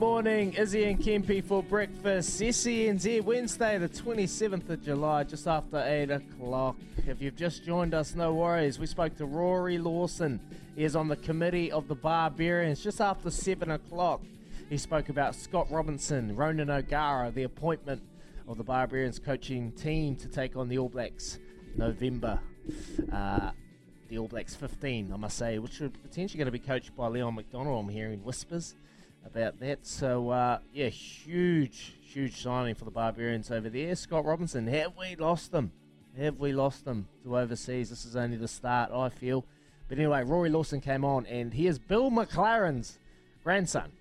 [0.00, 2.40] Morning, Izzy and Kempy for breakfast.
[2.40, 6.76] SENZ Wednesday, the 27th of July, just after 8 o'clock.
[7.06, 8.78] If you've just joined us, no worries.
[8.78, 10.40] We spoke to Rory Lawson.
[10.74, 14.22] He is on the committee of the Barbarians just after 7 o'clock.
[14.70, 18.02] He spoke about Scott Robertson, Ronan O'Gara, the appointment
[18.48, 21.38] of the Barbarians coaching team to take on the All Blacks
[21.76, 22.40] November.
[23.12, 23.50] Uh,
[24.08, 27.08] the All Blacks 15, I must say, which are potentially going to be coached by
[27.08, 27.84] Leon MacDonald.
[27.84, 28.74] I'm hearing whispers
[29.24, 29.86] about that.
[29.86, 33.94] So, uh, yeah, huge, huge signing for the Barbarians over there.
[33.94, 35.72] Scott Robertson, have we lost them?
[36.18, 37.90] Have we lost them to overseas?
[37.90, 39.44] This is only the start, I feel.
[39.88, 42.98] But anyway, Rory Lawson came on, and he is Bill McLaren's
[43.42, 43.92] grandson.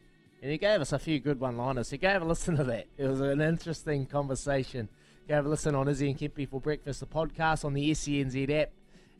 [0.41, 1.89] And he gave us a few good one liners.
[1.89, 2.87] He gave a listen to that.
[2.97, 4.89] It was an interesting conversation.
[5.27, 8.71] Gave a listen on Izzy and Kempy for Breakfast, the podcast on the SENZ app,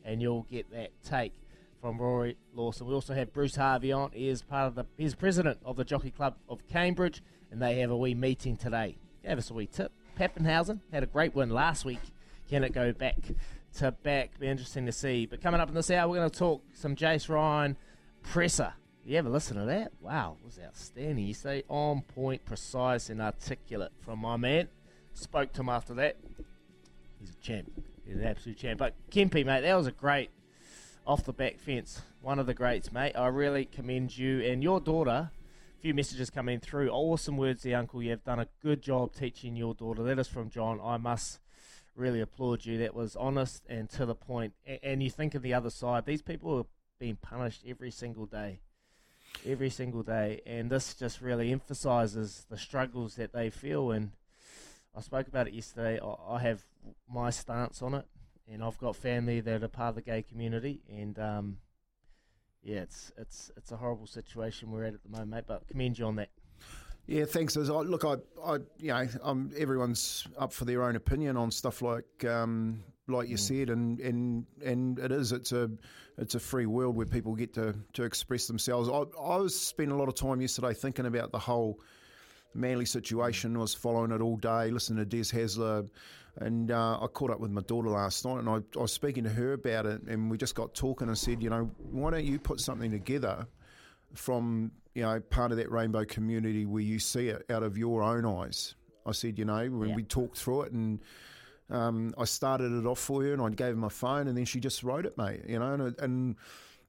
[0.04, 1.32] and you'll get that take
[1.80, 2.86] from Rory Lawson.
[2.86, 4.10] We also have Bruce Harvey on.
[4.12, 7.78] He is part of the he's president of the Jockey Club of Cambridge, and they
[7.80, 8.96] have a wee meeting today.
[9.24, 9.92] Gave us a wee tip.
[10.18, 12.00] Pappenhausen had a great win last week.
[12.48, 13.16] Can it go back
[13.78, 14.38] to back?
[14.38, 15.26] Be interesting to see.
[15.26, 17.76] But coming up in this hour, we're going to talk some Jace Ryan
[18.22, 18.74] presser.
[19.04, 19.92] You ever listen to that?
[20.00, 21.26] Wow, it was outstanding.
[21.26, 24.68] You say on point, precise, and articulate from my man.
[25.14, 26.16] Spoke to him after that.
[27.18, 27.70] He's a champ.
[28.06, 28.78] He's an absolute champ.
[28.78, 30.30] But Kempy, mate, that was a great
[31.06, 32.02] off the back fence.
[32.20, 33.16] One of the greats, mate.
[33.16, 35.30] I really commend you and your daughter.
[35.30, 36.90] A few messages coming through.
[36.90, 38.02] Awesome words there, Uncle.
[38.02, 40.02] You have done a good job teaching your daughter.
[40.02, 40.80] That is from John.
[40.82, 41.40] I must
[41.96, 42.78] really applaud you.
[42.78, 44.52] That was honest and to the point.
[44.82, 46.04] And you think of the other side.
[46.04, 46.66] These people are
[46.98, 48.60] being punished every single day.
[49.46, 50.42] Every single day.
[50.46, 53.90] And this just really emphasizes the struggles that they feel.
[53.90, 54.10] And
[54.94, 55.98] I spoke about it yesterday.
[56.28, 56.62] I have
[57.08, 58.06] my stance on it
[58.50, 61.56] and I've got family that are part of the gay community, and um,
[62.62, 65.44] yeah, it's it's it's a horrible situation we're at at the moment, mate.
[65.46, 66.30] But commend you on that.
[67.06, 67.56] Yeah, thanks.
[67.56, 71.50] As I, look, I, I, you know, I'm, everyone's up for their own opinion on
[71.50, 75.32] stuff like, um, like you said, and, and and it is.
[75.32, 75.70] It's a,
[76.18, 78.88] it's a free world where people get to, to express themselves.
[78.88, 81.80] I, I was spending a lot of time yesterday thinking about the whole
[82.54, 83.56] Manly situation.
[83.56, 85.88] I was following it all day, listening to Des Hasler,
[86.36, 89.24] and uh, I caught up with my daughter last night, and I, I was speaking
[89.24, 92.24] to her about it, and we just got talking and said, you know, why don't
[92.24, 93.46] you put something together
[94.14, 98.02] from you know part of that rainbow community where you see it out of your
[98.02, 98.74] own eyes.
[99.06, 99.94] I said, you know, when Yeah.
[99.94, 101.00] we talked through it, and
[101.70, 104.44] um, I started it off for her, and I gave her my phone, and then
[104.44, 105.42] she just wrote it, mate.
[105.48, 106.36] You know, and, and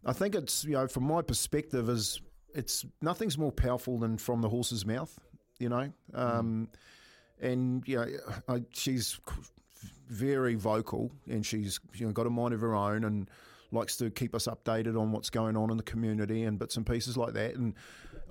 [0.05, 2.21] I think it's you know from my perspective is
[2.53, 5.17] it's nothing's more powerful than from the horse's mouth.
[5.59, 6.69] You know, um,
[7.41, 8.07] and you know,
[8.47, 9.19] I, she's
[10.07, 13.29] very vocal, and she's you know got a mind of her own, and
[13.71, 16.85] likes to keep us updated on what's going on in the community and bits and
[16.85, 17.55] pieces like that.
[17.55, 17.73] And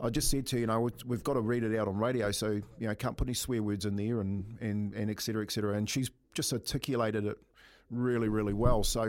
[0.03, 1.97] I just said to her, you know, we- we've got to read it out on
[1.97, 5.21] radio, so you know, can't put any swear words in there, and and and et
[5.21, 5.75] cetera, et cetera.
[5.77, 7.39] And she's just articulated it
[7.91, 8.83] really, really well.
[8.85, 9.05] So,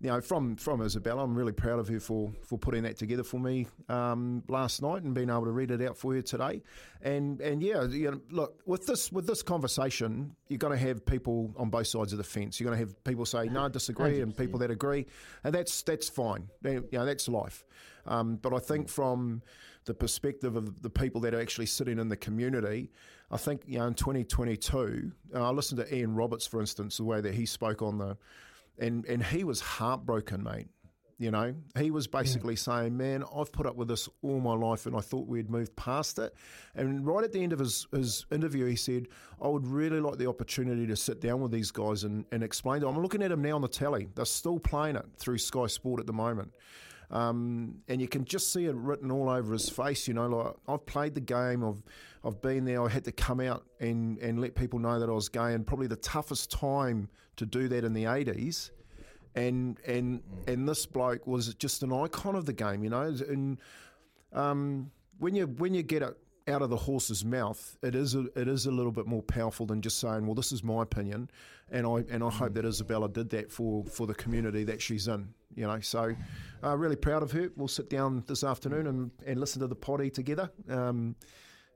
[0.00, 3.22] you know, from from Isabella, I'm really proud of her for for putting that together
[3.22, 6.62] for me um, last night and being able to read it out for her today.
[7.02, 11.04] And and yeah, you know, look with this with this conversation, you're going to have
[11.06, 12.60] people on both sides of the fence.
[12.60, 15.06] You're going to have people say no, I disagree, and people that agree,
[15.44, 16.48] and that's that's fine.
[16.62, 17.64] You know, that's life.
[18.06, 19.42] Um, but I think from
[19.86, 22.90] the perspective of the people that are actually sitting in the community,
[23.30, 27.04] I think you know in 2022, and I listened to Ian Roberts, for instance, the
[27.04, 28.16] way that he spoke on the,
[28.78, 30.68] and and he was heartbroken, mate.
[31.18, 34.84] You know, he was basically saying, "Man, I've put up with this all my life,
[34.84, 36.34] and I thought we'd moved past it."
[36.74, 39.08] And right at the end of his, his interview, he said,
[39.40, 42.80] "I would really like the opportunity to sit down with these guys and, and explain
[42.80, 45.38] to them." I'm looking at them now on the telly; they're still playing it through
[45.38, 46.52] Sky Sport at the moment.
[47.10, 50.08] Um, and you can just see it written all over his face.
[50.08, 51.64] You know, like I've played the game.
[51.64, 51.82] I've
[52.24, 52.82] I've been there.
[52.82, 55.54] I had to come out and, and let people know that I was gay.
[55.54, 58.72] And probably the toughest time to do that in the eighties.
[59.34, 62.82] And and and this bloke was just an icon of the game.
[62.82, 63.60] You know, and
[64.32, 66.16] um, when you when you get it
[66.48, 69.66] out of the horse's mouth, it is a, it is a little bit more powerful
[69.66, 71.30] than just saying, "Well, this is my opinion,"
[71.70, 75.08] and I and I hope that Isabella did that for for the community that she's
[75.08, 75.34] in.
[75.54, 76.14] You know, so
[76.62, 77.50] uh, really proud of her.
[77.56, 80.50] We'll sit down this afternoon and, and listen to the potty together.
[80.68, 81.16] Um,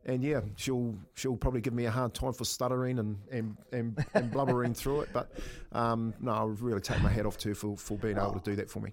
[0.05, 4.05] and yeah, she'll she'll probably give me a hard time for stuttering and and, and,
[4.15, 5.11] and blubbering through it.
[5.13, 5.31] But
[5.73, 8.51] um, no, I'll really take my hat off to her for, for being able to
[8.51, 8.93] do that for me.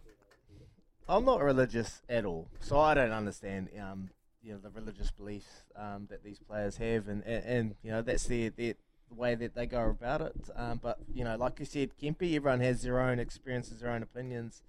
[1.09, 4.09] I'm not religious at all, so I don't understand, um,
[4.43, 8.01] you know, the religious beliefs um, that these players have, and, and, and you know
[8.01, 8.73] that's their, their
[9.09, 10.35] the way that they go about it.
[10.55, 14.03] Um, but you know, like you said, Kempy, everyone has their own experiences, their own
[14.03, 14.61] opinions.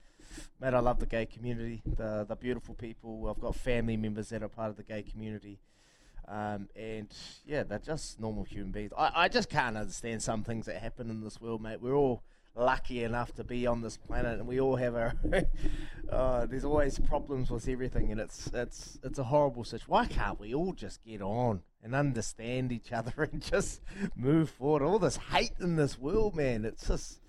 [0.60, 3.28] Mate, I love the gay community, the the beautiful people.
[3.28, 5.58] I've got family members that are part of the gay community.
[6.26, 7.08] Um, and
[7.46, 8.92] yeah, they're just normal human beings.
[8.96, 11.80] I, I just can't understand some things that happen in this world, mate.
[11.80, 12.22] We're all
[12.54, 15.14] lucky enough to be on this planet, and we all have our.
[16.10, 19.86] uh, there's always problems with everything, and it's it's it's a horrible situation.
[19.88, 23.82] Why can't we all just get on and understand each other and just
[24.16, 24.82] move forward?
[24.82, 26.64] All this hate in this world, man.
[26.64, 27.20] It's just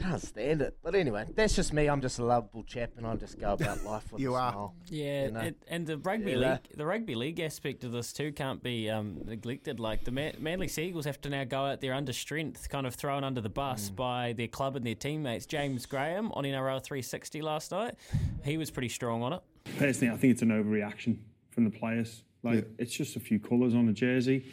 [0.00, 0.76] can't stand it.
[0.82, 1.86] But anyway, that's just me.
[1.88, 4.52] I'm just a lovable chap, and I just go about life with You a are.
[4.52, 4.74] smile.
[4.88, 5.40] Yeah, you know?
[5.40, 6.52] and, and the rugby Yeah.
[6.52, 9.78] league, the rugby league aspect of this too can't be um, neglected.
[9.78, 12.94] Like the Man- Manly Seagulls have to now go out there under strength, kind of
[12.94, 13.96] thrown under the bus Mm.
[13.96, 15.46] by their club and their teammates.
[15.46, 17.94] James Graham on NRL 360 last night,
[18.44, 19.40] he was pretty strong on it.
[19.78, 21.18] Personally, I think it's an overreaction
[21.50, 22.24] from the players.
[22.42, 24.46] Like it's just a few colours on a jersey.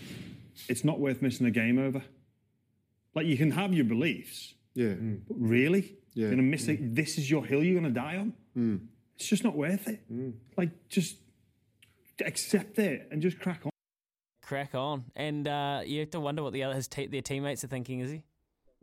[0.67, 2.03] It's not worth missing a game over.
[3.15, 4.53] Like you can have your beliefs.
[4.73, 4.93] Yeah.
[5.27, 5.97] But really?
[6.13, 6.23] Yeah.
[6.23, 6.95] You're gonna miss it.
[6.95, 8.33] This is your hill you're gonna die on?
[9.15, 10.01] It's just not worth it.
[10.57, 11.17] Like just
[12.25, 13.71] accept it and just crack on.
[14.41, 17.63] Crack on, and uh, you have to wonder what the other his te- their teammates
[17.63, 17.99] are thinking.
[17.99, 18.23] Is he?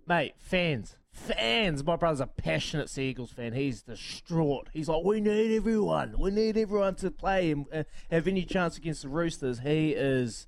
[0.06, 1.82] Mate, fans, fans.
[1.82, 3.52] My brother's a passionate Seagulls fan.
[3.52, 4.68] He's distraught.
[4.72, 6.14] He's like, we need everyone.
[6.16, 7.82] We need everyone to play and uh,
[8.12, 9.58] have any chance against the Roosters.
[9.58, 10.46] He is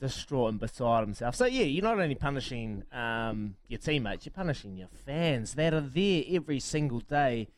[0.00, 1.36] distraught and beside himself.
[1.36, 5.80] So yeah, you're not only punishing um, your teammates, you're punishing your fans that are
[5.80, 7.48] there every single day.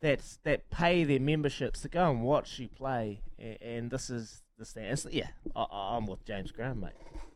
[0.00, 3.22] That's that pay their memberships to go and watch you play.
[3.36, 5.06] And, and this is the stand.
[5.10, 6.92] Yeah, I, I'm with James Graham, mate.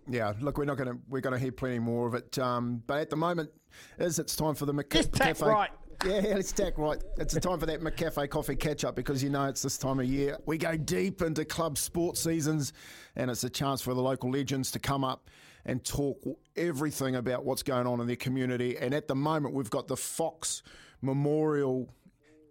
[0.09, 2.39] Yeah, look, we're not going to we're going to hear plenty more of it.
[2.39, 3.51] Um, but at the moment,
[3.99, 5.71] is it's time for the Mc- Just tack right.
[6.05, 7.01] Yeah, let's tack right.
[7.19, 10.01] It's the time for that McCafe coffee catch up because you know it's this time
[10.01, 10.37] of year.
[10.47, 12.73] We go deep into club sports seasons,
[13.15, 15.31] and it's a chance for the local legends to come up
[15.65, 16.21] and talk
[16.57, 18.77] everything about what's going on in their community.
[18.79, 20.65] And at the moment, we've got the Fox
[21.03, 21.89] Memorial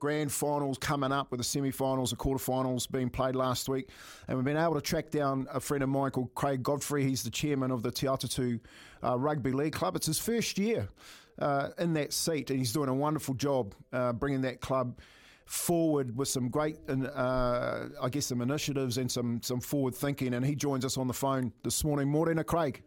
[0.02, 3.90] grand finals coming up with the semi-finals, the quarter-finals being played last week,
[4.28, 7.03] and we've been able to track down a friend of mine called Craig Godfrey.
[7.06, 8.60] He's the chairman of the Te Atatu
[9.03, 9.95] uh, Rugby League Club.
[9.95, 10.90] It's his first year
[11.38, 14.99] uh, in that seat, and he's doing a wonderful job uh, bringing that club
[15.45, 20.34] forward with some great, uh, I guess, some initiatives and some some forward thinking.
[20.34, 22.10] And he joins us on the phone this morning.
[22.10, 22.82] Morena, Craig.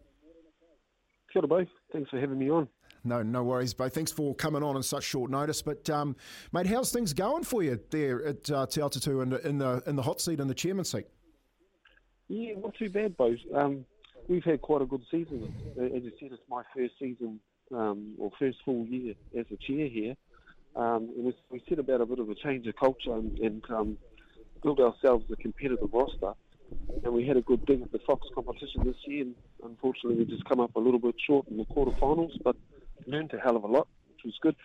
[1.32, 1.69] Kia ora, both.
[1.93, 2.69] Thanks for having me on.
[3.05, 3.91] No, no worries, Bo.
[3.91, 5.61] Thanks for coming on in such short notice.
[5.61, 6.17] But, um,
[6.53, 9.83] mate, how's things going for you there at uh, Te Atatu in the, in the
[9.87, 11.07] in the hot seat in the chairman seat?
[12.29, 13.37] Yeah, not too bad, Bo.
[13.55, 13.85] Um,
[14.27, 15.53] we've had quite a good season.
[15.79, 17.41] As you said, it's my first season
[17.75, 20.15] um, or first full year as a chair here.
[20.75, 23.63] Um, and we, we set about a bit of a change of culture and, and
[23.71, 23.99] um,
[24.63, 26.33] build ourselves a competitive roster.
[27.05, 29.25] And we had a good dig at the Fox competition this year.
[29.25, 32.57] And unfortunately, we just come up a little bit short in the quarterfinals, but
[33.07, 34.57] learned a hell of a lot, which was good.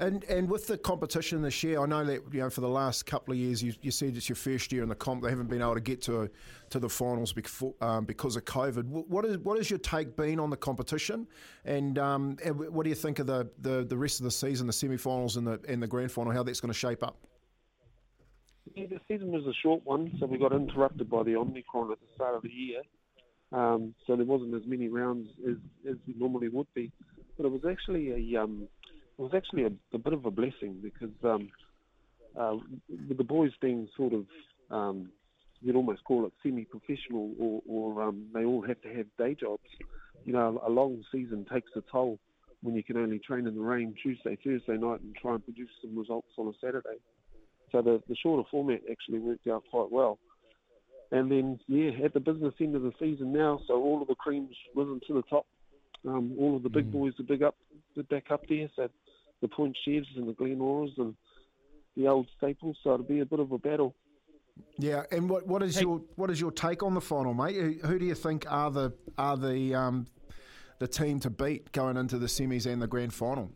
[0.00, 3.06] And and with the competition this year, I know that you know for the last
[3.06, 5.22] couple of years, you, you said it's your first year in the comp.
[5.22, 6.30] They haven't been able to get to
[6.70, 8.84] to the finals before, um, because of COVID.
[8.84, 11.26] What is what is your take been on the competition,
[11.64, 14.66] and, um, and what do you think of the, the, the rest of the season,
[14.66, 17.16] the semi-finals and the and the grand final, how that's going to shape up?
[18.74, 21.98] Yeah, the season was a short one, so we got interrupted by the Omicron at
[22.00, 22.82] the start of the year.
[23.50, 25.56] Um, so there wasn't as many rounds as,
[25.88, 26.92] as we normally would be
[27.38, 28.68] but it was actually a um,
[29.18, 31.48] it was actually a, a bit of a blessing because um,
[32.38, 32.56] uh,
[33.08, 34.26] with the boys being sort of
[34.70, 35.10] um,
[35.60, 39.62] you'd almost call it semi-professional, or, or um, they all have to have day jobs.
[40.24, 42.18] You know, a long season takes a toll
[42.62, 45.70] when you can only train in the rain Tuesday, Thursday night, and try and produce
[45.82, 46.98] some results on a Saturday.
[47.72, 50.18] So the, the shorter format actually worked out quite well.
[51.10, 54.14] And then, yeah, at the business end of the season now, so all of the
[54.14, 55.46] creams risen to the top
[56.06, 56.92] um, all of the big mm.
[56.92, 57.56] boys are big up,
[58.10, 58.68] back up there.
[58.76, 58.88] So
[59.40, 61.14] the Point Chevs and the Glenoras and
[61.96, 62.76] the old staples.
[62.82, 63.94] So it'll be a bit of a battle.
[64.78, 65.82] Yeah, and what, what is hey.
[65.82, 67.56] your what is your take on the final, mate?
[67.56, 70.06] Who, who do you think are the are the um,
[70.78, 73.50] the team to beat going into the semis and the grand final?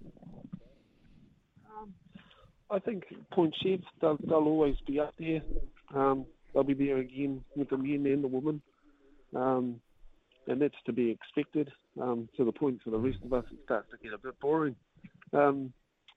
[1.67, 1.95] Um,
[2.71, 5.41] I think Point Chevs they'll, they'll always be up there.
[5.95, 8.63] Um, they'll be there again with the men and the women.
[9.35, 9.81] Um,
[10.47, 11.71] and that's to be expected.
[12.01, 14.39] Um, to the point for the rest of us, it starts to get a bit
[14.41, 14.77] boring.
[15.33, 15.73] Um,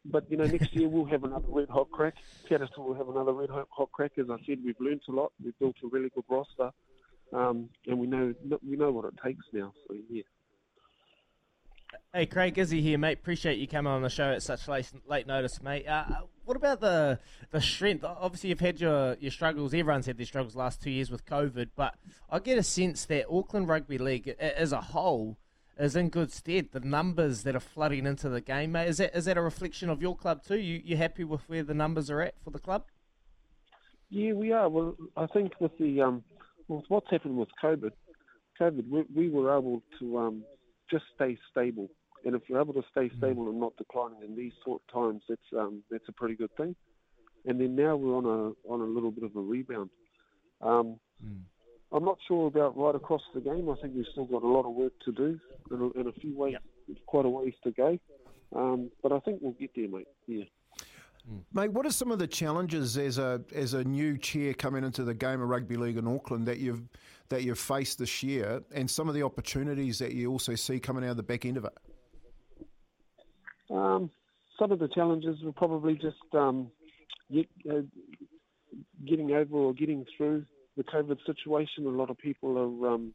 [0.05, 2.15] but you know, next year we'll have another red hot crack.
[2.49, 4.11] Piatis will have another red hot, hot crack.
[4.17, 5.31] As I said, we've learnt a lot.
[5.43, 6.71] We've built a really good roster,
[7.33, 8.33] um, and we know
[8.67, 9.73] we know what it takes now.
[9.87, 10.23] So yeah.
[12.15, 13.17] Hey, Craig Izzy here, mate.
[13.17, 15.85] Appreciate you coming on the show at such late, late notice, mate.
[15.85, 16.05] Uh,
[16.45, 17.19] what about the
[17.51, 18.05] the strength?
[18.05, 19.73] Obviously, you've had your, your struggles.
[19.73, 21.95] Everyone's had their struggles last two years with COVID, but
[22.29, 25.35] I get a sense that Auckland Rugby League as a whole
[25.77, 26.69] is in good stead.
[26.71, 29.89] The numbers that are flooding into the game, mate, is that is that a reflection
[29.89, 30.57] of your club too?
[30.57, 32.85] You you happy with where the numbers are at for the club?
[34.09, 34.69] Yeah, we are.
[34.69, 36.23] Well, I think with the um,
[36.69, 37.91] with what's happened with COVID,
[38.61, 40.45] COVID, we, we were able to um,
[40.89, 41.89] just stay stable.
[42.25, 43.17] And if you're able to stay mm.
[43.17, 46.55] stable and not declining in these sort of times, that's um, that's a pretty good
[46.57, 46.75] thing.
[47.45, 49.91] And then now we're on a on a little bit of a rebound.
[50.61, 51.41] Um, mm.
[51.91, 53.69] I'm not sure about right across the game.
[53.69, 55.39] I think we've still got a lot of work to do
[55.69, 56.97] and a, and a few ways, yep.
[57.05, 57.97] quite a ways to go.
[58.55, 60.07] Um, but I think we'll get there, mate.
[60.27, 60.43] Yeah.
[61.31, 61.41] Mm.
[61.53, 65.03] Mate, what are some of the challenges as a as a new chair coming into
[65.03, 66.81] the game of rugby league in Auckland that you've
[67.29, 71.03] that you've faced this year, and some of the opportunities that you also see coming
[71.03, 71.73] out of the back end of it?
[73.69, 74.09] Um,
[74.59, 76.71] some of the challenges were probably just um,
[77.31, 77.81] get, uh,
[79.07, 80.45] getting over or getting through
[80.77, 81.85] the COVID situation.
[81.85, 83.13] A lot of people are um,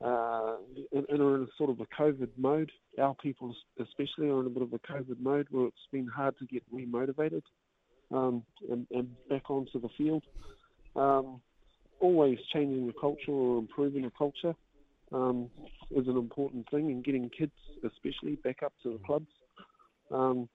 [0.00, 0.58] uh, are
[0.92, 2.70] in a sort of a COVID mode.
[3.00, 6.36] Our people, especially, are in a bit of a COVID mode where it's been hard
[6.38, 7.42] to get remotivated
[8.12, 10.22] um, and, and, back onto the field.
[10.94, 11.40] Um,
[12.00, 14.54] always changing the culture or improving the culture
[15.12, 15.50] um,
[15.90, 17.52] is an important thing, and getting kids,
[17.84, 19.26] especially, back up to the clubs.
[20.10, 20.48] Um,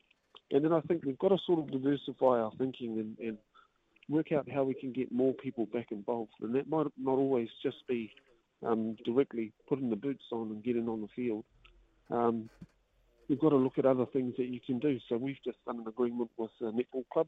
[0.51, 3.37] and then I think we've got to sort of diversify our thinking and, and
[4.09, 6.31] work out how we can get more people back involved.
[6.41, 8.11] And that might not always just be
[8.65, 11.43] um, directly putting the boots on and getting on the field.
[12.11, 12.49] Um,
[13.27, 14.99] you've got to look at other things that you can do.
[15.09, 17.27] So we've just done an agreement with a netball club.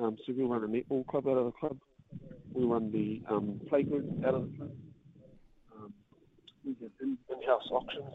[0.00, 1.76] Um, so we run a netball club out of the club.
[2.52, 4.70] We run the um, playgroup out of the club.
[5.76, 5.92] Um,
[6.64, 8.14] we have in- in-house auctions,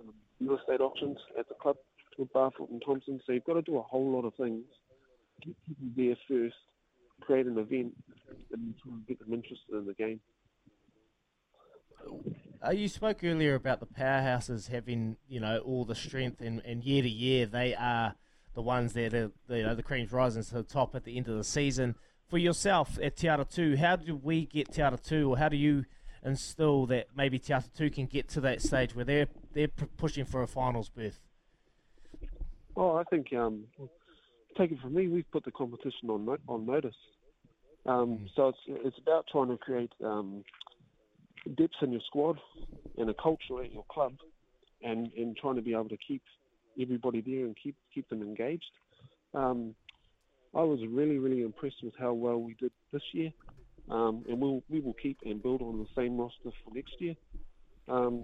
[0.00, 1.76] um, real estate auctions at the club
[2.18, 3.20] with Barfoot and Thompson.
[3.26, 4.64] So you've got to do a whole lot of things.
[5.44, 6.56] Get people there first,
[7.20, 7.94] create an event,
[8.52, 10.20] and try and get them interested in the game.
[12.66, 16.84] Uh, you spoke earlier about the powerhouses having, you know, all the strength, and, and
[16.84, 18.14] year to year they are
[18.54, 21.28] the ones that are you know the creams rising to the top at the end
[21.28, 21.94] of the season.
[22.28, 25.84] For yourself at Te Atatu, how do we get Te Atatu, or how do you
[26.24, 30.24] instill that maybe Te Ara Two can get to that stage where they're they're pushing
[30.24, 31.20] for a finals berth?
[32.76, 33.64] Oh, I think um,
[34.58, 35.08] take it from me.
[35.08, 36.96] We've put the competition on no- on notice.
[37.86, 40.44] Um, So it's it's about trying to create um,
[41.56, 42.38] depth in your squad
[42.98, 44.14] and a culture at your club,
[44.82, 46.22] and, and trying to be able to keep
[46.80, 48.70] everybody there and keep keep them engaged.
[49.34, 49.74] Um,
[50.54, 53.30] I was really really impressed with how well we did this year,
[53.90, 57.14] um, and we'll we will keep and build on the same roster for next year.
[57.88, 58.22] Um,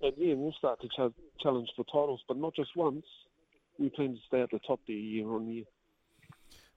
[0.00, 3.04] And yeah, we'll start to ch- challenge for titles, but not just once.
[3.78, 5.64] We plan to stay at the top there year on year.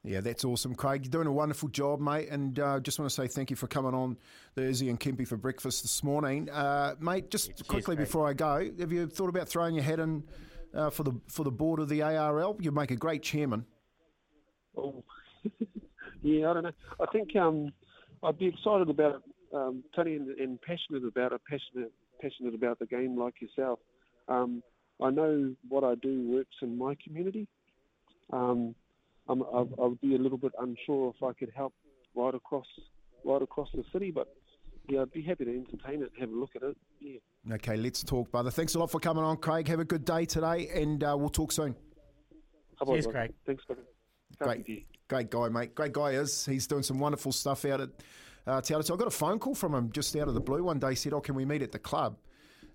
[0.04, 1.04] Yeah, that's awesome, Craig.
[1.04, 2.30] You're doing a wonderful job, mate.
[2.30, 4.18] And uh, just want to say thank you for coming on
[4.56, 7.30] the Izzy and Kempy for breakfast this morning, uh, mate.
[7.30, 8.08] Just quickly Craig.
[8.08, 10.24] before I go, have you thought about throwing your head in
[10.74, 12.58] uh, for the for the board of the ARL?
[12.62, 13.66] You'd make a great chairman.
[14.78, 15.04] Oh,
[16.22, 16.72] yeah, I don't know.
[17.02, 17.74] I think um,
[18.24, 19.22] I'd be excited about it,
[19.54, 21.42] um, Tony, and, and passionate about it.
[21.50, 21.92] Passionate,
[22.22, 23.80] passionate about the game like yourself.
[24.30, 24.64] Um,
[25.02, 27.48] I know what I do works in my community.
[28.32, 28.76] Um,
[29.30, 31.74] I'm, I, I would be a little bit unsure if I could help
[32.16, 32.66] right across,
[33.24, 34.28] right across the city, but
[34.90, 36.78] yeah, I'd be happy to entertain it, have a look at it.
[37.00, 37.56] Yeah.
[37.56, 38.52] Okay, let's talk, brother.
[38.52, 39.68] Thanks a lot for coming on, Craig.
[39.68, 41.76] Have a good day today, and uh, we'll talk soon.
[42.86, 43.12] Cheers, that?
[43.12, 43.34] Craig.
[43.46, 43.82] Thanks, buddy.
[44.40, 45.76] Great, great guy, mate.
[45.76, 46.46] Great guy is.
[46.46, 47.90] He's doing some wonderful stuff out at
[48.46, 48.94] uh, Te Aroha.
[48.94, 50.90] I got a phone call from him just out of the blue one day.
[50.90, 52.18] He said, "Oh, can we meet at the club?"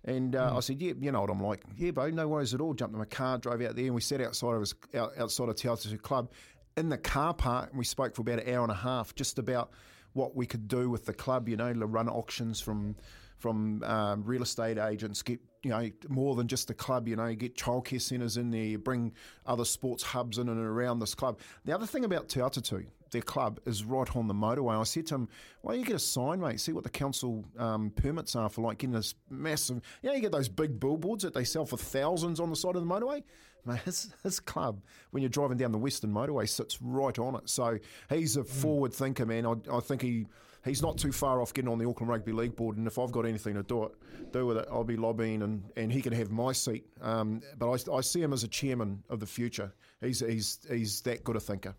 [0.05, 1.63] And uh, I said, "Yeah, you know what I'm like.
[1.77, 4.01] Yeah, bro, no worries at all." Jumped in my car, drove out there, and we
[4.01, 6.31] sat outside of his out, outside of Aroha Club
[6.77, 9.39] in the car park, and we spoke for about an hour and a half just
[9.39, 9.71] about
[10.13, 11.49] what we could do with the club.
[11.49, 12.97] You know, to run auctions from
[13.39, 17.07] from um, real estate agents, get you know more than just the club.
[17.07, 19.13] You know, get childcare centres in there, bring
[19.47, 21.39] other sports hubs in and around this club.
[21.65, 24.79] The other thing about Te Atatu, their club, is right on the motorway.
[24.79, 25.29] I said to him,
[25.61, 26.61] "Why don't you get a sign, mate?
[26.61, 29.81] See what the council um, permits are for like getting this massive.
[30.03, 32.77] You know, you get those big billboards that they sell for thousands on the side
[32.77, 33.23] of the motorway."
[33.65, 34.83] Mate, his, his club,
[35.13, 37.49] when you're driving down the Western Motorway, sits right on it.
[37.49, 37.79] So
[38.09, 39.47] he's a forward thinker, man.
[39.47, 40.27] I, I think he
[40.65, 42.77] he's not too far off getting on the Auckland Rugby League board.
[42.77, 43.93] And if I've got anything to do it,
[44.33, 46.87] do with it, I'll be lobbying, and, and he can have my seat.
[47.01, 49.73] Um, but I, I see him as a chairman of the future.
[50.01, 51.75] He's he's he's that good a thinker.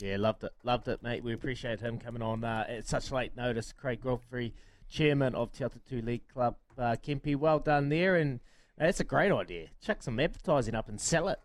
[0.00, 1.22] Yeah, loved it, loved it, mate.
[1.22, 3.72] We appreciate him coming on uh, at such late notice.
[3.72, 4.52] Craig Godfrey,
[4.88, 7.36] chairman of Te Two League Club, uh, Kempy.
[7.36, 8.40] Well done there, and
[8.80, 9.68] uh, that's a great idea.
[9.80, 11.38] Chuck some advertising up and sell it.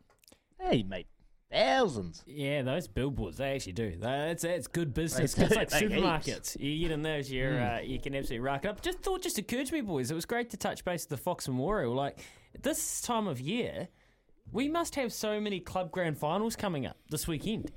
[0.59, 1.05] Hey, mate,
[1.51, 2.23] thousands.
[2.25, 3.95] Yeah, those billboards, they actually do.
[3.99, 5.35] That's it's good business.
[5.35, 6.59] They It's like they supermarkets.
[6.59, 7.77] You get in those, you're, Mm.
[7.77, 8.81] uh, you can absolutely rack it up.
[8.81, 11.17] Just thought, just occurred to me, boys, it was great to touch base with the
[11.17, 11.93] Fox Memorial.
[11.93, 12.25] Like,
[12.59, 13.89] this time of year,
[14.51, 17.71] we must have so many club grand finals coming up this weekend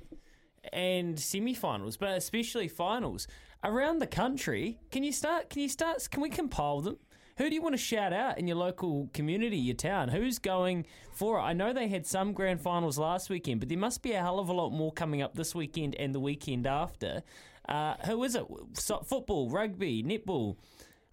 [0.71, 3.27] and semi-finals, but especially finals
[3.63, 4.79] around the country.
[4.91, 5.49] Can you start?
[5.49, 6.07] Can you start?
[6.11, 6.97] Can we compile them?
[7.37, 10.09] Who do you want to shout out in your local community, your town?
[10.09, 11.41] Who's going for it?
[11.41, 14.37] I know they had some grand finals last weekend, but there must be a hell
[14.37, 17.23] of a lot more coming up this weekend and the weekend after.
[17.67, 18.45] Uh, who is it?
[18.73, 20.57] So, football, rugby, netball,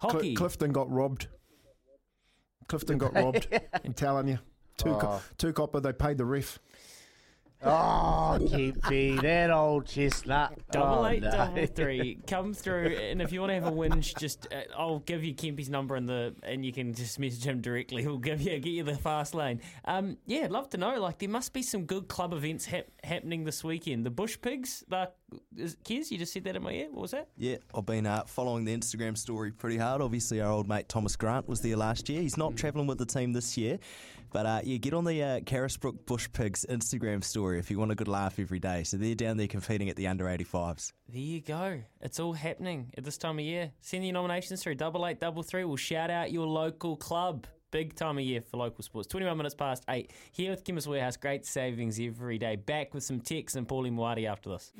[0.01, 0.35] Cl- hockey.
[0.35, 1.27] Clifton got robbed.
[2.67, 3.47] Clifton got robbed.
[3.85, 4.39] I'm telling you.
[4.77, 5.21] Two, co- Oh.
[5.37, 6.59] two copper, they paid the ref.
[7.61, 10.57] Oh, Kempy, that old chestnut.
[10.71, 11.31] Double oh, eight, no.
[11.31, 12.17] double three.
[12.25, 15.33] Come through, and if you want to have a whinge, just uh, I'll give you
[15.33, 18.01] Kempy's number in the, and you can just message him directly.
[18.03, 19.59] He'll give you get you the fast lane.
[19.83, 21.01] Um, yeah, I'd love to know.
[21.01, 24.05] Like, there must be some good club events hap- happening this weekend.
[24.05, 25.11] The Bush Pigs, the
[25.57, 26.87] is, Kez, you just said that in my ear.
[26.91, 27.27] What was that?
[27.37, 30.01] Yeah, I've been uh, following the Instagram story pretty hard.
[30.01, 32.21] Obviously, our old mate Thomas Grant was there last year.
[32.21, 33.79] He's not travelling with the team this year.
[34.31, 37.91] But uh, yeah, get on the uh, Carisbrook Bush Pigs Instagram story if you want
[37.91, 38.83] a good laugh every day.
[38.83, 40.93] So they're down there competing at the under 85s.
[41.07, 41.81] There you go.
[42.01, 43.71] It's all happening at this time of year.
[43.81, 45.63] Send your nominations through double eight double three.
[45.63, 47.47] We'll shout out your local club.
[47.71, 49.07] Big time of year for local sports.
[49.09, 50.11] 21 minutes past 8.
[50.31, 51.17] Here with Chemist Warehouse.
[51.17, 52.55] Great savings every day.
[52.55, 54.71] Back with some texts and Paulie Moati after this.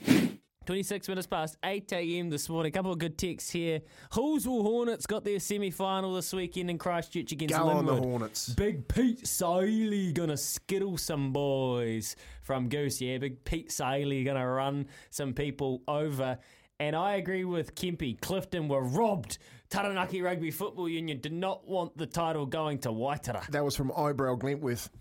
[0.70, 2.30] 26 minutes past 8 a.m.
[2.30, 2.70] this morning.
[2.70, 3.82] A couple of good texts here.
[4.12, 8.50] Halswell Hornets got their semi final this weekend in Christchurch against Go on the Hornets.
[8.50, 13.02] Big Pete Siley gonna skittle some boys from Goose.
[13.02, 16.38] Yeah, big Pete Siley gonna run some people over.
[16.80, 18.22] And I agree with Kempy.
[18.22, 19.40] Clifton were robbed.
[19.72, 23.44] Taranaki Rugby Football Union did not want the title going to Waitara.
[23.48, 24.92] That was from Eyebrow Glentworth.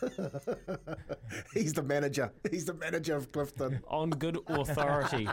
[1.54, 2.32] He's the manager.
[2.50, 3.80] He's the manager of Clifton.
[3.88, 5.26] On good authority.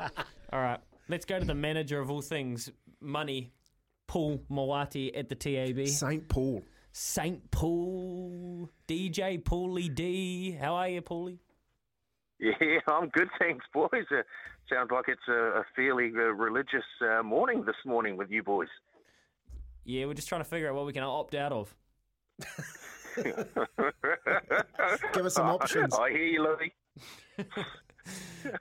[0.53, 0.79] all right,
[1.09, 3.51] let's go to the manager of all things money,
[4.07, 5.87] Paul Mawati at the TAB.
[5.87, 6.27] St.
[6.27, 6.63] Paul.
[6.91, 7.51] St.
[7.51, 8.69] Paul.
[8.87, 10.51] DJ Paulie D.
[10.51, 11.39] How are you, Paulie?
[12.39, 12.51] Yeah,
[12.87, 14.05] I'm good, thanks, boys.
[14.11, 14.21] Uh,
[14.71, 18.67] sounds like it's a, a fairly uh, religious uh, morning this morning with you boys.
[19.85, 21.75] Yeah, we're just trying to figure out what we can opt out of.
[25.13, 25.93] Give us some options.
[25.93, 26.73] I hear you, Louis.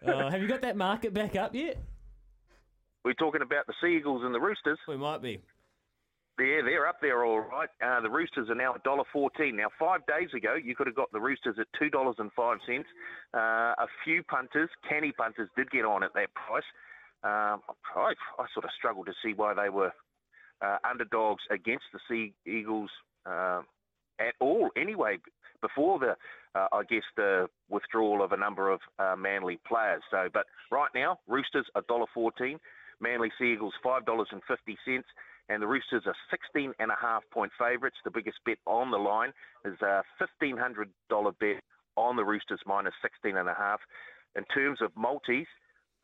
[0.07, 1.79] Uh, have you got that market back up yet?
[3.05, 4.79] We're talking about the Seagulls and the Roosters.
[4.89, 5.41] We might be.
[6.39, 7.69] Yeah, they're up there all right.
[7.83, 9.55] Uh, the Roosters are now $1.14.
[9.55, 12.21] Now, five days ago, you could have got the Roosters at $2.05.
[13.33, 16.65] Uh, a few punters, canny punters, did get on at that price.
[17.25, 17.63] Um,
[17.97, 19.93] I, I sort of struggled to see why they were
[20.61, 22.91] uh, underdogs against the Sea Eagles
[23.25, 23.63] uh,
[24.21, 24.71] at all.
[24.77, 25.19] Anyway,
[25.61, 26.17] before the,
[26.59, 30.03] uh, I guess, the withdrawal of a number of uh, Manly players.
[30.11, 32.59] So, but right now, Roosters $1.14,
[33.01, 35.03] Manly Sea Eagles $5.50,
[35.49, 37.97] and the Roosters are 16 and a half point favourites.
[38.05, 39.33] The biggest bet on the line
[39.65, 40.03] is a
[40.43, 40.87] $1,500
[41.39, 41.63] bet
[41.97, 43.81] on the Roosters minus 16 and a half.
[44.35, 45.47] In terms of multis,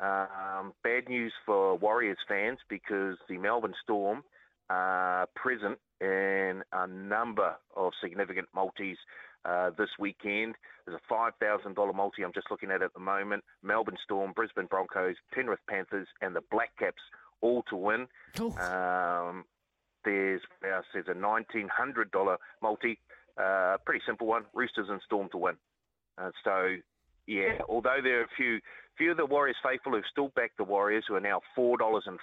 [0.01, 4.23] um, bad news for Warriors fans because the Melbourne Storm
[4.71, 8.97] are present in a number of significant multis
[9.45, 10.55] uh, this weekend.
[10.87, 13.45] There's a $5,000 multi I'm just looking at at the moment.
[13.63, 17.03] Melbourne Storm, Brisbane Broncos, Penrith Panthers, and the Black Caps
[17.41, 18.07] all to win.
[18.59, 19.45] Um,
[20.05, 22.99] there's uh, there's a $1,900 multi,
[23.41, 25.55] uh, pretty simple one, Roosters and Storm to win.
[26.19, 26.77] Uh, so,
[27.27, 28.59] yeah, although there are a few
[28.99, 32.17] few of the Warriors faithful who've still backed the Warriors, who are now $4.05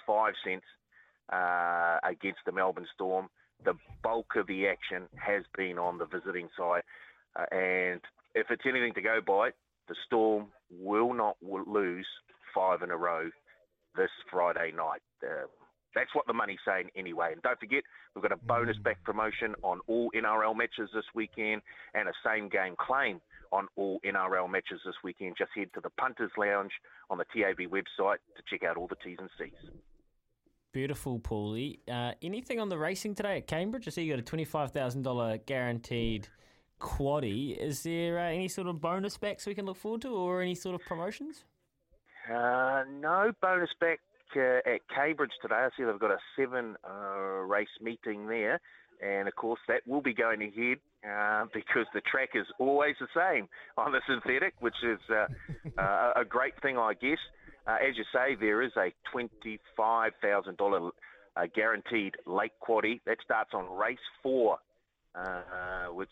[1.32, 3.28] uh, against the Melbourne Storm,
[3.64, 6.82] the bulk of the action has been on the visiting side.
[7.36, 8.00] Uh, and
[8.34, 9.50] if it's anything to go by,
[9.88, 12.06] the Storm will not lose
[12.54, 13.28] five in a row
[13.96, 15.02] this Friday night.
[15.22, 15.46] Uh,
[15.94, 17.30] that's what the money's saying anyway.
[17.32, 17.82] And don't forget,
[18.14, 21.62] we've got a bonus back promotion on all NRL matches this weekend
[21.94, 23.20] and a same game claim
[23.52, 25.34] on all NRL matches this weekend.
[25.36, 26.70] Just head to the Punters Lounge
[27.10, 29.70] on the TAB website to check out all the T's and C's.
[30.72, 31.80] Beautiful, Paulie.
[31.90, 33.88] Uh, anything on the racing today at Cambridge?
[33.88, 36.28] I see you got a twenty-five thousand dollar guaranteed
[36.80, 37.56] quaddy.
[37.56, 40.54] Is there uh, any sort of bonus backs we can look forward to, or any
[40.54, 41.44] sort of promotions?
[42.32, 43.98] Uh, no bonus back
[44.36, 45.56] uh, at Cambridge today.
[45.56, 48.60] I see they've got a seven uh, race meeting there.
[49.02, 50.78] And of course, that will be going ahead
[51.08, 55.26] uh, because the track is always the same on the synthetic, which is uh,
[55.80, 57.18] uh, a great thing, I guess.
[57.70, 60.90] Uh, as you say, there is a $25,000
[61.36, 63.00] uh, guaranteed late quaddy.
[63.06, 64.58] That starts on race four,
[65.14, 66.08] uh, which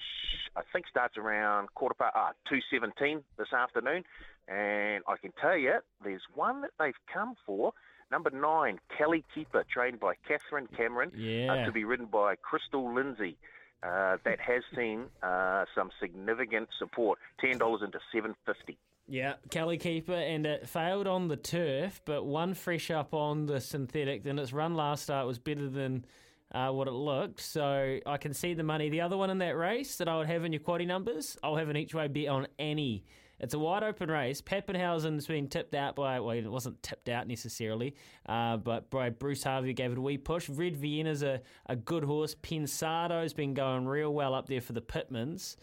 [0.56, 4.04] I think starts around quarter past ah, 2.17 this afternoon.
[4.46, 5.74] And I can tell you,
[6.04, 7.72] there's one that they've come for.
[8.12, 11.52] Number nine, Kelly Keeper, trained by Catherine Cameron, Yeah.
[11.52, 13.36] uh, to be ridden by Crystal Lindsay.
[13.80, 18.76] Uh, that has seen uh, some significant support, ten dollars into seven fifty.
[19.10, 23.58] Yeah, Kelly Keeper, and it failed on the turf, but one fresh up on the
[23.58, 24.26] synthetic.
[24.26, 26.04] and its run last start was better than
[26.52, 28.90] uh, what it looked, so I can see the money.
[28.90, 31.56] The other one in that race that I would have in your quaddy numbers, I'll
[31.56, 33.06] have an each way bet on any.
[33.40, 34.42] It's a wide open race.
[34.42, 37.94] Pappenhausen's been tipped out by, well, it wasn't tipped out necessarily,
[38.28, 40.50] uh, but by Bruce Harvey gave it a wee push.
[40.50, 42.34] Red Vienna's a, a good horse.
[42.34, 45.56] Pensado's been going real well up there for the Pitmans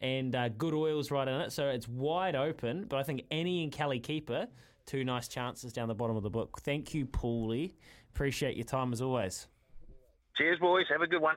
[0.00, 1.52] and uh, good oils right in it.
[1.52, 2.86] So it's wide open.
[2.88, 4.46] But I think Annie and Kelly Keeper,
[4.86, 6.60] two nice chances down the bottom of the book.
[6.62, 7.74] Thank you, Paulie.
[8.14, 9.46] Appreciate your time as always.
[10.36, 10.86] Cheers, boys.
[10.90, 11.36] Have a good one.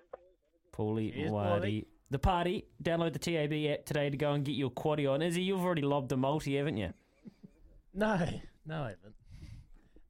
[0.76, 1.86] Paulie Cheers, Whitey.
[2.10, 2.66] The party.
[2.82, 5.22] Download the TAB app today to go and get your quaddy on.
[5.22, 6.94] Izzy, you've already lobbed the multi, haven't you?
[7.94, 8.18] No,
[8.66, 9.16] no, I haven't.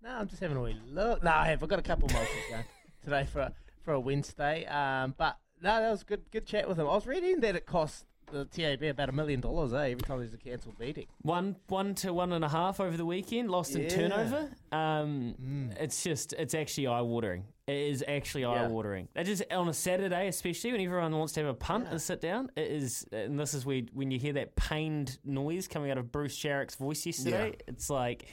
[0.01, 1.23] No, I'm just having a wee look.
[1.23, 1.63] No, I have.
[1.63, 2.63] I've got a couple multis going
[3.03, 3.53] today for a,
[3.83, 4.65] for a Wednesday.
[4.65, 6.29] Um, but no, that was good.
[6.31, 6.87] Good chat with him.
[6.87, 9.89] I was reading that it cost the TAB about a million dollars, eh?
[9.91, 11.05] Every time there's a cancelled meeting.
[11.21, 13.89] One one to one and a half over the weekend, lost in Yeah.
[13.89, 14.49] turnover.
[14.71, 17.45] Um, It's just, it's actually eye watering.
[17.67, 19.07] It is actually eye watering.
[19.13, 22.19] That just on a Saturday, especially when everyone wants to have a punt and sit
[22.19, 22.49] down.
[22.57, 26.11] It is, and this is where when you hear that pained noise coming out of
[26.11, 27.55] Bruce Sharrock's voice yesterday.
[27.67, 28.27] It's like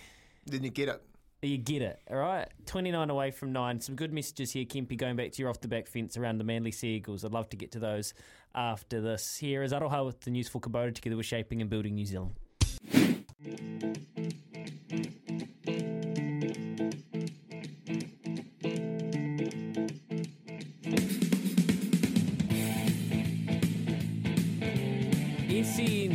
[0.47, 1.01] then you get it.
[1.43, 2.47] You get it, all right.
[2.67, 3.81] Twenty nine away from nine.
[3.81, 4.95] Some good messages here, Kempy.
[4.97, 7.25] Going back to your off the back fence around the Manly Sea Eagles.
[7.25, 8.13] I'd love to get to those
[8.55, 9.37] after this.
[9.37, 12.35] Here is Aroha with the news for Kubota together with shaping and building New Zealand.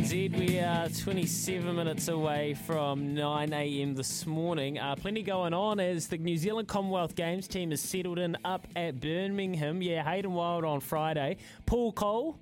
[0.06, 4.78] SENZ, we are 27 minutes away from 9am this morning.
[4.78, 8.68] Uh, plenty going on as the New Zealand Commonwealth Games team is settled in up
[8.76, 9.82] at Birmingham.
[9.82, 11.38] Yeah, Hayden Wilde on Friday.
[11.66, 12.38] Paul Coll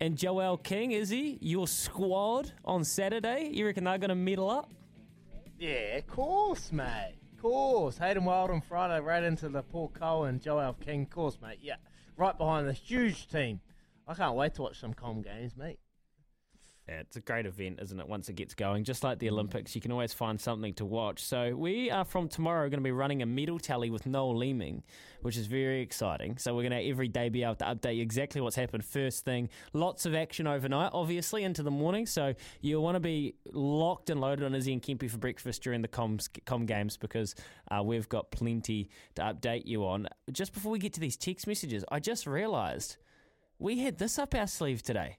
[0.00, 3.52] And Joelle King, is he your squad on Saturday?
[3.54, 4.70] You reckon they're going to medal up?
[5.58, 7.14] Yeah, of course, mate.
[7.32, 7.96] Of course.
[7.96, 11.02] Hayden Wilde on Friday, right into the Paul Coll and Joelle King.
[11.04, 11.60] Of course, mate.
[11.62, 11.76] Yeah,
[12.18, 13.60] right behind this huge team.
[14.06, 15.78] I can't wait to watch some com games, mate.
[16.88, 18.08] It's a great event, isn't it?
[18.08, 21.22] Once it gets going, just like the Olympics, you can always find something to watch.
[21.22, 24.82] So we are from tomorrow going to be running a medal tally with Noel Leeming,
[25.20, 26.38] which is very exciting.
[26.38, 29.24] So we're going to every day be able to update you exactly what's happened first
[29.24, 29.50] thing.
[29.74, 32.06] Lots of action overnight, obviously into the morning.
[32.06, 35.82] So you'll want to be locked and loaded on Izzy and Kempy for breakfast during
[35.82, 37.34] the comms, com games because
[37.70, 40.08] uh, we've got plenty to update you on.
[40.32, 42.96] Just before we get to these text messages, I just realised
[43.58, 45.18] we had this up our sleeve today.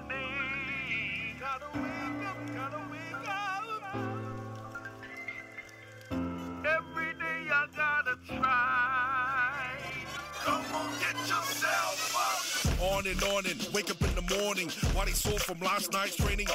[13.11, 14.71] and on and wake up in the morning.
[14.93, 16.47] Body sore from last night's training.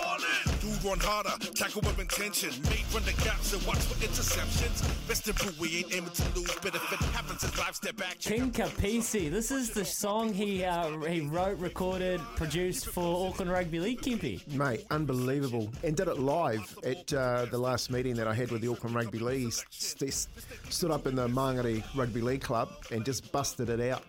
[0.60, 2.50] Dude run harder, tackle with intention.
[2.64, 4.80] Mate run the gaps and watch for interceptions.
[5.06, 6.56] Best improve, we ain't aiming to lose.
[6.62, 8.18] But if it happens, it's live step back.
[8.20, 9.30] King Kapisi.
[9.30, 14.46] This is the song he uh, he wrote, recorded, produced for Auckland Rugby League, Kempy.
[14.54, 15.70] Mate, unbelievable.
[15.84, 18.96] And did it live at uh, the last meeting that I had with the Auckland
[18.96, 19.44] Rugby League.
[19.44, 23.80] He st- st- stood up in the Mangere Rugby League Club and just busted it
[23.80, 24.02] out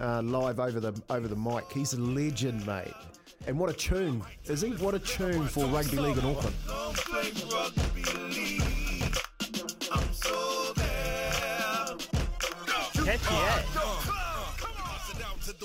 [0.00, 1.70] uh, live over the over the mic.
[1.72, 2.92] He's a legend, mate.
[3.46, 4.70] And what a tune, is he?
[4.70, 6.56] What a tune for rugby league in Auckland.
[13.04, 13.62] Catchy, eh?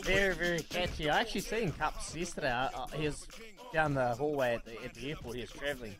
[0.03, 1.10] Very, very catchy.
[1.10, 2.52] I actually seen Cups yesterday.
[2.52, 3.28] I, he was
[3.74, 5.36] down the hallway at the, at the airport.
[5.36, 5.95] He was travelling.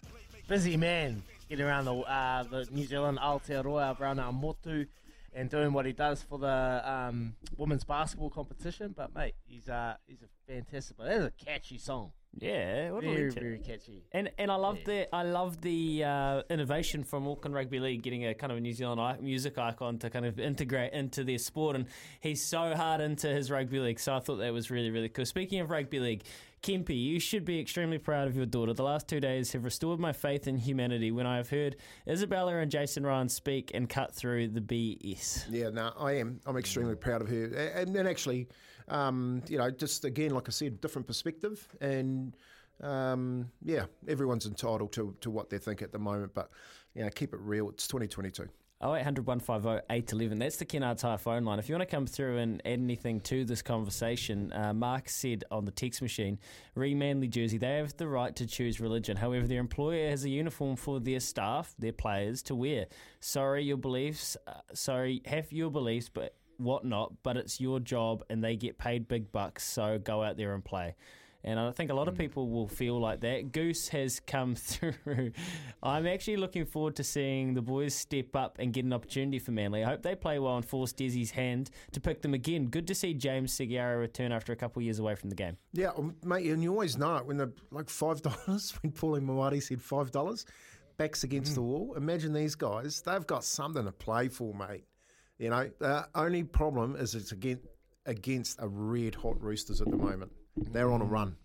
[0.48, 4.86] Busy man, getting around the uh, the New Zealand Aotearoa Brown Motu
[5.34, 8.94] and doing what he does for the um, women's basketball competition.
[8.96, 10.98] But mate, he's uh, he's a fantastic.
[10.98, 12.12] But that's a catchy song.
[12.40, 14.04] Yeah, what a very, very catchy.
[14.14, 18.26] And and I love the I love the uh, innovation from Auckland Rugby League getting
[18.26, 21.76] a kind of a New Zealand music icon to kind of integrate into their sport,
[21.76, 21.88] and
[22.22, 24.00] he's so hard into his rugby league.
[24.00, 25.26] So I thought that was really really cool.
[25.26, 26.24] Speaking of rugby league.
[26.62, 28.74] Kempy, you should be extremely proud of your daughter.
[28.74, 31.78] The last two days have restored my faith in humanity when I have heard
[32.08, 35.46] Isabella and Jason Ryan speak and cut through the BS.
[35.50, 36.40] Yeah, no, I am.
[36.46, 37.46] I'm extremely proud of her.
[37.46, 38.48] And then actually,
[38.90, 41.68] um, you know, just again, like I said, different perspective.
[41.82, 42.38] And
[42.82, 46.36] um, yeah, everyone's entitled to, to what they think at the moment.
[46.36, 46.52] But,
[46.94, 47.70] you know, keep it real.
[47.70, 48.48] It's 2022.
[48.84, 50.40] 0800 150 811.
[50.40, 51.60] That's the Kennards Hire phone line.
[51.60, 55.44] If you want to come through and add anything to this conversation, uh, Mark said
[55.52, 56.40] on the text machine,
[56.76, 59.18] re Manly jersey, they have the right to choose religion.
[59.18, 62.88] However, their employer has a uniform for their staff, their players, to wear.
[63.20, 68.44] Sorry, your beliefs, uh, sorry, have your beliefs, but whatnot, but it's your job and
[68.44, 70.96] they get paid big bucks, so go out there and play.
[71.44, 73.52] And I think a lot of people will feel like that.
[73.52, 75.32] Goose has come through.
[75.82, 79.52] I'm actually looking forward to seeing the boys step up and get an opportunity for
[79.52, 79.84] Manly.
[79.84, 82.68] I hope they play well and force Desi's hand to pick them again.
[82.68, 85.58] Good to see James Segeyaro return after a couple of years away from the game.
[85.74, 89.62] Yeah, um, mate, and you always know it when they're like $5, when Paulie Mawadi
[89.62, 90.46] said $5,
[90.98, 91.96] backs against the wall.
[91.98, 94.84] Imagine these guys, they've got something to play for, mate.
[95.40, 97.64] You know, the only problem is it's against,
[98.06, 100.32] against a red hot Roosters at the moment.
[100.56, 101.38] They're on a run.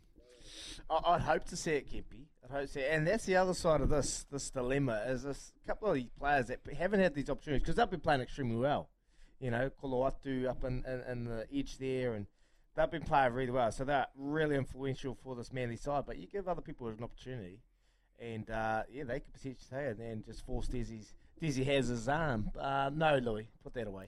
[0.88, 2.28] I- I'd hope to see it, Kippy.
[2.44, 2.90] I'd hope to see it.
[2.92, 6.46] And that's the other side of this this dilemma is this couple of these players
[6.46, 8.88] that haven't had these opportunities because they've been playing extremely well.
[9.40, 12.26] You know, Koloatu up in, in, in the edge there, and
[12.74, 13.70] they've been playing really well.
[13.70, 16.04] So they're really influential for this Manly side.
[16.06, 17.60] But you give other people an opportunity,
[18.18, 21.12] and uh, yeah, they could potentially say and then just force Desi's.
[21.40, 22.50] Desi has his arm.
[22.58, 24.06] Uh, no, Louis, put that away.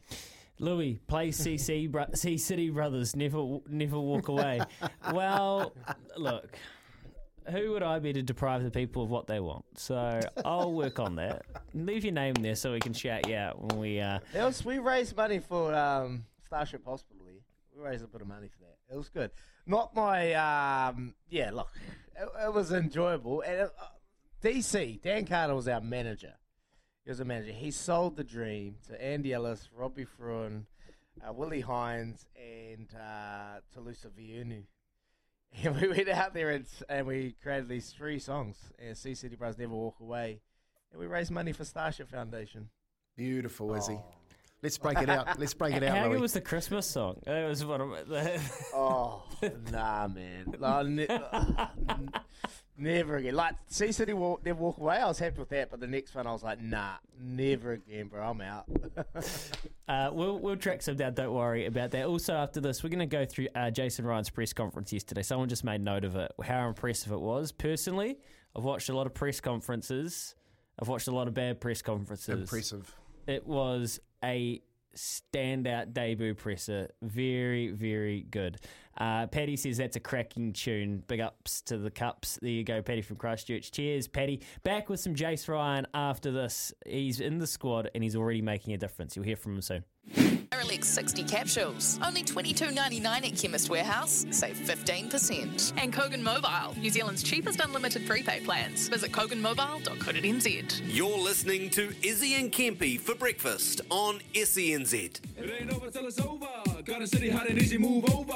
[0.59, 4.61] Louis, play CC, bro- C City Brothers, never never walk away.
[5.13, 5.73] well,
[6.17, 6.57] look,
[7.51, 9.65] who would I be to deprive the people of what they want?
[9.77, 11.43] So I'll work on that.
[11.75, 14.01] Leave your name there so we can shout you out when we.
[14.01, 17.41] Uh, It was, we raised money for um, Starship Hospital here.
[17.77, 18.95] We raised a bit of money for that.
[18.95, 19.31] It was good.
[19.67, 21.69] Not my, um, yeah, look,
[22.21, 23.43] it, it was enjoyable.
[23.43, 23.69] And uh,
[24.43, 26.35] DC, Dan Carter was our manager.
[27.09, 27.53] He was a manager.
[27.53, 30.65] He sold the dream to Andy Ellis, Robbie Fruean,
[31.27, 34.65] uh, Willi Heinz, and uh, Toulouse Viunu.
[35.65, 38.59] And we went out there and, and we created these three songs.
[38.79, 40.43] And Sea City Brothers Never Walk Away.
[40.93, 42.69] And we raised money for Starship Foundation.
[43.17, 43.97] Beautiful, is he?
[44.63, 45.39] Let's break it out.
[45.39, 47.23] Let's break it out, How good was the Christmas song?
[47.27, 48.39] It was one of the.
[48.75, 49.23] Oh,
[49.73, 50.55] nah, man.
[52.79, 53.35] Like, ne- n- never again.
[53.35, 54.97] Like, Sea City walk, never walk away.
[54.97, 58.09] I was happy with that, but the next one I was like, nah, never again,
[58.09, 58.23] bro.
[58.31, 58.67] I'm out.
[59.89, 61.15] Uh, we'll we'll track some down.
[61.15, 62.05] Don't worry about that.
[62.05, 65.23] Also, after this, we're going to go through uh, Jason Ryan's press conference yesterday.
[65.23, 66.31] Someone just made note of it.
[66.45, 67.53] How impressive it was.
[67.53, 68.19] Personally,
[68.55, 70.35] I've watched a lot of press conferences.
[70.79, 72.39] I've watched a lot of bad press conferences.
[72.39, 72.95] Impressive.
[73.27, 74.61] It was a
[74.95, 76.91] standout debut presser.
[77.01, 78.59] Very, very good.
[78.99, 81.03] Uh, Paddy says that's a cracking tune.
[81.07, 82.39] Big ups to the Cups.
[82.43, 83.71] There you go, Paddy from Christchurch.
[83.71, 84.41] Cheers, Paddy.
[84.65, 86.73] Back with some Jace Ryan after this.
[86.85, 89.17] He's in the squad and he's already making a difference.
[89.17, 89.85] You'll hear from him soon.
[90.51, 91.99] Aerolix 60 capsules.
[92.05, 94.27] Only $22.99 at Chemist Warehouse.
[94.31, 95.73] Save 15%.
[95.81, 98.89] And Kogan Mobile, New Zealand's cheapest unlimited prepaid plans.
[98.89, 100.81] Visit koganmobile.co.nz.
[100.87, 104.95] You're listening to Izzy and Kempy for breakfast on E SENZ.
[104.95, 106.49] It ain't over till it's over.
[106.85, 108.35] Got a city hot and easy move over.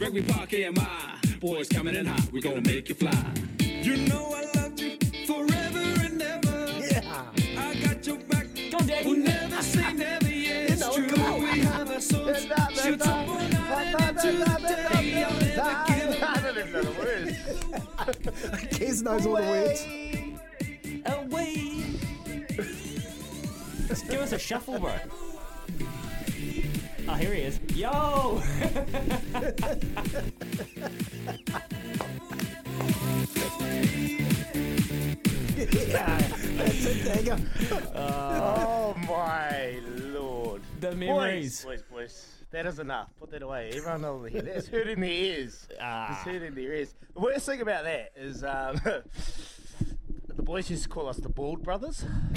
[0.00, 1.38] Rugby Park AMI.
[1.40, 2.30] Boys coming in hot.
[2.32, 3.34] We gonna make you fly.
[3.58, 4.96] You know I loved you
[5.26, 6.66] forever and ever.
[6.80, 7.24] Yeah.
[7.58, 8.46] I got your back.
[8.70, 9.08] Go, Daddy.
[9.08, 10.28] We'll never say never.
[10.28, 11.08] Yeah, it's know, true.
[11.08, 11.42] come on.
[11.42, 12.46] We have our souls.
[12.80, 15.24] Shoot up all night and into the day.
[15.24, 16.36] I'll never give up.
[16.36, 17.36] I don't even know the words.
[18.78, 19.84] Kez knows all the words.
[21.06, 21.98] Away.
[23.88, 24.92] Just give us a shuffle, bro.
[27.10, 27.58] Oh, here he is.
[27.74, 28.42] Yo!
[35.56, 36.18] yeah,
[36.56, 37.38] That's a Dagger.
[37.94, 39.80] oh, my
[40.12, 40.62] lord.
[40.80, 41.64] The memories.
[41.64, 42.26] Boys, boys.
[42.50, 43.08] That is enough.
[43.20, 43.70] Put that away.
[43.74, 44.42] Everyone over here.
[44.42, 45.68] That's hurting their ears.
[45.80, 46.12] Ah.
[46.12, 46.94] It's hurting their ears.
[47.14, 48.80] The worst thing about that is um,
[50.38, 52.04] the boys used to call us the Bald Brothers.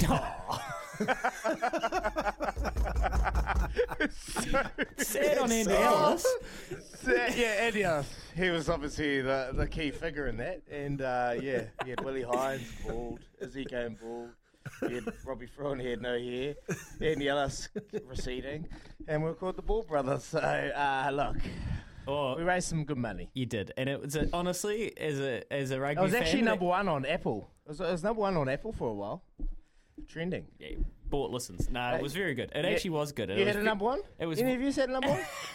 [4.96, 6.26] Sad on Andy Ellis.
[7.04, 8.12] So, yeah, Andy Ellis.
[8.34, 10.62] He was obviously the, the key figure in that.
[10.68, 13.20] And uh, yeah, he had Willi Heinz, bald.
[13.40, 14.30] Izzy going bald.
[14.88, 16.56] He had Robbie Fruean, he had no hair.
[17.00, 17.68] Andy Ellis
[18.04, 18.66] receding.
[19.06, 20.24] And we are called the Ball Brothers.
[20.24, 21.36] So uh, look,
[22.08, 23.30] Oh, we raised some good money.
[23.34, 26.00] you did, and it was a, honestly as a as a rugby.
[26.00, 27.50] It was actually that- number one on Apple.
[27.64, 29.22] It was, it was number one on Apple for a while.
[30.08, 30.46] Trending.
[30.58, 30.70] Yeah,
[31.12, 31.70] bought listens.
[31.70, 32.50] No, it was very good.
[32.54, 33.30] It you- actually was good.
[33.30, 34.00] It You was had a number one?
[34.18, 34.40] It was.
[34.40, 35.20] Any of you had a number one?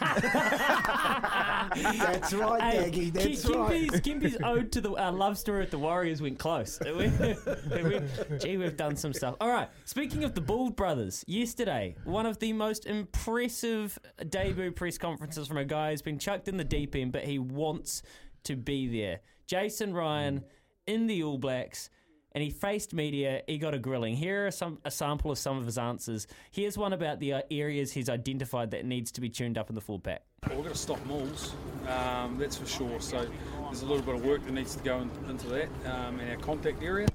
[1.76, 3.12] That's right, Hey, Daggy.
[3.12, 3.88] That's Kim- right.
[3.90, 6.80] Kempy's, Kempy's ode to the uh, love story at the Warriors went close.
[6.80, 9.36] It went- it went- gee, we've done some stuff.
[9.40, 9.68] All right.
[9.84, 13.98] Speaking of the Bald brothers, yesterday, one of the most impressive
[14.28, 17.38] debut press conferences from a guy who's been chucked in the deep end, but he
[17.38, 18.02] wants
[18.44, 19.20] to be there.
[19.46, 20.44] Jason Ryan
[20.86, 21.90] in the All Blacks.
[22.32, 23.42] And he faced media.
[23.46, 24.14] He got a grilling.
[24.14, 26.26] Here are some a sample of some of his answers.
[26.50, 29.74] Here's one about the uh, areas he's identified that needs to be tuned up in
[29.74, 30.22] the full pack.
[30.46, 31.54] Well, we're going to stop mauls,
[31.88, 33.00] um, that's for sure.
[33.00, 33.26] So
[33.64, 36.30] there's a little bit of work that needs to go in, into that um, in
[36.30, 37.08] our contact area.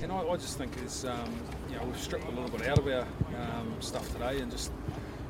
[0.00, 1.34] And I, I just think is, um,
[1.68, 3.06] you know, we've stripped a little bit out of our
[3.36, 4.70] um, stuff today and just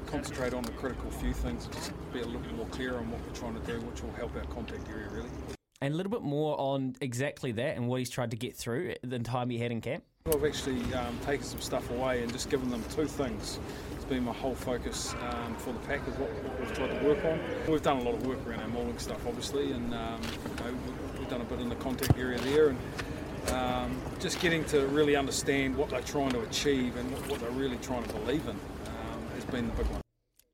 [0.06, 3.20] concentrate on the critical few things just be a little bit more clear on what
[3.26, 5.30] we're trying to do, which will help our contact area really.
[5.82, 8.94] And a little bit more on exactly that and what he's tried to get through
[9.02, 10.04] the time he had in camp.
[10.26, 13.58] I've actually um, taken some stuff away and just given them two things.
[13.96, 16.30] It's been my whole focus um, for the pack is what,
[16.60, 17.40] we've tried to work on.
[17.66, 20.70] We've done a lot of work around our mauling stuff, obviously, and um, you know,
[20.70, 22.78] we've, we've done a bit in the contact area there, and
[23.50, 27.50] um, just getting to really understand what they're trying to achieve and what, what they're
[27.50, 30.01] really trying to believe in um, has been the big one.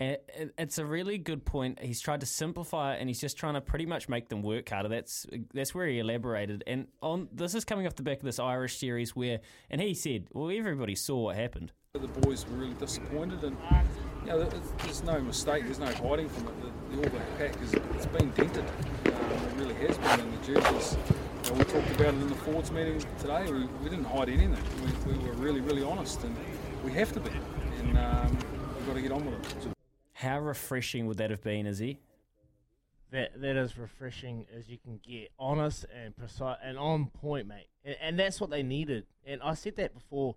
[0.01, 0.17] And
[0.57, 1.81] it's a really good point.
[1.81, 4.69] He's tried to simplify it, and he's just trying to pretty much make them work
[4.69, 4.89] harder.
[4.89, 6.63] That's that's where he elaborated.
[6.69, 9.95] And on this is coming off the back of this Irish series where, and he
[9.95, 11.73] said, well, everybody saw what happened.
[11.95, 13.57] The boys were really disappointed, and
[14.23, 16.55] you know, there's, no mistake, there's no hiding from it.
[16.63, 18.65] The, the All Black pack is it's been dented.
[19.07, 20.97] Um, it really has been in the jerseys.
[21.45, 23.51] You know, we talked about it in the Fords meeting today.
[23.51, 24.57] We, we didn't hide anything.
[25.07, 26.37] We, we were really, really honest, and
[26.85, 27.31] we have to be.
[27.81, 28.39] And um,
[28.77, 29.78] we've got to get on with it.
[30.19, 32.01] How refreshing would that have been, he?
[33.13, 37.69] That that is refreshing as you can get, honest and precise and on point, mate.
[37.85, 39.07] And, and that's what they needed.
[39.25, 40.35] And I said that before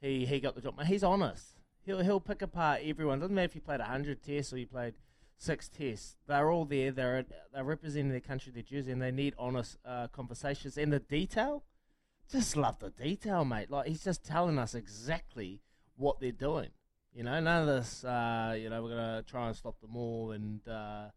[0.00, 0.76] he, he got the job.
[0.76, 1.54] Mate, he's honest.
[1.86, 3.20] He'll he'll pick apart everyone.
[3.20, 4.94] Doesn't matter if you played hundred tests or you played
[5.38, 6.16] six tests.
[6.26, 6.90] They're all there.
[6.90, 7.24] They're
[7.54, 10.76] they're representing their country, their jersey, and they need honest uh, conversations.
[10.76, 11.62] And the detail,
[12.28, 13.70] just love the detail, mate.
[13.70, 15.60] Like he's just telling us exactly
[15.96, 16.70] what they're doing.
[17.14, 18.04] You know, none of this.
[18.04, 21.08] Uh, you know, we're gonna try and stop them all, and uh,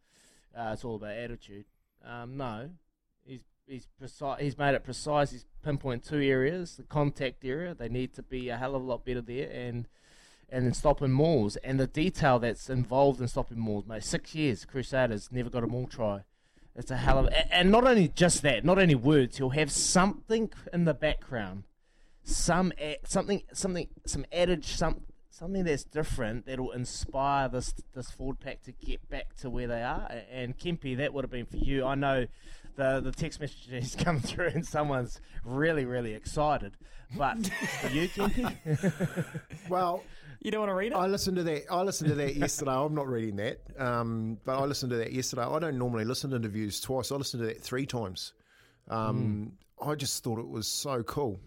[0.57, 1.65] uh, it's all about attitude.
[2.03, 2.69] Um, no,
[3.25, 4.41] he's he's precise.
[4.41, 5.31] He's made it precise.
[5.31, 7.73] He's pinpointed two areas: the contact area.
[7.73, 9.87] They need to be a hell of a lot better there, and
[10.49, 14.03] and stopping mauls and the detail that's involved in stopping mauls, mate.
[14.03, 16.21] Six years, Crusaders never got a maul try.
[16.75, 19.37] It's a hell of, and not only just that, not only words.
[19.37, 21.63] He'll have something in the background,
[22.23, 22.73] some
[23.05, 25.01] something, something, some adage, some
[25.35, 29.83] something that's different that'll inspire this this forward pack to get back to where they
[29.83, 30.09] are.
[30.31, 31.85] And Kempy, that would have been for you.
[31.85, 32.25] I know
[32.75, 36.77] the the text messages come through and someone's really really excited,
[37.17, 37.45] but
[37.81, 39.25] for you, Kempy.
[39.69, 40.03] Well,
[40.41, 40.95] you don't want to read it.
[40.95, 41.63] I listened to that.
[41.71, 42.71] I listened to that yesterday.
[42.71, 45.41] I'm not reading that, um, but I listened to that yesterday.
[45.41, 47.11] I don't normally listen to interviews twice.
[47.11, 48.33] I listened to that three times.
[48.87, 49.53] Um,
[49.83, 51.39] I just thought it was so cool.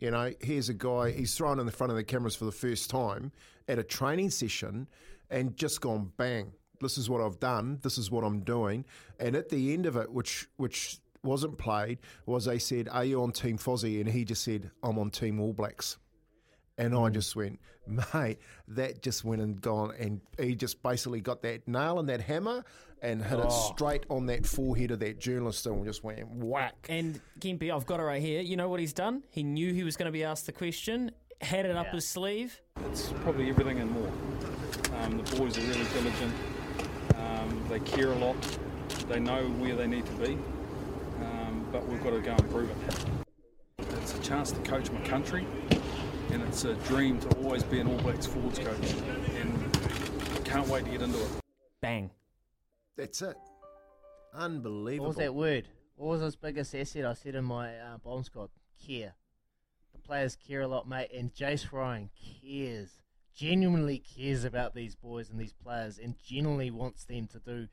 [0.00, 1.10] You know, here's a guy.
[1.10, 3.32] He's thrown in the front of the cameras for the first time
[3.68, 4.88] at a training session,
[5.30, 6.52] and just gone bang.
[6.80, 7.78] This is what I've done.
[7.82, 8.86] This is what I'm doing.
[9.18, 13.22] And at the end of it, which which wasn't played, was they said, "Are you
[13.22, 15.98] on Team Fozzie?" And he just said, "I'm on Team All Blacks."
[16.80, 17.60] And I just went,
[18.14, 18.38] mate,
[18.68, 19.92] that just went and gone.
[19.98, 22.64] And he just basically got that nail and that hammer
[23.02, 23.72] and hit it Oh.
[23.74, 26.86] straight on that forehead of that journalist and just went whack.
[26.88, 28.40] And Gimpy, I've got it right here.
[28.40, 29.22] You know what he's done?
[29.28, 31.10] He knew he was going to be asked the question,
[31.42, 32.58] had it up his sleeve.
[32.86, 34.10] It's probably everything and more.
[35.02, 36.34] Um, the boys are really diligent.
[37.16, 38.36] Um, they care a lot.
[39.08, 40.38] They know where they need to be.
[41.20, 43.86] Um, but we've got to go and prove it.
[44.02, 45.46] It's a chance to coach my country,
[46.32, 48.94] and it's a dream to always be an All Blacks forwards coach.
[49.40, 51.28] And can't wait to get into it.
[51.80, 52.10] Bang.
[52.96, 53.36] That's it.
[54.34, 55.06] Unbelievable.
[55.06, 55.68] What was that word?
[55.96, 57.04] What was his biggest asset?
[57.04, 58.50] I said in my uh, bomb squad,
[58.84, 59.14] care.
[59.92, 62.10] The players care a lot, mate, and Jace Ryan
[62.42, 63.00] cares,
[63.34, 67.68] genuinely cares about these boys and these players, and genuinely wants them to do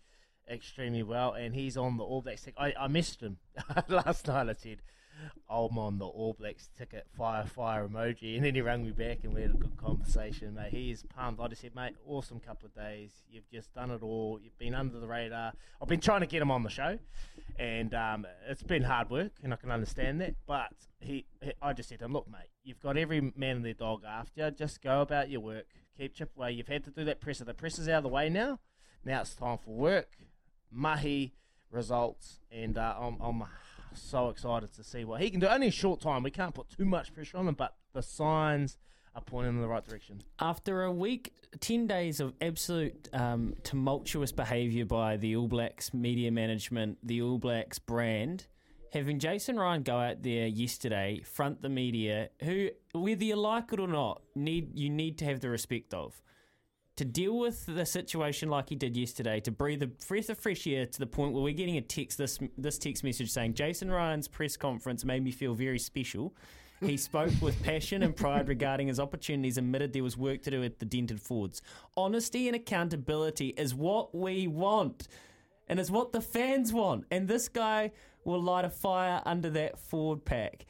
[0.50, 1.34] extremely well.
[1.34, 2.48] And he's on the All Blacks.
[2.58, 3.38] I, I missed him
[3.88, 4.50] last night.
[4.50, 4.82] I said,
[5.50, 8.36] I'm on the All Blacks ticket, fire, fire emoji.
[8.36, 10.72] And then he rang me back and we had a good conversation, mate.
[10.72, 11.42] He is pumped.
[11.42, 13.12] I just said, mate, awesome couple of days.
[13.30, 14.40] You've just done it all.
[14.42, 15.54] You've been under the radar.
[15.82, 17.00] I've been trying to get him on the show,
[17.58, 20.36] and um, it's been hard work, and I can understand that.
[20.46, 23.66] But he, he, I just said to him, look, mate, you've got every man and
[23.66, 24.52] their dog after you.
[24.52, 25.68] Just go about your work.
[25.98, 26.52] Keep chip away.
[26.52, 27.46] You've had to do that presser.
[27.46, 28.60] The presser's out of the way now.
[29.04, 30.18] Now it's time for work.
[30.72, 31.34] Mahi
[31.72, 33.44] results, and uh, I'm, I'm
[33.98, 35.48] so excited to see what he can do.
[35.48, 36.24] Only a short time.
[36.24, 38.78] We can't put too much pressure on him, but the signs
[39.16, 40.22] are pointing in the right direction.
[40.40, 46.32] After a week, 10 days of absolute um, tumultuous behaviour by the All Blacks media
[46.32, 48.48] management, the All Blacks brand,
[48.94, 53.80] having Jason Ryan go out there yesterday, front the media, who, whether you like it
[53.80, 56.22] or not, need you need to have the respect of.
[56.98, 60.66] To deal with the situation like he did yesterday, to breathe a breath of fresh
[60.66, 63.92] air to the point where we're getting a text this this text message saying Jason
[63.92, 66.36] Ryan's press conference made me feel very special.
[66.82, 70.64] He spoke with passion and pride regarding his opportunities, admitted there was work to do
[70.64, 71.62] at the dented forwards.
[71.96, 75.08] Honesty and accountability is what we want,
[75.68, 77.06] and it's what the fans want.
[77.12, 77.92] And this guy
[78.24, 80.66] will light a fire under that forward pack.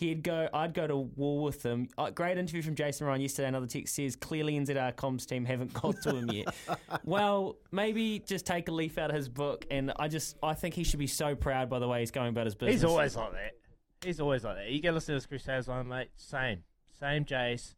[0.00, 1.86] He'd go, I'd go to war with him.
[1.98, 3.48] Uh, great interview from Jason Ryan yesterday.
[3.48, 6.54] Another text says, clearly NZR comms team haven't got to him yet.
[7.04, 9.66] well, maybe just take a leaf out of his book.
[9.70, 12.30] And I just, I think he should be so proud by the way he's going
[12.30, 12.76] about his business.
[12.76, 13.52] He's always like that.
[14.02, 14.70] He's always like that.
[14.70, 16.08] You get listen to this Crusaders line, mate.
[16.16, 16.62] Same,
[16.98, 17.74] same Jace,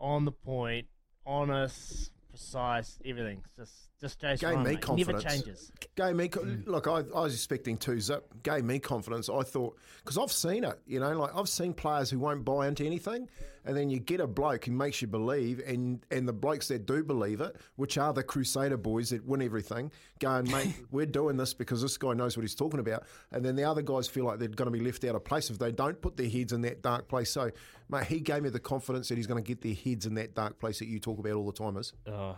[0.00, 0.86] on the point,
[1.26, 3.42] honest, precise, everything.
[3.56, 4.40] Just, just Jace.
[4.40, 4.80] Gave Ryan, me mate.
[4.80, 5.24] confidence.
[5.24, 5.72] Never changes.
[5.96, 6.66] Gave me co- mm.
[6.66, 6.86] look.
[6.86, 8.32] I, I was expecting two zip.
[8.42, 9.28] Gave me confidence.
[9.28, 10.78] I thought because I've seen it.
[10.86, 13.28] You know, like I've seen players who won't buy into anything,
[13.64, 16.86] and then you get a bloke who makes you believe, and and the blokes that
[16.86, 19.90] do believe it, which are the Crusader boys that win everything,
[20.20, 23.56] going, mate, we're doing this because this guy knows what he's talking about, and then
[23.56, 25.72] the other guys feel like they're going to be left out of place if they
[25.72, 27.30] don't put their heads in that dark place.
[27.30, 27.50] So,
[27.88, 30.34] mate, he gave me the confidence that he's going to get their heads in that
[30.34, 31.76] dark place that you talk about all the time.
[31.76, 32.36] Is Oh,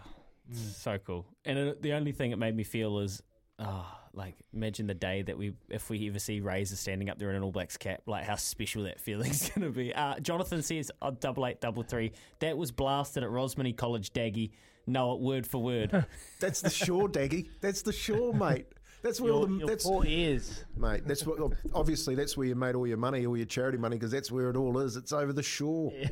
[0.53, 1.27] so cool.
[1.45, 3.23] And it, the only thing it made me feel is,
[3.59, 7.31] oh, like imagine the day that we, if we ever see Razor standing up there
[7.31, 9.95] in an All Blacks cap, like how special that feeling's going to be.
[9.95, 12.13] Uh, Jonathan says, oh, double eight, double three.
[12.41, 14.51] That was blasted at Rosmini College, Daggy.
[14.87, 16.07] Know it word for word.
[16.41, 17.49] That's the shore, Daggy.
[17.61, 18.67] That's the shore, mate.
[19.03, 21.03] That's where all the your that's poor ears, mate.
[21.07, 21.39] That's what
[21.75, 24.51] obviously that's where you made all your money, all your charity money, because that's where
[24.51, 24.97] it all is.
[24.97, 25.93] It's over the shore.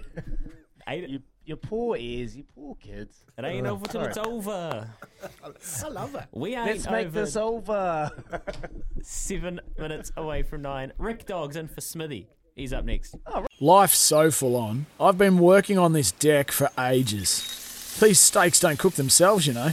[0.91, 3.19] You, your poor ears, you poor kids.
[3.37, 4.89] It ain't Uh, over till it's over.
[5.85, 6.25] I love it.
[6.33, 7.21] We ain't Let's make over.
[7.21, 8.11] this over.
[9.03, 10.95] Seven minutes away from nine.
[10.97, 12.29] Rick Dogs in for Smithy.
[12.57, 13.17] He's up next.
[13.61, 14.87] Life's so full on.
[14.99, 17.97] I've been working on this deck for ages.
[18.01, 19.73] These steaks don't cook themselves, you know.